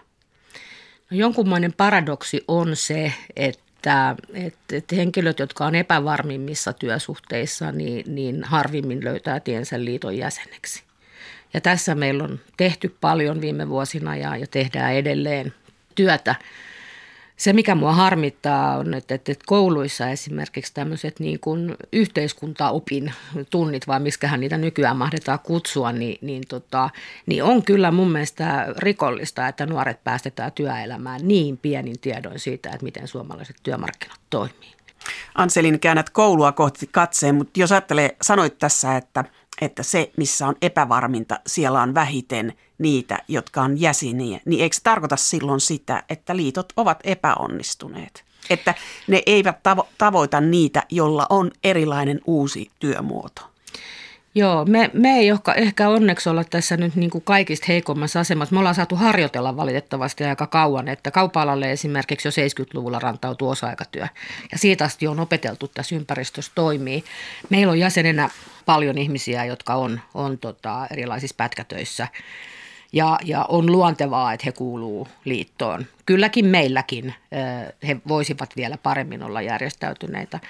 No, 1.11 1.17
jonkunmoinen 1.17 1.73
paradoksi 1.73 2.45
on 2.49 2.77
se, 2.77 3.13
että 3.37 3.64
että, 3.85 4.17
että, 4.35 4.77
että 4.77 4.97
henkilöt, 4.97 5.39
jotka 5.39 5.67
on 5.67 5.75
epävarmimmissa 5.75 6.73
työsuhteissa, 6.73 7.73
niin, 7.73 8.15
niin 8.15 8.45
harvimmin 8.45 9.05
löytää 9.05 9.41
tiensä 9.41 9.85
liiton 9.85 10.17
jäseneksi. 10.17 10.83
Ja 11.55 11.61
tässä 11.61 11.95
meillä 11.95 12.25
on 12.25 12.41
tehty 12.57 12.97
paljon 13.01 13.41
viime 13.41 13.69
vuosina 13.69 14.17
ja, 14.17 14.37
ja 14.37 14.47
tehdään 14.47 14.95
edelleen 14.95 15.55
työtä 15.95 16.35
se, 17.37 17.53
mikä 17.53 17.75
mua 17.75 17.93
harmittaa, 17.93 18.79
on, 18.79 18.95
että, 18.95 19.15
että 19.15 19.35
kouluissa 19.47 20.09
esimerkiksi 20.09 20.75
tämmöiset 20.75 21.21
niin 21.21 21.41
kuin 21.41 21.77
yhteiskuntaopin 21.93 23.13
tunnit, 23.51 23.87
vai 23.87 24.01
miskähän 24.01 24.41
niitä 24.41 24.59
nykyään 24.59 24.97
mahdetaan 24.97 25.39
kutsua, 25.39 25.93
niin, 25.93 26.19
niin, 26.23 26.43
tota, 26.49 26.91
niin 27.27 27.45
on 27.45 27.63
kyllä 27.63 27.91
mun 27.91 28.13
mielestä 28.13 28.67
rikollista, 28.79 29.49
että 29.49 29.67
nuoret 29.67 30.05
päästetään 30.05 30.53
työelämään 30.53 31.21
niin 31.29 31.59
pienin 31.59 32.01
tiedoin 32.01 32.39
siitä, 32.39 32.69
että 32.69 32.85
miten 32.85 33.09
suomalaiset 33.09 33.57
työmarkkinat 33.63 34.21
toimii. 34.31 34.75
Anselin 35.35 35.81
käännät 35.81 36.11
koulua 36.11 36.53
kohti 36.53 36.87
katseen, 36.93 37.35
mutta 37.35 37.61
jos 37.61 37.73
ajattelee, 37.73 38.17
sanoit 38.23 38.59
tässä, 38.59 38.97
että, 38.97 39.25
että 39.61 39.83
se, 39.83 40.13
missä 40.17 40.47
on 40.47 40.55
epävarminta, 40.63 41.41
siellä 41.47 41.83
on 41.83 41.95
vähiten– 41.95 42.53
niitä, 42.79 43.19
jotka 43.29 43.63
on 43.63 43.81
jäseniä, 43.81 44.41
niin 44.45 44.63
eikö 44.63 44.77
se 44.77 44.83
tarkoita 44.83 45.17
silloin 45.17 45.61
sitä, 45.61 46.03
että 46.09 46.37
liitot 46.37 46.73
ovat 46.77 46.99
epäonnistuneet? 47.05 48.25
Että 48.51 48.75
ne 49.07 49.23
eivät 49.27 49.57
tavo- 49.57 49.87
tavoita 49.99 50.41
niitä, 50.41 50.83
jolla 50.91 51.27
on 51.31 51.51
erilainen 51.65 52.21
uusi 52.27 52.71
työmuoto. 52.79 53.55
Joo, 54.37 54.65
me, 54.65 54.91
me 54.93 55.09
ei 55.09 55.29
ehkä, 55.29 55.53
ehkä 55.53 55.89
onneksi 55.89 56.29
olla 56.29 56.45
tässä 56.45 56.77
nyt 56.77 56.95
niin 56.97 57.11
kuin 57.11 57.25
kaikista 57.25 57.67
heikommassa 57.69 58.21
asemassa. 58.21 58.55
Me 58.55 58.59
ollaan 58.59 58.75
saatu 58.75 58.97
harjoitella 58.97 59.57
valitettavasti 59.57 60.25
aika 60.25 60.47
kauan, 60.47 60.89
että 60.89 61.11
kaupa 61.11 61.47
esimerkiksi 61.71 62.29
jo 62.29 62.33
70-luvulla 62.33 62.99
rantautui 62.99 63.51
osa-aikatyö. 63.51 64.07
Ja 64.53 64.59
siitä 64.59 64.85
asti 64.85 65.07
on 65.07 65.21
opeteltu 65.21 65.69
tässä 65.69 65.97
ympäristössä 65.97 66.53
toimii. 66.55 67.05
Meillä 67.51 67.71
on 67.71 67.79
jäsenenä 67.79 68.31
paljon 68.67 68.99
ihmisiä, 68.99 69.45
jotka 69.45 69.75
on, 69.75 70.01
on 70.15 70.39
tota, 70.39 70.87
erilaisissa 70.91 71.35
pätkätöissä 71.37 72.09
ja, 72.95 73.19
ja 73.25 73.45
on 73.49 73.73
luontevaa, 73.73 74.33
että 74.33 74.45
he 74.47 74.53
kuuluu 74.53 75.09
liittoon. 75.25 75.87
Kylläkin 76.07 76.47
meilläkin 76.47 77.15
he 77.87 77.97
voisivat 78.09 78.57
vielä 78.57 78.79
paremmin 78.83 79.23
olla 79.23 79.43
järjestäytyneitä. 79.43 80.41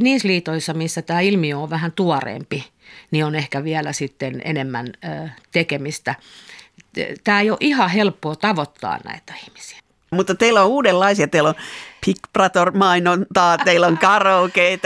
Niissä 0.00 0.28
liitoissa, 0.28 0.74
missä 0.74 1.02
tämä 1.02 1.20
ilmiö 1.20 1.58
on 1.58 1.70
vähän 1.70 1.92
tuoreempi, 1.92 2.64
niin 3.10 3.24
on 3.24 3.34
ehkä 3.34 3.64
vielä 3.64 3.92
sitten 3.92 4.42
enemmän 4.44 4.86
tekemistä. 5.52 6.14
Tämä 7.24 7.40
ei 7.40 7.50
ole 7.50 7.58
ihan 7.60 7.90
helppoa 7.90 8.36
tavoittaa 8.36 8.98
näitä 9.04 9.34
ihmisiä. 9.46 9.78
Mutta 10.10 10.34
teillä 10.34 10.62
on 10.62 10.68
uudenlaisia, 10.68 11.28
teillä 11.28 11.48
on 11.48 11.54
Big 12.06 12.16
Brother-mainontaa, 12.32 13.58
teillä 13.58 13.86
on 13.86 13.98
karaoke, 13.98 14.78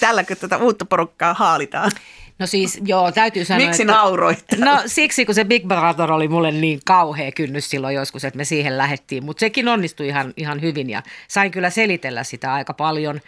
tälläkö 0.00 0.36
tätä 0.36 0.56
uutta 0.56 0.84
porukkaa 0.84 1.34
haalitaan? 1.34 1.90
No 2.38 2.46
siis 2.46 2.80
joo, 2.84 3.12
täytyy 3.12 3.44
sanoa, 3.44 3.66
Miksi 3.66 3.82
että, 3.82 3.94
nauroit? 3.94 4.44
No 4.58 4.82
siksi, 4.86 5.26
kun 5.26 5.34
se 5.34 5.44
Big 5.44 5.66
Brother 5.66 6.12
oli 6.12 6.28
mulle 6.28 6.52
niin 6.52 6.80
kauhea 6.84 7.32
kynnys 7.32 7.70
silloin 7.70 7.94
joskus, 7.94 8.24
että 8.24 8.36
me 8.36 8.44
siihen 8.44 8.78
lähettiin. 8.78 9.24
Mutta 9.24 9.40
sekin 9.40 9.68
onnistui 9.68 10.06
ihan, 10.06 10.34
ihan 10.36 10.60
hyvin 10.60 10.90
ja 10.90 11.02
sain 11.28 11.50
kyllä 11.50 11.70
selitellä 11.70 12.24
sitä 12.24 12.54
aika 12.54 12.74
paljon. 12.74 13.20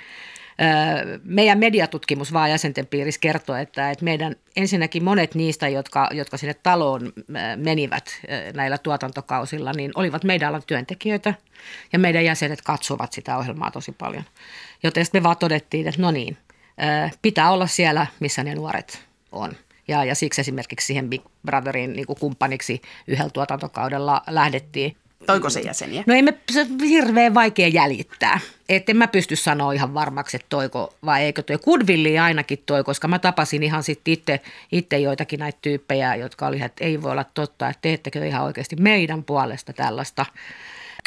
Meidän 1.24 1.58
mediatutkimus 1.58 2.32
vaan 2.32 2.50
jäsenten 2.50 2.86
piirissä 2.86 3.20
kertoo, 3.20 3.56
että, 3.56 3.90
että 3.90 4.04
meidän 4.04 4.36
ensinnäkin 4.56 5.04
monet 5.04 5.34
niistä, 5.34 5.68
jotka, 5.68 6.08
jotka 6.12 6.36
sinne 6.36 6.54
taloon 6.54 7.12
menivät 7.56 8.20
näillä 8.54 8.78
tuotantokausilla, 8.78 9.72
niin 9.72 9.92
olivat 9.94 10.24
meidän 10.24 10.48
alan 10.48 10.62
työntekijöitä 10.66 11.34
ja 11.92 11.98
meidän 11.98 12.24
jäsenet 12.24 12.62
katsovat 12.62 13.12
sitä 13.12 13.36
ohjelmaa 13.38 13.70
tosi 13.70 13.92
paljon. 13.92 14.24
Joten 14.82 15.06
me 15.12 15.22
vaan 15.22 15.36
todettiin, 15.36 15.88
että 15.88 16.02
no 16.02 16.10
niin, 16.10 16.36
pitää 17.22 17.50
olla 17.50 17.66
siellä, 17.66 18.06
missä 18.20 18.44
ne 18.44 18.54
nuoret 18.54 19.02
on. 19.32 19.52
Ja, 19.88 20.04
ja 20.04 20.14
siksi 20.14 20.40
esimerkiksi 20.40 20.86
siihen 20.86 21.10
Big 21.10 21.22
Brotherin 21.46 21.92
niin 21.92 22.06
kumppaniksi 22.20 22.82
yhdellä 23.06 23.30
tuotantokaudella 23.30 24.22
lähdettiin. 24.26 24.96
Toiko 25.26 25.50
se 25.50 25.60
jäseniä? 25.60 26.04
No 26.06 26.14
ei 26.14 26.22
me, 26.22 26.34
se 26.52 26.60
on 26.60 26.82
hirveän 26.88 27.34
vaikea 27.34 27.68
jäljittää. 27.68 28.40
Että 28.68 28.92
en 28.92 28.96
mä 28.96 29.08
pysty 29.08 29.36
sanoa 29.36 29.72
ihan 29.72 29.94
varmaksi, 29.94 30.36
että 30.36 30.46
toiko 30.48 30.94
vai 31.04 31.22
eikö 31.22 31.42
toi. 31.42 31.58
Goodwilli 31.58 32.18
ainakin 32.18 32.62
toi, 32.66 32.84
koska 32.84 33.08
mä 33.08 33.18
tapasin 33.18 33.62
ihan 33.62 33.82
sitten 33.82 34.12
itse, 34.12 34.40
itse 34.72 34.98
joitakin 34.98 35.40
näitä 35.40 35.58
tyyppejä, 35.62 36.14
jotka 36.14 36.46
oli, 36.46 36.62
että 36.62 36.84
ei 36.84 37.02
voi 37.02 37.10
olla 37.10 37.24
totta, 37.24 37.68
että 37.68 37.80
teettekö 37.82 38.26
ihan 38.26 38.44
oikeasti 38.44 38.76
meidän 38.76 39.24
puolesta 39.24 39.72
tällaista 39.72 40.26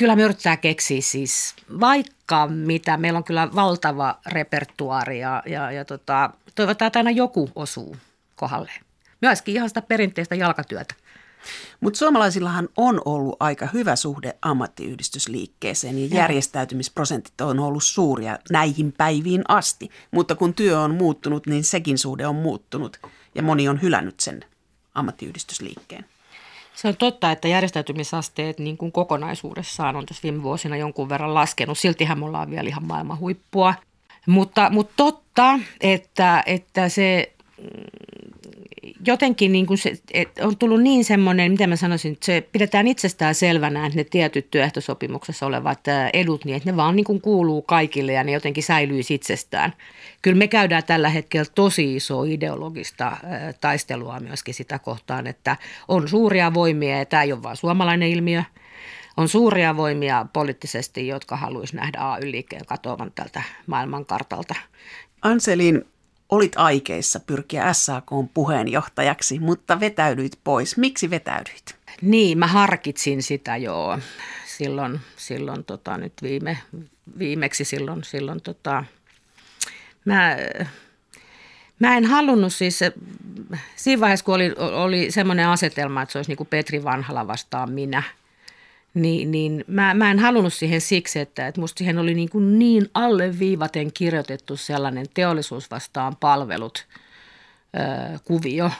Kyllä 0.02 0.16
me 0.16 0.24
yritetään 0.24 0.60
keksiä 0.60 1.02
siis 1.02 1.56
vaikka 1.80 2.48
mitä. 2.48 2.98
Meillä 2.98 3.18
on 3.18 3.24
kyllä 3.24 3.50
valtava 3.56 4.20
repertuaari 4.26 5.20
ja, 5.20 5.44
ja, 5.46 5.72
ja 5.72 5.86
tota, 5.86 6.30
toivotaan, 6.56 6.88
että 6.88 7.00
aina 7.00 7.12
joku 7.12 7.50
osuu 7.56 7.96
kohdalle. 8.36 8.72
Myöskin 9.22 9.56
ihan 9.56 9.70
sitä 9.70 9.82
perinteistä 9.82 10.36
jalkatyötä. 10.36 10.96
Mutta 11.80 11.98
suomalaisillahan 11.98 12.70
on 12.78 13.02
ollut 13.06 13.36
aika 13.40 13.68
hyvä 13.74 13.96
suhde 13.96 14.38
ammattiyhdistysliikkeeseen 14.42 15.98
ja 15.98 16.08
järjestäytymisprosentit 16.16 17.42
on 17.42 17.60
ollut 17.60 17.84
suuria 17.84 18.40
näihin 18.50 18.94
päiviin 18.98 19.44
asti. 19.48 19.90
Mutta 20.12 20.36
kun 20.36 20.54
työ 20.54 20.80
on 20.80 20.96
muuttunut, 20.96 21.48
niin 21.48 21.64
sekin 21.64 21.98
suhde 21.98 22.28
on 22.28 22.36
muuttunut 22.36 23.00
ja 23.36 23.44
moni 23.44 23.70
on 23.70 23.82
hylännyt 23.82 24.20
sen 24.20 24.46
ammattiyhdistysliikkeen. 24.94 26.06
Se 26.76 26.88
on 26.88 26.98
totta, 26.98 27.32
että 27.32 27.48
järjestäytymisasteet 27.48 28.60
niin 28.60 28.78
kuin 28.78 28.92
kokonaisuudessaan 28.92 29.96
on 29.96 30.06
tässä 30.06 30.24
viime 30.24 30.44
vuosina 30.44 30.78
jonkun 30.78 31.10
verran 31.10 31.34
laskenut. 31.34 31.78
Siltihän 31.78 32.20
me 32.20 32.26
ollaan 32.26 32.50
vielä 32.50 32.70
ihan 32.70 32.86
maailman 32.86 33.20
huippua. 33.20 33.74
Mutta, 34.28 34.70
mutta 34.70 34.94
totta, 34.98 35.60
että, 35.82 36.44
että 36.46 36.90
se 36.90 37.32
jotenkin 39.08 39.52
niin 39.52 39.66
kuin 39.66 39.78
se, 39.78 39.94
että 40.14 40.48
on 40.48 40.58
tullut 40.58 40.82
niin 40.82 41.06
semmoinen, 41.06 41.52
miten 41.52 41.70
mä 41.70 41.76
sanoisin, 41.76 42.14
että 42.14 42.26
se 42.26 42.48
pidetään 42.52 42.88
itsestään 42.88 43.36
selvänä, 43.36 43.86
että 43.86 43.98
ne 43.98 44.04
tietyt 44.04 44.52
työehtosopimuksessa 44.52 45.46
olevat 45.46 45.80
edut, 46.14 46.46
niin 46.46 46.58
että 46.58 46.72
ne 46.72 46.78
vaan 46.78 46.96
niin 46.96 47.04
kuin 47.04 47.22
kuuluu 47.22 47.62
kaikille 47.62 48.14
ja 48.14 48.24
ne 48.24 48.32
jotenkin 48.32 48.64
säilyisi 48.64 49.14
itsestään. 49.14 49.74
Kyllä 50.22 50.38
me 50.38 50.48
käydään 50.48 50.84
tällä 50.84 51.10
hetkellä 51.10 51.46
tosi 51.56 51.96
iso 51.96 52.24
ideologista 52.24 53.18
taistelua 53.62 54.20
myöskin 54.20 54.54
sitä 54.54 54.80
kohtaan, 54.80 55.28
että 55.28 55.58
on 55.88 56.08
suuria 56.08 56.54
voimia 56.54 56.98
ja 56.98 57.06
tämä 57.06 57.24
ei 57.24 57.34
ole 57.34 57.44
vain 57.44 57.58
suomalainen 57.58 58.10
ilmiö, 58.10 58.44
on 59.18 59.30
suuria 59.30 59.78
voimia 59.78 60.26
poliittisesti, 60.34 61.08
jotka 61.08 61.36
haluaisi 61.36 61.76
nähdä 61.76 62.00
AY-liikkeen 62.00 62.66
katoavan 62.66 63.12
tältä 63.16 63.44
maailmankartalta. 63.68 64.56
Anselin, 65.22 65.86
olit 66.32 66.52
aikeissa 66.56 67.20
pyrkiä 67.20 67.74
SAK 67.74 68.06
puheenjohtajaksi, 68.34 69.40
mutta 69.40 69.80
vetäydyit 69.80 70.40
pois. 70.44 70.78
Miksi 70.78 71.10
vetäydyit? 71.10 71.76
Niin, 72.02 72.38
mä 72.38 72.48
harkitsin 72.48 73.24
sitä 73.24 73.58
joo. 73.58 74.00
Silloin, 74.46 75.00
silloin 75.18 75.64
tota, 75.64 75.98
nyt 75.98 76.14
viime, 76.22 76.58
viimeksi 77.20 77.66
silloin, 77.66 78.04
silloin 78.04 78.42
tota, 78.42 78.84
mä, 80.06 80.38
mä 81.80 81.98
en 81.98 82.06
halunnut 82.06 82.54
siis, 82.54 82.80
siinä 83.76 84.00
vaiheessa 84.00 84.26
kun 84.26 84.36
oli, 84.36 84.54
oli 84.58 85.12
semmoinen 85.12 85.48
asetelma, 85.48 86.02
että 86.02 86.12
se 86.12 86.18
olisi 86.20 86.32
niin 86.32 86.38
kuin 86.38 86.48
Petri 86.48 86.84
Vanhala 86.84 87.28
vastaan 87.28 87.72
minä– 87.72 88.04
niin, 88.94 89.32
niin 89.32 89.64
mä, 89.68 89.94
mä 89.94 90.12
en 90.12 90.20
halunnut 90.20 90.54
siihen 90.54 90.82
siksi, 90.82 91.20
että, 91.20 91.48
että 91.48 91.62
musta 91.62 91.78
siihen 91.78 92.00
oli 92.00 92.14
niin, 92.14 92.30
kuin 92.30 92.60
niin 92.60 92.90
alleviivaten 92.94 93.94
kirjoitettu 93.94 94.58
sellainen 94.58 95.06
teollisuus 95.14 95.72
vastaan 95.72 96.16
palvelut 96.16 96.88
ö, 97.76 98.20
kuvio. 98.26 98.72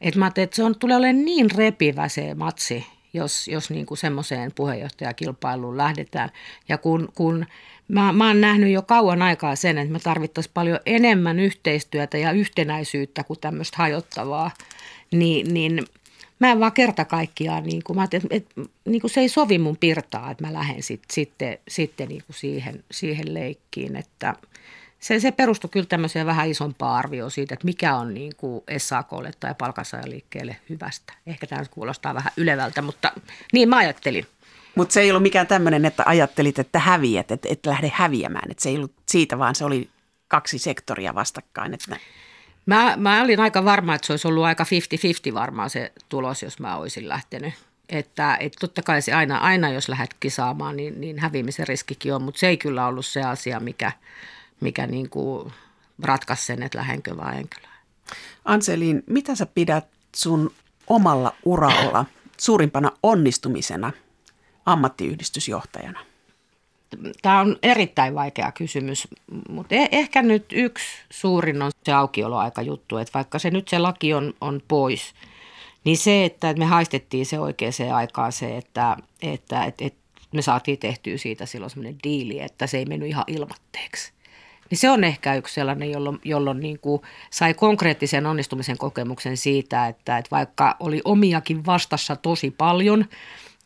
Että 0.00 0.18
mä 0.18 0.30
että 0.36 0.56
se 0.56 0.62
on, 0.62 0.78
tulee 0.78 0.96
olemaan 0.96 1.24
niin 1.24 1.50
repivä 1.50 2.08
se 2.08 2.34
matsi, 2.34 2.86
jos, 3.12 3.48
jos 3.48 3.70
niin 3.70 3.86
kuin 3.86 3.98
semmoiseen 3.98 4.52
puheenjohtajakilpailuun 4.54 5.76
lähdetään. 5.76 6.30
Ja 6.68 6.78
kun, 6.78 7.08
kun 7.14 7.46
mä, 7.88 8.12
mä 8.12 8.26
oon 8.26 8.40
nähnyt 8.40 8.72
jo 8.72 8.82
kauan 8.82 9.22
aikaa 9.22 9.56
sen, 9.56 9.78
että 9.78 9.92
me 9.92 9.98
tarvittaisiin 9.98 10.54
paljon 10.54 10.80
enemmän 10.86 11.40
yhteistyötä 11.40 12.18
ja 12.18 12.32
yhtenäisyyttä 12.32 13.24
kuin 13.24 13.40
tämmöistä 13.40 13.76
hajottavaa, 13.76 14.50
niin, 15.12 15.54
niin– 15.54 15.84
mä 16.42 16.52
en 16.52 16.60
vaan 16.60 16.72
kerta 16.72 17.04
kaikkiaan, 17.04 17.64
niin 17.64 17.82
kuin, 17.82 17.96
mä 17.96 18.04
että, 18.04 18.20
että 18.30 18.60
niin 18.84 19.00
kuin 19.00 19.10
se 19.10 19.20
ei 19.20 19.28
sovi 19.28 19.58
mun 19.58 19.76
pirtaa, 19.76 20.30
että 20.30 20.46
mä 20.46 20.52
lähden 20.52 20.82
sit, 20.82 21.02
sitten, 21.12 21.58
sitten 21.68 22.08
niin 22.08 22.22
kuin 22.26 22.36
siihen, 22.36 22.84
siihen 22.90 23.34
leikkiin, 23.34 23.96
että 23.96 24.34
se, 24.98 25.20
se 25.20 25.30
perustui 25.30 25.70
kyllä 25.70 25.86
tämmöiseen 25.86 26.26
vähän 26.26 26.50
isompaa 26.50 26.96
arvioon 26.96 27.30
siitä, 27.30 27.54
että 27.54 27.64
mikä 27.64 27.96
on 27.96 28.14
niin 28.14 28.32
kuin 28.36 28.64
SAKlle 28.78 29.30
tai 29.40 29.54
palkansaajaliikkeelle 29.58 30.56
hyvästä. 30.68 31.12
Ehkä 31.26 31.46
tämä 31.46 31.64
kuulostaa 31.70 32.14
vähän 32.14 32.32
ylevältä, 32.36 32.82
mutta 32.82 33.12
niin 33.52 33.68
mä 33.68 33.76
ajattelin. 33.76 34.26
Mutta 34.74 34.92
se 34.92 35.00
ei 35.00 35.10
ollut 35.10 35.22
mikään 35.22 35.46
tämmöinen, 35.46 35.84
että 35.84 36.02
ajattelit, 36.06 36.58
että 36.58 36.78
häviät, 36.78 37.30
että 37.30 37.48
et 37.50 37.66
lähde 37.66 37.92
häviämään. 37.94 38.50
Että 38.50 38.62
se 38.62 38.68
ei 38.68 38.76
ollut 38.76 38.94
siitä, 39.08 39.38
vaan 39.38 39.54
se 39.54 39.64
oli 39.64 39.88
kaksi 40.28 40.58
sektoria 40.58 41.14
vastakkain. 41.14 41.74
Että 41.74 41.96
Mä, 42.66 42.94
mä 42.96 43.22
olin 43.22 43.40
aika 43.40 43.64
varma, 43.64 43.94
että 43.94 44.06
se 44.06 44.12
olisi 44.12 44.28
ollut 44.28 44.44
aika 44.44 44.64
50-50 45.30 45.34
varmaan 45.34 45.70
se 45.70 45.92
tulos, 46.08 46.42
jos 46.42 46.60
mä 46.60 46.76
olisin 46.76 47.08
lähtenyt. 47.08 47.54
Että, 47.88 48.36
että 48.40 48.58
totta 48.60 48.82
kai 48.82 49.02
se 49.02 49.12
aina, 49.12 49.38
aina 49.38 49.68
jos 49.68 49.88
lähdet 49.88 50.14
kisaamaan, 50.20 50.76
niin, 50.76 51.00
niin 51.00 51.18
häviämisen 51.18 51.68
riskikin 51.68 52.14
on, 52.14 52.22
mutta 52.22 52.38
se 52.38 52.48
ei 52.48 52.56
kyllä 52.56 52.86
ollut 52.86 53.06
se 53.06 53.22
asia, 53.22 53.60
mikä, 53.60 53.92
mikä 54.60 54.86
niin 54.86 55.10
kuin 55.10 55.52
ratkaisi 56.02 56.44
sen, 56.44 56.62
että 56.62 56.78
lähdenkö 56.78 57.16
vai 57.16 57.36
enkö 57.36 57.56
Anselin, 58.44 59.02
mitä 59.06 59.34
sä 59.34 59.46
pidät 59.46 59.84
sun 60.16 60.52
omalla 60.86 61.34
uralla 61.44 62.04
suurimpana 62.38 62.92
onnistumisena 63.02 63.92
ammattiyhdistysjohtajana? 64.66 66.11
Tämä 67.22 67.40
on 67.40 67.56
erittäin 67.62 68.14
vaikea 68.14 68.52
kysymys, 68.52 69.08
mutta 69.48 69.74
e- 69.74 69.88
ehkä 69.92 70.22
nyt 70.22 70.44
yksi 70.52 70.86
suurin 71.10 71.62
on 71.62 71.70
se 71.84 71.92
aukioloaikajuttu, 71.92 72.98
että 72.98 73.14
vaikka 73.14 73.38
se 73.38 73.50
nyt 73.50 73.68
se 73.68 73.78
laki 73.78 74.14
on, 74.14 74.34
on 74.40 74.62
pois, 74.68 75.14
niin 75.84 75.96
se, 75.96 76.24
että 76.24 76.54
me 76.54 76.64
haistettiin 76.64 77.26
se 77.26 77.38
oikeaan 77.38 77.94
aikaan 77.94 78.32
se, 78.32 78.56
että, 78.56 78.96
että, 79.22 79.64
että, 79.64 79.84
että 79.84 80.00
me 80.32 80.42
saatiin 80.42 80.78
tehtyä 80.78 81.16
siitä 81.16 81.46
silloin 81.46 81.70
sellainen 81.70 81.98
diili, 82.04 82.40
että 82.40 82.66
se 82.66 82.78
ei 82.78 82.84
mennyt 82.84 83.08
ihan 83.08 83.24
ilmatteeksi. 83.26 84.12
Niin 84.70 84.78
se 84.78 84.90
on 84.90 85.04
ehkä 85.04 85.34
yksi 85.34 85.54
sellainen, 85.54 85.90
jolloin, 85.90 86.18
jolloin 86.24 86.60
niin 86.60 86.78
kuin 86.78 87.02
sai 87.30 87.54
konkreettisen 87.54 88.26
onnistumisen 88.26 88.78
kokemuksen 88.78 89.36
siitä, 89.36 89.88
että, 89.88 90.18
että 90.18 90.30
vaikka 90.30 90.76
oli 90.80 91.00
omiakin 91.04 91.66
vastassa 91.66 92.16
tosi 92.16 92.50
paljon– 92.50 93.04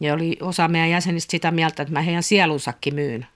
ja 0.00 0.14
oli 0.14 0.36
osa 0.40 0.68
meidän 0.68 0.90
jäsenistä 0.90 1.30
sitä 1.30 1.50
mieltä, 1.50 1.82
että 1.82 1.92
mä 1.92 2.02
heidän 2.02 2.22
sielunsakin 2.22 2.94
myyn. 2.94 3.26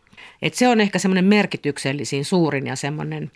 Et 0.42 0.54
se 0.54 0.68
on 0.68 0.80
ehkä 0.80 0.98
semmoinen 0.98 1.24
merkityksellisin 1.24 2.24
suurin 2.24 2.66
ja 2.66 2.76
semmoinen, 2.76 3.30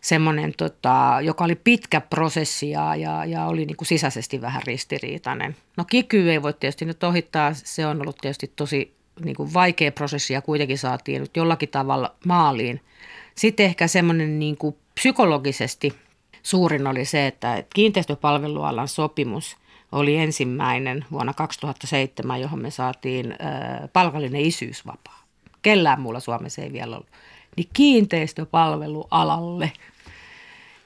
semmoinen 0.00 0.54
tota, 0.56 1.18
joka 1.22 1.44
oli 1.44 1.54
pitkä 1.54 2.00
prosessi 2.00 2.70
ja, 2.70 2.96
ja, 2.96 3.24
ja 3.24 3.44
oli 3.44 3.66
niin 3.66 3.76
kuin 3.76 3.88
sisäisesti 3.88 4.40
vähän 4.40 4.62
ristiriitainen. 4.66 5.56
No 5.76 5.84
kiky 5.84 6.30
ei 6.30 6.42
voi 6.42 6.52
tietysti 6.52 6.84
nyt 6.84 7.04
ohittaa, 7.04 7.54
se 7.54 7.86
on 7.86 8.00
ollut 8.00 8.18
tietysti 8.20 8.52
tosi 8.56 8.94
niin 9.24 9.36
kuin 9.36 9.54
vaikea 9.54 9.92
prosessi 9.92 10.32
ja 10.32 10.42
kuitenkin 10.42 10.78
saatiin 10.78 11.20
nyt 11.20 11.36
jollakin 11.36 11.68
tavalla 11.68 12.14
maaliin. 12.26 12.80
Sitten 13.34 13.66
ehkä 13.66 13.86
semmoinen 13.86 14.38
niin 14.38 14.56
kuin 14.56 14.76
psykologisesti 14.94 15.94
suurin 16.42 16.86
oli 16.86 17.04
se, 17.04 17.26
että 17.26 17.64
kiinteistöpalvelualan 17.74 18.88
sopimus– 18.88 19.56
oli 19.94 20.16
ensimmäinen 20.16 21.04
vuonna 21.12 21.34
2007, 21.34 22.40
johon 22.40 22.62
me 22.62 22.70
saatiin 22.70 23.34
palkallinen 23.92 24.40
isyysvapaa. 24.40 25.24
Kellään 25.62 26.00
muulla 26.00 26.20
Suomessa 26.20 26.62
ei 26.62 26.72
vielä 26.72 26.96
ollut. 26.96 27.10
Niin 27.56 27.68
kiinteistöpalvelualalle, 27.72 29.72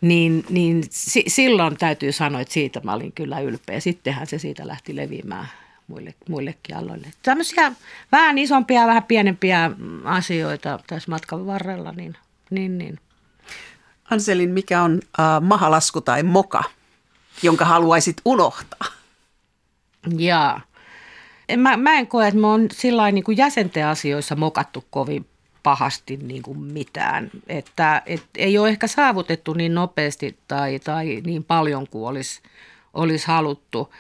niin, 0.01 0.45
niin 0.51 0.83
si, 0.91 1.25
silloin 1.27 1.77
täytyy 1.77 2.13
sanoa, 2.13 2.41
että 2.41 2.55
siitä 2.55 2.81
mä 2.85 2.93
olin 2.93 3.13
kyllä 3.13 3.41
ylpeä. 3.41 3.81
Sittenhän 3.81 4.27
se 4.27 4.39
siitä 4.39 4.67
lähti 4.67 4.97
leviämään 4.97 5.49
muille, 5.89 6.15
muillekin 6.29 6.77
aloille. 6.77 7.07
Tämmöisiä 7.23 7.73
vähän 8.13 8.39
isompia, 8.39 8.87
vähän 8.87 9.03
pienempiä 9.03 9.71
asioita 10.05 10.79
tässä 10.87 11.11
matkan 11.11 11.47
varrella, 11.47 11.93
niin, 11.93 12.17
niin, 12.51 12.79
niin. 12.79 12.99
Anselin, 14.11 14.51
mikä 14.51 14.83
on 14.83 15.01
äh, 15.21 15.27
mahalasku 15.41 16.01
tai 16.01 16.23
moka, 16.23 16.65
jonka 17.43 17.65
haluaisit 17.65 18.17
unohtaa? 18.25 18.98
Jaa. 20.17 20.61
Mä, 21.57 21.77
mä 21.77 21.99
en 21.99 22.07
koe, 22.07 22.29
että 22.29 22.41
me 22.41 22.47
on 22.47 22.67
sillä 22.73 23.11
niin 23.11 23.25
jäsenten 23.37 23.87
asioissa 23.87 24.37
mokattu 24.37 24.85
kovin 24.91 25.27
pahasti 25.63 26.17
niin 26.17 26.43
kuin 26.43 26.59
mitään. 26.59 27.31
Että 27.49 28.03
et 28.07 28.25
ei 28.37 28.59
ole 28.59 28.69
ehkä 28.69 28.87
saavutettu 28.87 29.53
niin 29.55 29.75
nopeasti 29.75 30.39
tai, 30.49 30.79
tai 30.79 31.23
niin 31.25 31.45
paljon 31.45 31.87
kuin 31.89 32.09
olisi, 32.09 32.41
olisi 32.95 33.27
haluttu. 33.27 33.95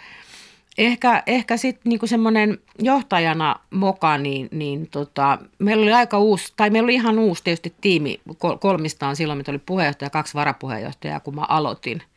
Ehkä, 0.78 1.22
ehkä 1.26 1.56
sitten 1.56 1.90
niinku 1.90 2.06
semmoinen 2.06 2.58
johtajana 2.78 3.56
moka, 3.70 4.18
niin, 4.18 4.48
niin 4.52 4.88
tota, 4.90 5.38
meillä 5.58 5.82
oli 5.82 5.92
aika 5.92 6.18
uusi, 6.18 6.52
tai 6.56 6.70
meillä 6.70 6.86
oli 6.86 6.94
ihan 6.94 7.18
uusi 7.18 7.44
tietysti 7.44 7.74
tiimi 7.80 8.20
kolmistaan 8.60 9.16
silloin, 9.16 9.36
mitä 9.36 9.52
oli 9.52 9.58
puheenjohtaja, 9.58 10.10
kaksi 10.10 10.34
varapuheenjohtajaa, 10.34 11.20
kun 11.20 11.34
mä 11.34 11.44
aloitin– 11.48 12.02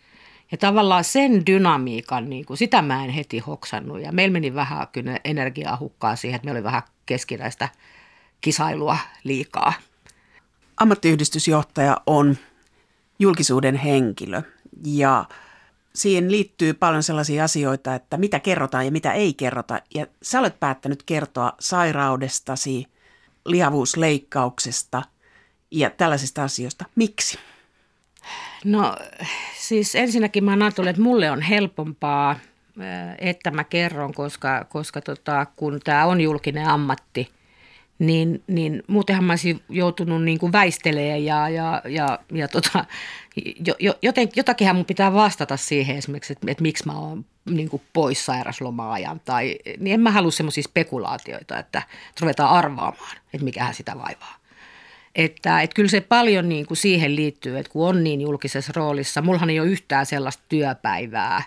ja 0.52 0.58
tavallaan 0.58 1.04
sen 1.04 1.46
dynamiikan, 1.46 2.30
niin 2.30 2.46
kuin, 2.46 2.58
sitä 2.58 2.82
mä 2.82 3.06
en 3.06 3.10
heti 3.10 3.40
hoksannut. 3.40 4.02
Ja 4.02 4.12
meillä 4.12 4.34
meni 4.34 4.56
vähän 4.56 4.88
kyllä 4.88 5.20
energiaa 5.24 5.78
hukkaa 5.80 6.16
siihen, 6.16 6.36
että 6.36 6.46
meillä 6.46 6.58
oli 6.58 6.64
vähän 6.64 6.82
keskinäistä 7.06 7.70
kisailua 8.42 8.98
liikaa. 9.24 9.74
Ammattiyhdistysjohtaja 10.78 11.98
on 12.08 12.38
julkisuuden 13.20 13.76
henkilö 13.76 14.42
ja 14.86 15.26
siihen 15.96 16.32
liittyy 16.32 16.74
paljon 16.74 17.04
sellaisia 17.04 17.44
asioita, 17.44 17.96
että 17.96 18.18
mitä 18.18 18.40
kerrotaan 18.40 18.86
ja 18.86 18.92
mitä 18.92 19.14
ei 19.14 19.34
kerrota. 19.34 19.82
Ja 19.96 20.08
sä 20.22 20.40
olet 20.40 20.60
päättänyt 20.60 21.04
kertoa 21.04 21.54
sairaudestasi, 21.60 22.88
lihavuusleikkauksesta 23.46 25.02
ja 25.72 25.90
tällaisista 25.90 26.44
asioista. 26.44 26.86
Miksi? 26.96 27.38
No 28.66 28.96
siis 29.58 29.96
ensinnäkin 29.96 30.44
mä 30.44 30.52
ajattelin, 30.52 30.90
että 30.90 31.02
mulle 31.02 31.32
on 31.32 31.42
helpompaa, 31.42 32.40
että 33.18 33.52
mä 33.52 33.64
kerron, 33.64 34.14
koska, 34.14 34.66
koska 34.70 35.02
tota, 35.02 35.46
kun 35.56 35.80
tämä 35.84 36.06
on 36.06 36.22
julkinen 36.22 36.68
ammatti, 36.68 37.30
niin, 38.00 38.44
niin 38.48 38.84
muutenhan 38.88 39.24
mä 39.24 39.34
olisin 39.34 39.62
joutunut 39.70 40.24
niin 40.24 40.40
kuin 40.40 40.52
väistelemään 40.52 41.26
ja, 41.26 41.50
ja, 41.50 41.82
ja, 41.86 42.20
ja 42.34 42.48
tota, 42.48 42.86
jo, 43.80 43.94
joten, 44.02 44.30
jotakinhan 44.36 44.76
mun 44.76 44.86
pitää 44.86 45.14
vastata 45.14 45.58
siihen 45.58 45.98
esimerkiksi, 45.98 46.34
että, 46.34 46.52
että 46.52 46.62
miksi 46.62 46.86
mä 46.86 46.94
oon 46.94 47.26
niin 47.50 47.70
kuin 47.70 47.82
pois 47.94 48.26
sairasloma-ajan. 48.26 49.22
Tai, 49.26 49.56
niin 49.80 49.94
en 49.94 50.00
mä 50.00 50.12
halua 50.12 50.32
semmoisia 50.32 50.64
spekulaatioita, 50.64 51.60
että 51.60 51.82
ruvetaan 52.22 52.50
arvaamaan, 52.50 53.18
että 53.34 53.46
mikähän 53.46 53.74
sitä 53.74 53.98
vaivaa. 53.98 54.41
Että, 55.16 55.62
että 55.62 55.74
kyllä 55.74 55.90
se 55.90 56.02
paljon 56.02 56.50
niin 56.50 56.66
kuin 56.66 56.78
siihen 56.78 57.16
liittyy, 57.16 57.58
että 57.58 57.72
kun 57.72 57.88
on 57.88 58.04
niin 58.04 58.22
julkisessa 58.22 58.72
roolissa, 58.76 59.22
mullahan 59.22 59.50
ei 59.50 59.60
ole 59.60 59.68
yhtään 59.68 60.06
sellaista 60.06 60.44
työpäivää, 60.50 61.44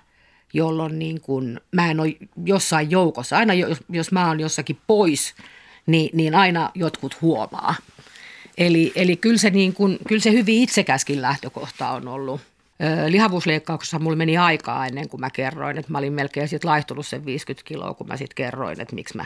jolloin 0.53 0.99
niin 0.99 1.21
kuin, 1.21 1.61
mä 1.73 1.91
en 1.91 2.01
ole 2.01 2.17
jossain 2.45 2.91
joukossa. 2.91 3.37
Aina 3.37 3.55
jos, 3.55 3.79
jos 3.89 4.13
mä 4.13 4.29
oon 4.29 4.41
jossakin 4.41 4.79
pois, 4.87 5.35
niin, 5.87 6.11
niin 6.13 6.35
aina 6.35 6.71
jotkut 6.75 7.23
huomaa. 7.23 7.75
Eli, 8.59 8.93
eli 8.95 9.17
kyllä, 9.17 9.39
se 9.39 9.51
niin 9.51 9.73
kuin, 9.73 9.99
kyllä 10.09 10.21
se 10.21 10.33
hyvin 10.33 10.63
itsekäskin 10.63 11.23
lähtökohta 11.23 11.89
on 11.89 12.09
ollut. 12.09 12.41
Lihavuusleikkauksessa 13.09 13.99
mulla 13.99 14.17
meni 14.17 14.37
aikaa 14.37 14.87
ennen 14.87 15.09
kuin 15.09 15.21
mä 15.21 15.31
kerroin, 15.31 15.79
että 15.79 15.93
mä 15.93 15.99
olin 15.99 16.13
melkein 16.13 16.49
sitten 16.49 16.71
laihtunut 16.71 17.07
sen 17.07 17.27
50 17.27 17.69
kiloa, 17.69 17.95
kun 17.95 18.07
mä 18.07 18.17
sitten 18.17 18.35
kerroin, 18.35 18.81
että 18.81 18.95
miksi 18.95 19.17
mä 19.17 19.25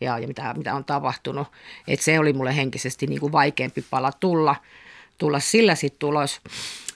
ja, 0.00 0.18
ja 0.18 0.28
mitä, 0.28 0.54
mitä 0.54 0.74
on 0.74 0.84
tapahtunut. 0.84 1.48
Et 1.88 2.00
se 2.00 2.18
oli 2.18 2.32
mulle 2.32 2.56
henkisesti 2.56 3.06
niin 3.06 3.20
kuin 3.20 3.32
vaikeampi 3.32 3.84
pala 3.90 4.12
tulla, 4.12 4.56
tulla 5.18 5.40
sillä 5.40 5.74
sitten 5.74 5.98
tulos. 5.98 6.40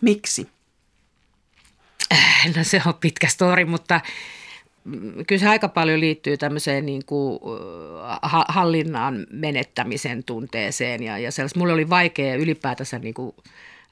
Miksi? 0.00 0.48
No 2.56 2.64
se 2.64 2.82
on 2.86 2.94
pitkä 2.94 3.28
story, 3.28 3.64
mutta 3.64 4.00
kyllä 5.26 5.40
se 5.40 5.48
aika 5.48 5.68
paljon 5.68 6.00
liittyy 6.00 6.36
tämmöiseen 6.36 6.86
niin 6.86 7.04
kuin 7.04 7.40
hallinnan 8.48 9.26
menettämisen 9.30 10.24
tunteeseen 10.24 11.02
ja, 11.02 11.18
ja 11.18 11.30
mulle 11.56 11.72
oli 11.72 11.90
vaikea 11.90 12.34
ylipäätänsä 12.34 12.98
niin 12.98 13.14
kuin 13.14 13.36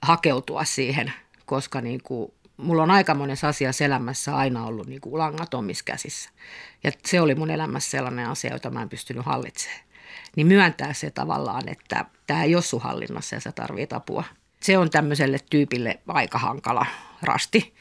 hakeutua 0.02 0.64
siihen, 0.64 1.12
koska 1.46 1.80
niin 1.80 2.02
kuin 2.02 2.32
mulla 2.56 2.82
on 2.82 2.90
aika 2.90 3.14
monessa 3.14 3.48
asiassa 3.48 3.84
elämässä 3.84 4.36
aina 4.36 4.66
ollut 4.66 4.86
niin 4.86 5.00
kuin 5.00 5.18
langat 5.18 5.54
omissa 5.54 5.84
käsissä. 5.84 6.30
Ja 6.84 6.92
se 7.04 7.20
oli 7.20 7.34
mun 7.34 7.50
elämässä 7.50 7.90
sellainen 7.90 8.28
asia, 8.28 8.52
jota 8.52 8.70
mä 8.70 8.82
en 8.82 8.88
pystynyt 8.88 9.26
hallitsemaan. 9.26 9.80
Niin 10.36 10.46
myöntää 10.46 10.92
se 10.92 11.10
tavallaan, 11.10 11.68
että 11.68 12.04
tämä 12.26 12.42
ei 12.42 12.54
ole 12.54 12.62
sun 12.62 12.82
hallinnassa 12.82 13.36
ja 13.36 13.40
sä 13.40 13.52
tarvit 13.52 13.92
apua. 13.92 14.24
Se 14.60 14.78
on 14.78 14.90
tämmöiselle 14.90 15.38
tyypille 15.50 16.00
aika 16.08 16.38
hankala 16.38 16.86
rasti. 17.22 17.74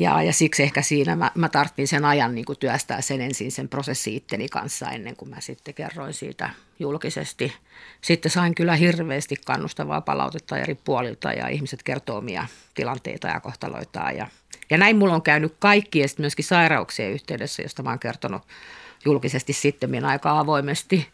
Ja, 0.00 0.22
ja 0.22 0.32
siksi 0.32 0.62
ehkä 0.62 0.82
siinä 0.82 1.16
mä, 1.16 1.30
mä 1.34 1.48
tarttin 1.48 1.88
sen 1.88 2.04
ajan 2.04 2.34
niin 2.34 2.44
kuin 2.44 2.58
työstää 2.58 3.00
sen 3.00 3.20
ensin 3.20 3.52
sen 3.52 3.68
prosessi 3.68 4.16
itteni 4.16 4.48
kanssa 4.48 4.90
ennen 4.90 5.16
kuin 5.16 5.28
mä 5.28 5.40
sitten 5.40 5.74
kerroin 5.74 6.14
siitä 6.14 6.50
julkisesti. 6.78 7.52
Sitten 8.00 8.30
sain 8.30 8.54
kyllä 8.54 8.76
hirveästi 8.76 9.36
kannustavaa 9.46 10.00
palautetta 10.00 10.58
eri 10.58 10.74
puolilta 10.74 11.32
ja 11.32 11.48
ihmiset 11.48 11.82
kertoo 11.82 12.18
omia 12.18 12.46
tilanteita 12.74 13.28
ja 13.28 13.40
kohtaloitaan. 13.40 14.16
Ja, 14.16 14.26
ja 14.70 14.78
näin 14.78 14.96
mulla 14.96 15.14
on 15.14 15.22
käynyt 15.22 15.54
kaikki 15.58 15.98
ja 15.98 16.08
sitten 16.08 16.22
myöskin 16.22 16.44
sairauksien 16.44 17.12
yhteydessä, 17.12 17.62
josta 17.62 17.82
mä 17.82 17.90
oon 17.90 17.98
kertonut 17.98 18.42
julkisesti 19.04 19.52
sitten 19.52 20.04
aika 20.04 20.38
avoimesti– 20.38 21.06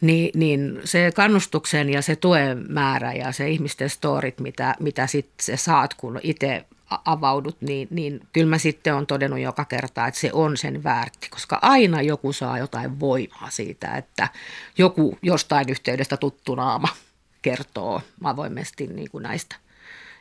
niin, 0.00 0.30
niin 0.34 0.80
se 0.84 1.12
kannustuksen 1.14 1.90
ja 1.90 2.02
se 2.02 2.16
tuen 2.16 2.64
määrä 2.68 3.12
ja 3.12 3.32
se 3.32 3.48
ihmisten 3.48 3.90
storit, 3.90 4.40
mitä, 4.40 4.74
mitä 4.80 5.06
sitten 5.06 5.58
saat, 5.58 5.94
kun 5.94 6.20
itse 6.22 6.64
avaudut, 7.04 7.56
niin, 7.60 7.88
niin 7.90 8.20
kyllä 8.32 8.46
mä 8.46 8.58
sitten 8.58 8.94
on 8.94 9.06
todennut 9.06 9.40
joka 9.40 9.64
kerta, 9.64 10.06
että 10.06 10.20
se 10.20 10.30
on 10.32 10.56
sen 10.56 10.84
väärti, 10.84 11.28
koska 11.30 11.58
aina 11.62 12.02
joku 12.02 12.32
saa 12.32 12.58
jotain 12.58 13.00
voimaa 13.00 13.50
siitä, 13.50 13.96
että 13.96 14.28
joku 14.78 15.18
jostain 15.22 15.68
yhteydestä 15.68 16.16
tuttu 16.16 16.54
naama 16.54 16.88
kertoo 17.42 18.02
avoimesti 18.24 18.86
niin 18.86 19.10
kuin 19.10 19.22
näistä. 19.22 19.56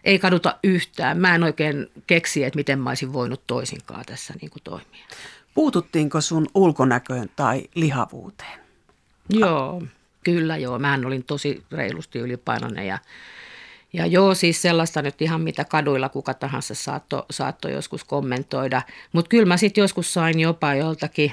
Ei 0.04 0.20
kaduta 0.20 0.56
yhtään. 0.64 1.18
Mä 1.18 1.36
en 1.36 1.44
oikein 1.44 1.92
keksi, 2.08 2.44
että 2.44 2.58
miten 2.58 2.80
mä 2.80 2.90
olisin 2.90 3.14
voinut 3.14 3.42
toisinkaan 3.48 4.06
tässä 4.06 4.34
niin 4.42 4.52
kuin 4.52 4.64
toimia. 4.64 5.06
Puututtiinko 5.54 6.22
sun 6.22 6.48
ulkonäköön 6.56 7.30
tai 7.36 7.64
lihavuuteen? 7.76 8.60
Joo, 9.30 9.84
kyllä 10.24 10.58
joo. 10.58 10.80
Mähän 10.80 11.06
olin 11.06 11.24
tosi 11.24 11.64
reilusti 11.72 12.20
ylipainoinen 12.20 12.88
ja, 12.88 13.00
ja 13.94 14.06
joo, 14.06 14.36
siis 14.36 14.62
sellaista 14.62 15.02
nyt 15.02 15.22
ihan 15.22 15.42
mitä 15.42 15.66
kaduilla 15.66 16.10
kuka 16.10 16.34
tahansa 16.34 16.76
saattoi 16.76 17.24
saatto 17.32 17.70
joskus 17.70 18.04
kommentoida. 18.04 18.82
Mutta 19.14 19.30
kyllä 19.30 19.46
mä 19.46 19.58
sitten 19.58 19.82
joskus 19.82 20.14
sain 20.14 20.40
jopa 20.40 20.74
joltakin 20.74 21.32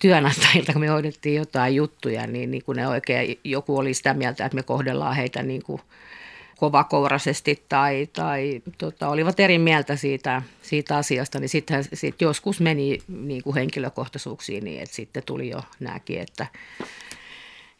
työnantajilta, 0.00 0.72
kun 0.72 0.80
me 0.80 0.86
hoidettiin 0.86 1.36
jotain 1.36 1.74
juttuja, 1.74 2.26
niin, 2.26 2.50
niin 2.50 2.64
kun 2.64 2.76
ne 2.76 2.88
oikein, 2.88 3.38
joku 3.44 3.78
oli 3.78 3.94
sitä 3.94 4.14
mieltä, 4.14 4.44
että 4.44 4.56
me 4.56 4.62
kohdellaan 4.62 5.16
heitä 5.16 5.42
niin 5.42 5.62
kuin 5.62 5.80
kovakouraisesti 6.56 7.62
tai, 7.68 8.08
tai 8.12 8.62
tota, 8.78 9.08
olivat 9.08 9.40
eri 9.40 9.58
mieltä 9.58 9.96
siitä, 9.96 10.42
siitä 10.62 10.96
asiasta, 10.96 11.40
niin 11.40 11.48
sitten 11.48 11.84
sit 11.94 12.20
joskus 12.20 12.60
meni 12.60 12.98
niin 13.08 13.42
kuin 13.42 13.54
henkilökohtaisuuksiin 13.54 14.64
niin, 14.64 14.82
että 14.82 14.94
sitten 14.94 15.22
tuli 15.26 15.48
jo 15.48 15.60
näki, 15.80 16.18
että 16.18 16.46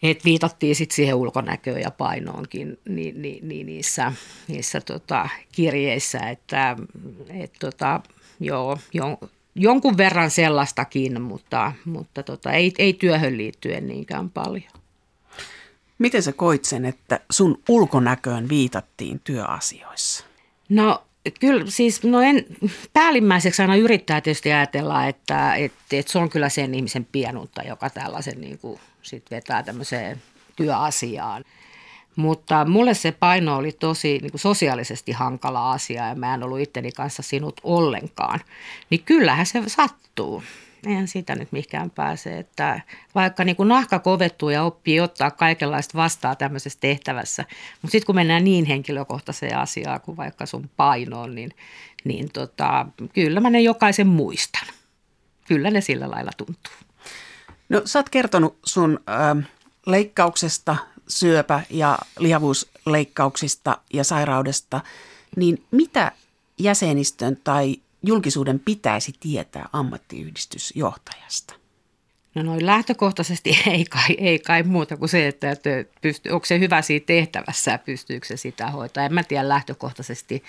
et 0.02 0.24
viitattiin 0.24 0.76
sitten 0.76 0.96
siihen 0.96 1.14
ulkonäköön 1.14 1.80
ja 1.80 1.90
painoonkin 1.90 2.78
niin, 2.88 3.22
niin, 3.22 3.48
niin 3.48 3.66
niissä, 3.66 4.12
niissä 4.48 4.80
tota, 4.80 5.28
kirjeissä, 5.52 6.18
että 6.18 6.76
et, 7.28 7.52
tota, 7.60 8.00
joo, 8.40 8.78
jo, 8.92 9.18
jonkun 9.54 9.96
verran 9.96 10.30
sellaistakin, 10.30 11.22
mutta, 11.22 11.72
mutta 11.84 12.22
tota, 12.22 12.52
ei, 12.52 12.72
ei 12.78 12.92
työhön 12.92 13.36
liittyen 13.36 13.86
niinkään 13.86 14.30
paljon. 14.30 14.72
Miten 15.98 16.22
sä 16.22 16.32
koit 16.32 16.64
sen, 16.64 16.84
että 16.84 17.20
sun 17.30 17.62
ulkonäköön 17.68 18.48
viitattiin 18.48 19.20
työasioissa? 19.24 20.24
No 20.68 21.02
kyllä 21.40 21.64
siis, 21.68 22.02
no 22.02 22.20
en, 22.20 22.46
päällimmäiseksi 22.92 23.62
aina 23.62 23.76
yrittää 23.76 24.20
tietysti 24.20 24.52
ajatella, 24.52 25.06
että, 25.06 25.54
että, 25.54 25.78
että 25.92 26.12
se 26.12 26.18
on 26.18 26.30
kyllä 26.30 26.48
sen 26.48 26.74
ihmisen 26.74 27.04
pienuutta, 27.12 27.62
joka 27.62 27.90
tällaisen 27.90 28.40
niin 28.40 28.58
kuin, 28.58 28.80
sit 29.02 29.30
vetää 29.30 29.62
tämmöiseen 29.62 30.22
työasiaan. 30.56 31.44
Mutta 32.16 32.64
mulle 32.64 32.94
se 32.94 33.12
paino 33.12 33.56
oli 33.56 33.72
tosi 33.72 34.18
niin 34.18 34.30
kuin 34.30 34.40
sosiaalisesti 34.40 35.12
hankala 35.12 35.72
asia 35.72 36.08
ja 36.08 36.14
mä 36.14 36.34
en 36.34 36.42
ollut 36.42 36.60
itteni 36.60 36.92
kanssa 36.92 37.22
sinut 37.22 37.60
ollenkaan. 37.62 38.40
Niin 38.90 39.02
kyllähän 39.04 39.46
se 39.46 39.62
sattuu 39.66 40.42
eihän 40.86 41.08
siitä 41.08 41.34
nyt 41.34 41.52
mihinkään 41.52 41.90
pääse. 41.90 42.38
Että 42.38 42.80
vaikka 43.14 43.44
niin 43.44 43.56
kuin 43.56 43.68
nahka 43.68 43.98
kovettuu 43.98 44.50
ja 44.50 44.62
oppii 44.62 45.00
ottaa 45.00 45.30
kaikenlaista 45.30 45.98
vastaa 45.98 46.36
tämmöisessä 46.36 46.78
tehtävässä, 46.80 47.44
mutta 47.82 47.92
sitten 47.92 48.06
kun 48.06 48.14
mennään 48.14 48.44
niin 48.44 48.64
henkilökohtaiseen 48.64 49.58
asiaan 49.58 50.00
kuin 50.00 50.16
vaikka 50.16 50.46
sun 50.46 50.70
painoon, 50.76 51.34
niin, 51.34 51.50
niin 52.04 52.32
tota, 52.32 52.86
kyllä 53.14 53.40
mä 53.40 53.50
ne 53.50 53.60
jokaisen 53.60 54.06
muistan. 54.06 54.66
Kyllä 55.48 55.70
ne 55.70 55.80
sillä 55.80 56.10
lailla 56.10 56.30
tuntuu. 56.36 56.72
No 57.68 57.82
sä 57.84 57.98
oot 57.98 58.08
kertonut 58.08 58.58
sun 58.64 59.00
äh, 59.08 59.48
leikkauksesta, 59.86 60.76
syöpä- 61.08 61.62
ja 61.70 61.98
lihavuusleikkauksista 62.18 63.78
ja 63.92 64.04
sairaudesta, 64.04 64.80
niin 65.36 65.64
mitä 65.70 66.12
jäsenistön 66.58 67.36
tai 67.44 67.76
julkisuuden 68.02 68.58
pitäisi 68.60 69.12
tietää 69.20 69.68
ammattiyhdistysjohtajasta? 69.72 71.54
No 72.34 72.42
noin 72.42 72.66
lähtökohtaisesti 72.66 73.50
ei 73.66 73.84
kai, 73.84 74.16
ei 74.18 74.38
kai 74.38 74.62
muuta 74.62 74.96
kuin 74.96 75.08
se, 75.08 75.28
että, 75.28 75.50
että 75.50 75.70
pystyy, 76.00 76.32
onko 76.32 76.46
se 76.46 76.58
hyvä 76.58 76.82
siinä 76.82 77.04
tehtävässä 77.06 77.70
ja 77.70 77.78
pystyykö 77.78 78.26
se 78.26 78.36
sitä 78.36 78.70
hoitaa. 78.70 79.04
En 79.04 79.14
mä 79.14 79.22
tiedä 79.22 79.48
lähtökohtaisesti, 79.48 80.42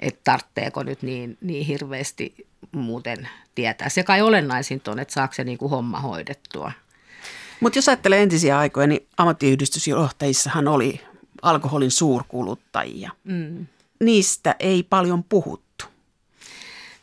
että 0.00 0.20
tarvitseeko 0.24 0.82
nyt 0.82 1.02
niin, 1.02 1.38
niin 1.40 1.66
hirveästi 1.66 2.47
muuten 2.72 3.28
tietää. 3.54 3.88
Se 3.88 4.02
kai 4.02 4.22
olennaisinta 4.22 4.90
on, 4.90 4.98
että 4.98 5.14
saako 5.14 5.34
se 5.34 5.44
niin 5.44 5.58
kuin 5.58 5.70
homma 5.70 6.00
hoidettua. 6.00 6.72
Mutta 7.60 7.78
jos 7.78 7.88
ajattelee 7.88 8.22
entisiä 8.22 8.58
aikoja, 8.58 8.86
niin 8.86 9.06
ammattiyhdistysjohtajissahan 9.16 10.68
oli 10.68 11.00
alkoholin 11.42 11.90
suurkuluttajia. 11.90 13.10
Mm. 13.24 13.66
Niistä 14.00 14.56
ei 14.60 14.82
paljon 14.82 15.24
puhuttu. 15.24 15.84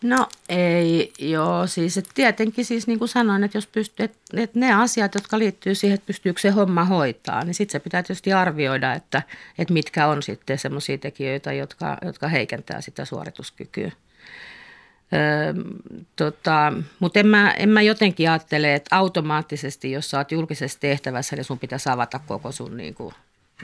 No 0.03 0.28
ei, 0.49 1.14
joo, 1.20 1.68
siis 1.68 1.97
että 1.97 2.12
tietenkin 2.14 2.66
siis 2.66 2.88
niin 2.88 2.99
kuin 2.99 3.10
sanoin, 3.10 3.43
että 3.43 3.58
jos 3.58 3.68
pystyy, 3.68 4.03
että, 4.03 4.18
että 4.34 4.60
ne 4.60 4.74
asiat, 4.74 5.16
jotka 5.16 5.39
liittyy 5.39 5.76
siihen, 5.76 5.95
että 5.95 6.08
pystyykö 6.08 6.41
se 6.41 6.49
homma 6.49 6.86
hoitaa, 6.86 7.43
niin 7.43 7.53
sitten 7.53 7.72
se 7.72 7.84
pitää 7.84 8.03
tietysti 8.03 8.34
arvioida, 8.34 8.93
että, 8.93 9.22
että 9.58 9.74
mitkä 9.74 10.08
on 10.08 10.24
sitten 10.24 10.60
semmoisia 10.60 10.97
tekijöitä, 10.97 11.53
jotka, 11.53 11.97
jotka 12.06 12.28
heikentää 12.28 12.82
sitä 12.82 13.06
suorituskykyä. 13.06 13.91
Öö, 15.14 15.53
tota, 16.16 16.74
mutta 16.99 17.20
en 17.20 17.28
mä, 17.28 17.51
en 17.51 17.70
mä 17.70 17.82
jotenkin 17.82 18.30
ajattele, 18.30 18.76
että 18.76 18.95
automaattisesti, 18.95 19.91
jos 19.91 20.10
sä 20.10 20.18
oot 20.18 20.32
julkisessa 20.32 20.80
tehtävässä, 20.80 21.36
niin 21.36 21.43
sun 21.43 21.60
pitäisi 21.60 21.89
avata 21.89 22.20
koko 22.20 22.51
sun 22.51 22.78
niin 22.78 22.93
kuin, 22.93 23.14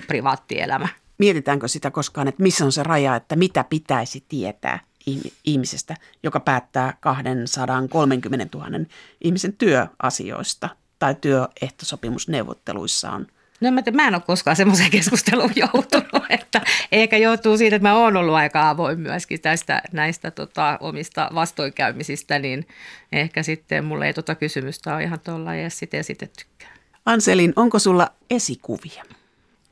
privaattielämä. 0.08 0.88
Mietitäänkö 1.18 1.68
sitä 1.68 1.92
koskaan, 1.92 2.28
että 2.28 2.44
missä 2.44 2.66
on 2.66 2.72
se 2.72 2.84
raja, 2.84 3.16
että 3.16 3.36
mitä 3.36 3.66
pitäisi 3.70 4.24
tietää? 4.30 4.80
ihmisestä, 5.44 5.96
joka 6.24 6.40
päättää 6.40 6.98
230 7.00 8.58
000 8.58 8.70
ihmisen 9.22 9.54
työasioista 9.54 10.70
tai 11.00 11.16
työehtosopimusneuvotteluissaan. 11.22 13.28
No 13.62 13.72
mä, 13.72 13.82
mä 13.94 14.08
en 14.08 14.16
ole 14.16 14.24
koskaan 14.26 14.56
semmoiseen 14.56 14.92
keskusteluun 14.92 15.52
joutunut, 15.74 16.26
että 16.30 16.62
eikä 16.92 17.18
joutuu 17.18 17.58
siitä, 17.58 17.76
että 17.76 17.88
mä 17.90 17.96
oon 17.96 18.18
ollut 18.18 18.36
aika 18.36 18.70
avoin 18.70 19.00
myöskin 19.00 19.42
tästä, 19.42 19.82
näistä 19.92 20.32
tota, 20.32 20.78
omista 20.82 21.30
vastoinkäymisistä, 21.36 22.40
niin 22.40 22.68
ehkä 23.12 23.44
sitten 23.44 23.86
mulle 23.86 24.08
ei 24.08 24.14
tota 24.14 24.36
kysymystä 24.36 24.96
ole 24.96 25.04
ihan 25.04 25.20
tuolla 25.20 25.56
edes 25.56 25.80
sitten 25.80 26.00
esitettykään. 26.00 26.72
Anselin, 27.06 27.54
onko 27.56 27.80
sulla 27.80 28.08
esikuvia? 28.30 29.04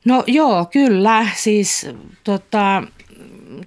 No 0.04 0.24
joo, 0.26 0.64
kyllä. 0.64 1.26
Siis 1.34 1.86
tota, 2.24 2.82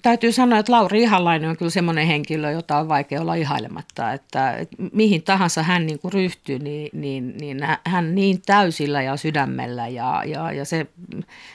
täytyy 0.02 0.32
sanoa, 0.32 0.60
että 0.60 0.72
Lauri 0.72 1.02
Ihalainen 1.02 1.50
on 1.50 1.58
kyllä 1.58 1.72
semmoinen 1.72 2.08
henkilö, 2.08 2.52
jota 2.52 2.78
on 2.78 2.90
vaikea 2.90 3.22
olla 3.22 3.36
ihailematta, 3.36 4.14
että, 4.14 4.52
että 4.52 4.76
mihin 4.94 5.24
tahansa 5.24 5.64
hän 5.64 5.86
niin 5.86 6.00
kuin 6.00 6.14
ryhtyy, 6.14 6.60
niin, 6.60 6.90
niin, 6.94 7.38
niin 7.38 7.58
hän 7.86 8.16
niin 8.16 8.42
täysillä 8.46 9.02
ja 9.02 9.18
sydämellä 9.18 9.88
ja, 9.88 10.24
ja, 10.26 10.52
ja 10.52 10.66
se 10.66 10.88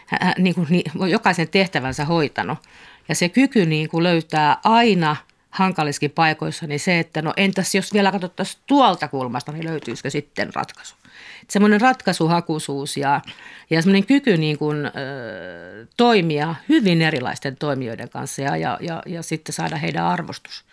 hän, 0.06 0.34
niin 0.38 0.54
kuin, 0.54 0.66
niin, 0.70 1.10
jokaisen 1.10 1.48
tehtävänsä 1.48 2.04
hoitanut. 2.04 2.58
Ja 3.08 3.14
se 3.14 3.28
kyky 3.28 3.66
niin 3.66 3.88
kuin 3.88 4.04
löytää 4.04 4.56
aina 4.64 5.16
hankaliskin 5.50 6.10
paikoissa, 6.10 6.66
niin 6.66 6.80
se, 6.80 6.98
että 6.98 7.22
no 7.22 7.32
entäs 7.36 7.74
jos 7.74 7.92
vielä 7.92 8.12
katsottaisiin 8.12 8.62
tuolta 8.66 9.08
kulmasta, 9.08 9.52
niin 9.52 9.64
löytyisikö 9.64 10.10
sitten 10.10 10.54
ratkaisu 10.54 10.94
semmoinen 11.50 11.80
ratkaisuhakuisuus 11.80 12.96
ja, 12.96 13.20
ja 13.70 13.82
semmoinen 13.82 14.06
kyky 14.06 14.36
niin 14.36 14.58
kuin, 14.58 14.86
ö, 14.86 14.90
toimia 15.96 16.54
hyvin 16.68 17.02
erilaisten 17.02 17.56
toimijoiden 17.56 18.08
kanssa 18.08 18.42
ja, 18.42 18.56
ja, 18.56 18.78
ja, 18.80 19.02
ja 19.06 19.22
sitten 19.22 19.52
saada 19.52 19.76
heidän 19.76 20.04
arvostus. 20.04 20.64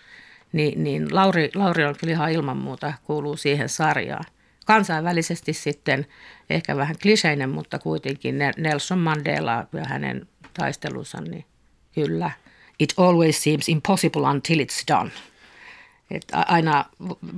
Ni, 0.53 0.73
niin 0.75 1.15
Lauri, 1.15 1.49
Lauri 1.55 1.85
on 1.85 1.95
kyllä 1.99 2.13
ihan 2.13 2.31
ilman 2.31 2.57
muuta 2.57 2.93
kuuluu 3.03 3.37
siihen 3.37 3.69
sarjaan. 3.69 4.25
Kansainvälisesti 4.65 5.53
sitten 5.53 6.05
ehkä 6.49 6.77
vähän 6.77 6.95
kliseinen, 7.01 7.49
mutta 7.49 7.79
kuitenkin 7.79 8.35
Nelson 8.57 8.99
Mandela 8.99 9.67
ja 9.73 9.85
hänen 9.85 10.27
taistelunsa, 10.53 11.21
niin 11.21 11.45
kyllä. 11.95 12.31
It 12.79 12.93
always 12.97 13.43
seems 13.43 13.69
impossible 13.69 14.21
until 14.21 14.59
it's 14.59 14.93
done. 14.93 15.11
Että 16.11 16.39
aina 16.47 16.85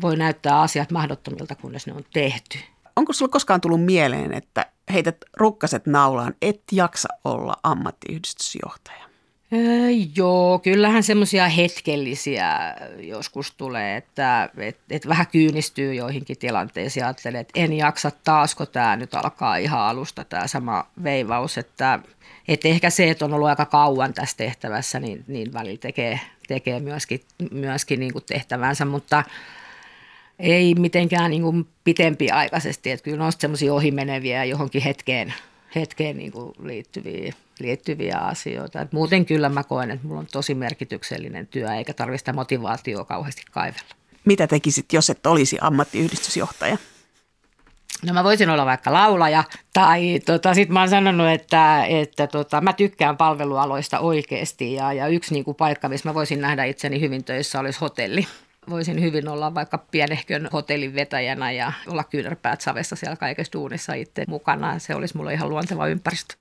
voi 0.01 0.17
näyttää 0.17 0.61
asiat 0.61 0.91
mahdottomilta, 0.91 1.55
kunnes 1.55 1.87
ne 1.87 1.93
on 1.93 2.05
tehty 2.13 2.59
onko 2.97 3.13
sulla 3.13 3.31
koskaan 3.31 3.61
tullut 3.61 3.85
mieleen, 3.85 4.33
että 4.33 4.65
heität 4.93 5.17
rukkaset 5.37 5.85
naulaan, 5.85 6.33
et 6.41 6.61
jaksa 6.71 7.09
olla 7.23 7.53
ammattiyhdistysjohtaja? 7.63 9.07
Öö, 9.53 9.89
joo, 10.15 10.59
kyllähän 10.59 11.03
semmoisia 11.03 11.47
hetkellisiä 11.47 12.75
joskus 12.99 13.51
tulee, 13.51 13.97
että 13.97 14.49
et, 14.57 14.77
et 14.89 15.07
vähän 15.07 15.27
kyynistyy 15.27 15.93
joihinkin 15.93 16.37
tilanteisiin. 16.37 17.05
Ajattelee, 17.05 17.41
että 17.41 17.59
en 17.59 17.73
jaksa 17.73 18.11
taasko 18.23 18.65
tämä 18.65 18.95
nyt 18.95 19.15
alkaa 19.15 19.57
ihan 19.57 19.79
alusta 19.79 20.23
tämä 20.23 20.47
sama 20.47 20.87
veivaus, 21.03 21.57
että 21.57 21.99
et 22.47 22.65
ehkä 22.65 22.89
se, 22.89 23.09
että 23.09 23.25
on 23.25 23.33
ollut 23.33 23.47
aika 23.47 23.65
kauan 23.65 24.13
tässä 24.13 24.37
tehtävässä, 24.37 24.99
niin, 24.99 25.23
niin 25.27 25.53
välillä 25.53 25.77
tekee, 25.77 26.19
tekee 26.47 26.79
myöskin, 26.79 27.21
myöskin 27.51 27.99
niin 27.99 28.13
kuin 28.13 28.25
tehtävänsä, 28.27 28.85
mutta– 28.85 29.23
ei 30.39 30.75
mitenkään 30.75 31.31
niin 31.31 31.41
kuin 31.41 31.67
pitempiaikaisesti, 31.83 32.91
että 32.91 33.03
kyllä 33.03 33.25
on 33.25 33.31
semmoisia 33.37 33.73
ohimeneviä 33.73 34.43
johonkin 34.43 34.81
hetkeen, 34.81 35.33
hetkeen 35.75 36.17
niin 36.17 36.31
kuin 36.31 36.53
liittyviä, 36.63 37.33
liittyviä 37.59 38.17
asioita. 38.17 38.81
Et 38.81 38.91
muuten 38.91 39.25
kyllä 39.25 39.49
mä 39.49 39.63
koen, 39.63 39.91
että 39.91 40.07
mulla 40.07 40.19
on 40.19 40.27
tosi 40.31 40.55
merkityksellinen 40.55 41.47
työ, 41.47 41.73
eikä 41.73 41.93
tarvitse 41.93 42.17
sitä 42.17 42.33
motivaatiota 42.33 43.05
kauheasti 43.05 43.41
kaivella. 43.51 43.95
Mitä 44.25 44.47
tekisit, 44.47 44.93
jos 44.93 45.09
et 45.09 45.25
olisi 45.25 45.57
ammattiyhdistysjohtaja? 45.61 46.77
No 48.05 48.13
mä 48.13 48.23
voisin 48.23 48.49
olla 48.49 48.65
vaikka 48.65 48.93
laulaja 48.93 49.43
tai 49.73 50.19
tota, 50.25 50.53
sitten 50.53 50.73
mä 50.73 50.79
oon 50.79 50.89
sanonut, 50.89 51.27
että, 51.27 51.85
että 51.85 52.27
tota, 52.27 52.61
mä 52.61 52.73
tykkään 52.73 53.17
palvelualoista 53.17 53.99
oikeasti 53.99 54.73
ja, 54.73 54.93
ja 54.93 55.07
yksi 55.07 55.33
niin 55.33 55.45
kuin 55.45 55.55
paikka, 55.55 55.89
missä 55.89 56.09
mä 56.09 56.13
voisin 56.13 56.41
nähdä 56.41 56.63
itseni 56.63 57.01
hyvin 57.01 57.23
töissä 57.23 57.59
olisi 57.59 57.79
hotelli 57.79 58.27
voisin 58.69 59.01
hyvin 59.01 59.27
olla 59.27 59.53
vaikka 59.53 59.77
pienehkön 59.77 60.49
hotellin 60.53 60.95
vetäjänä 60.95 61.51
ja 61.51 61.73
olla 61.87 62.03
kyynärpäät 62.03 62.61
savessa 62.61 62.95
siellä 62.95 63.15
kaikessa 63.15 63.53
duunissa 63.53 63.93
itse 63.93 64.23
mukana. 64.27 64.79
Se 64.79 64.95
olisi 64.95 65.17
mulle 65.17 65.33
ihan 65.33 65.49
luonteva 65.49 65.87
ympäristö. 65.87 66.35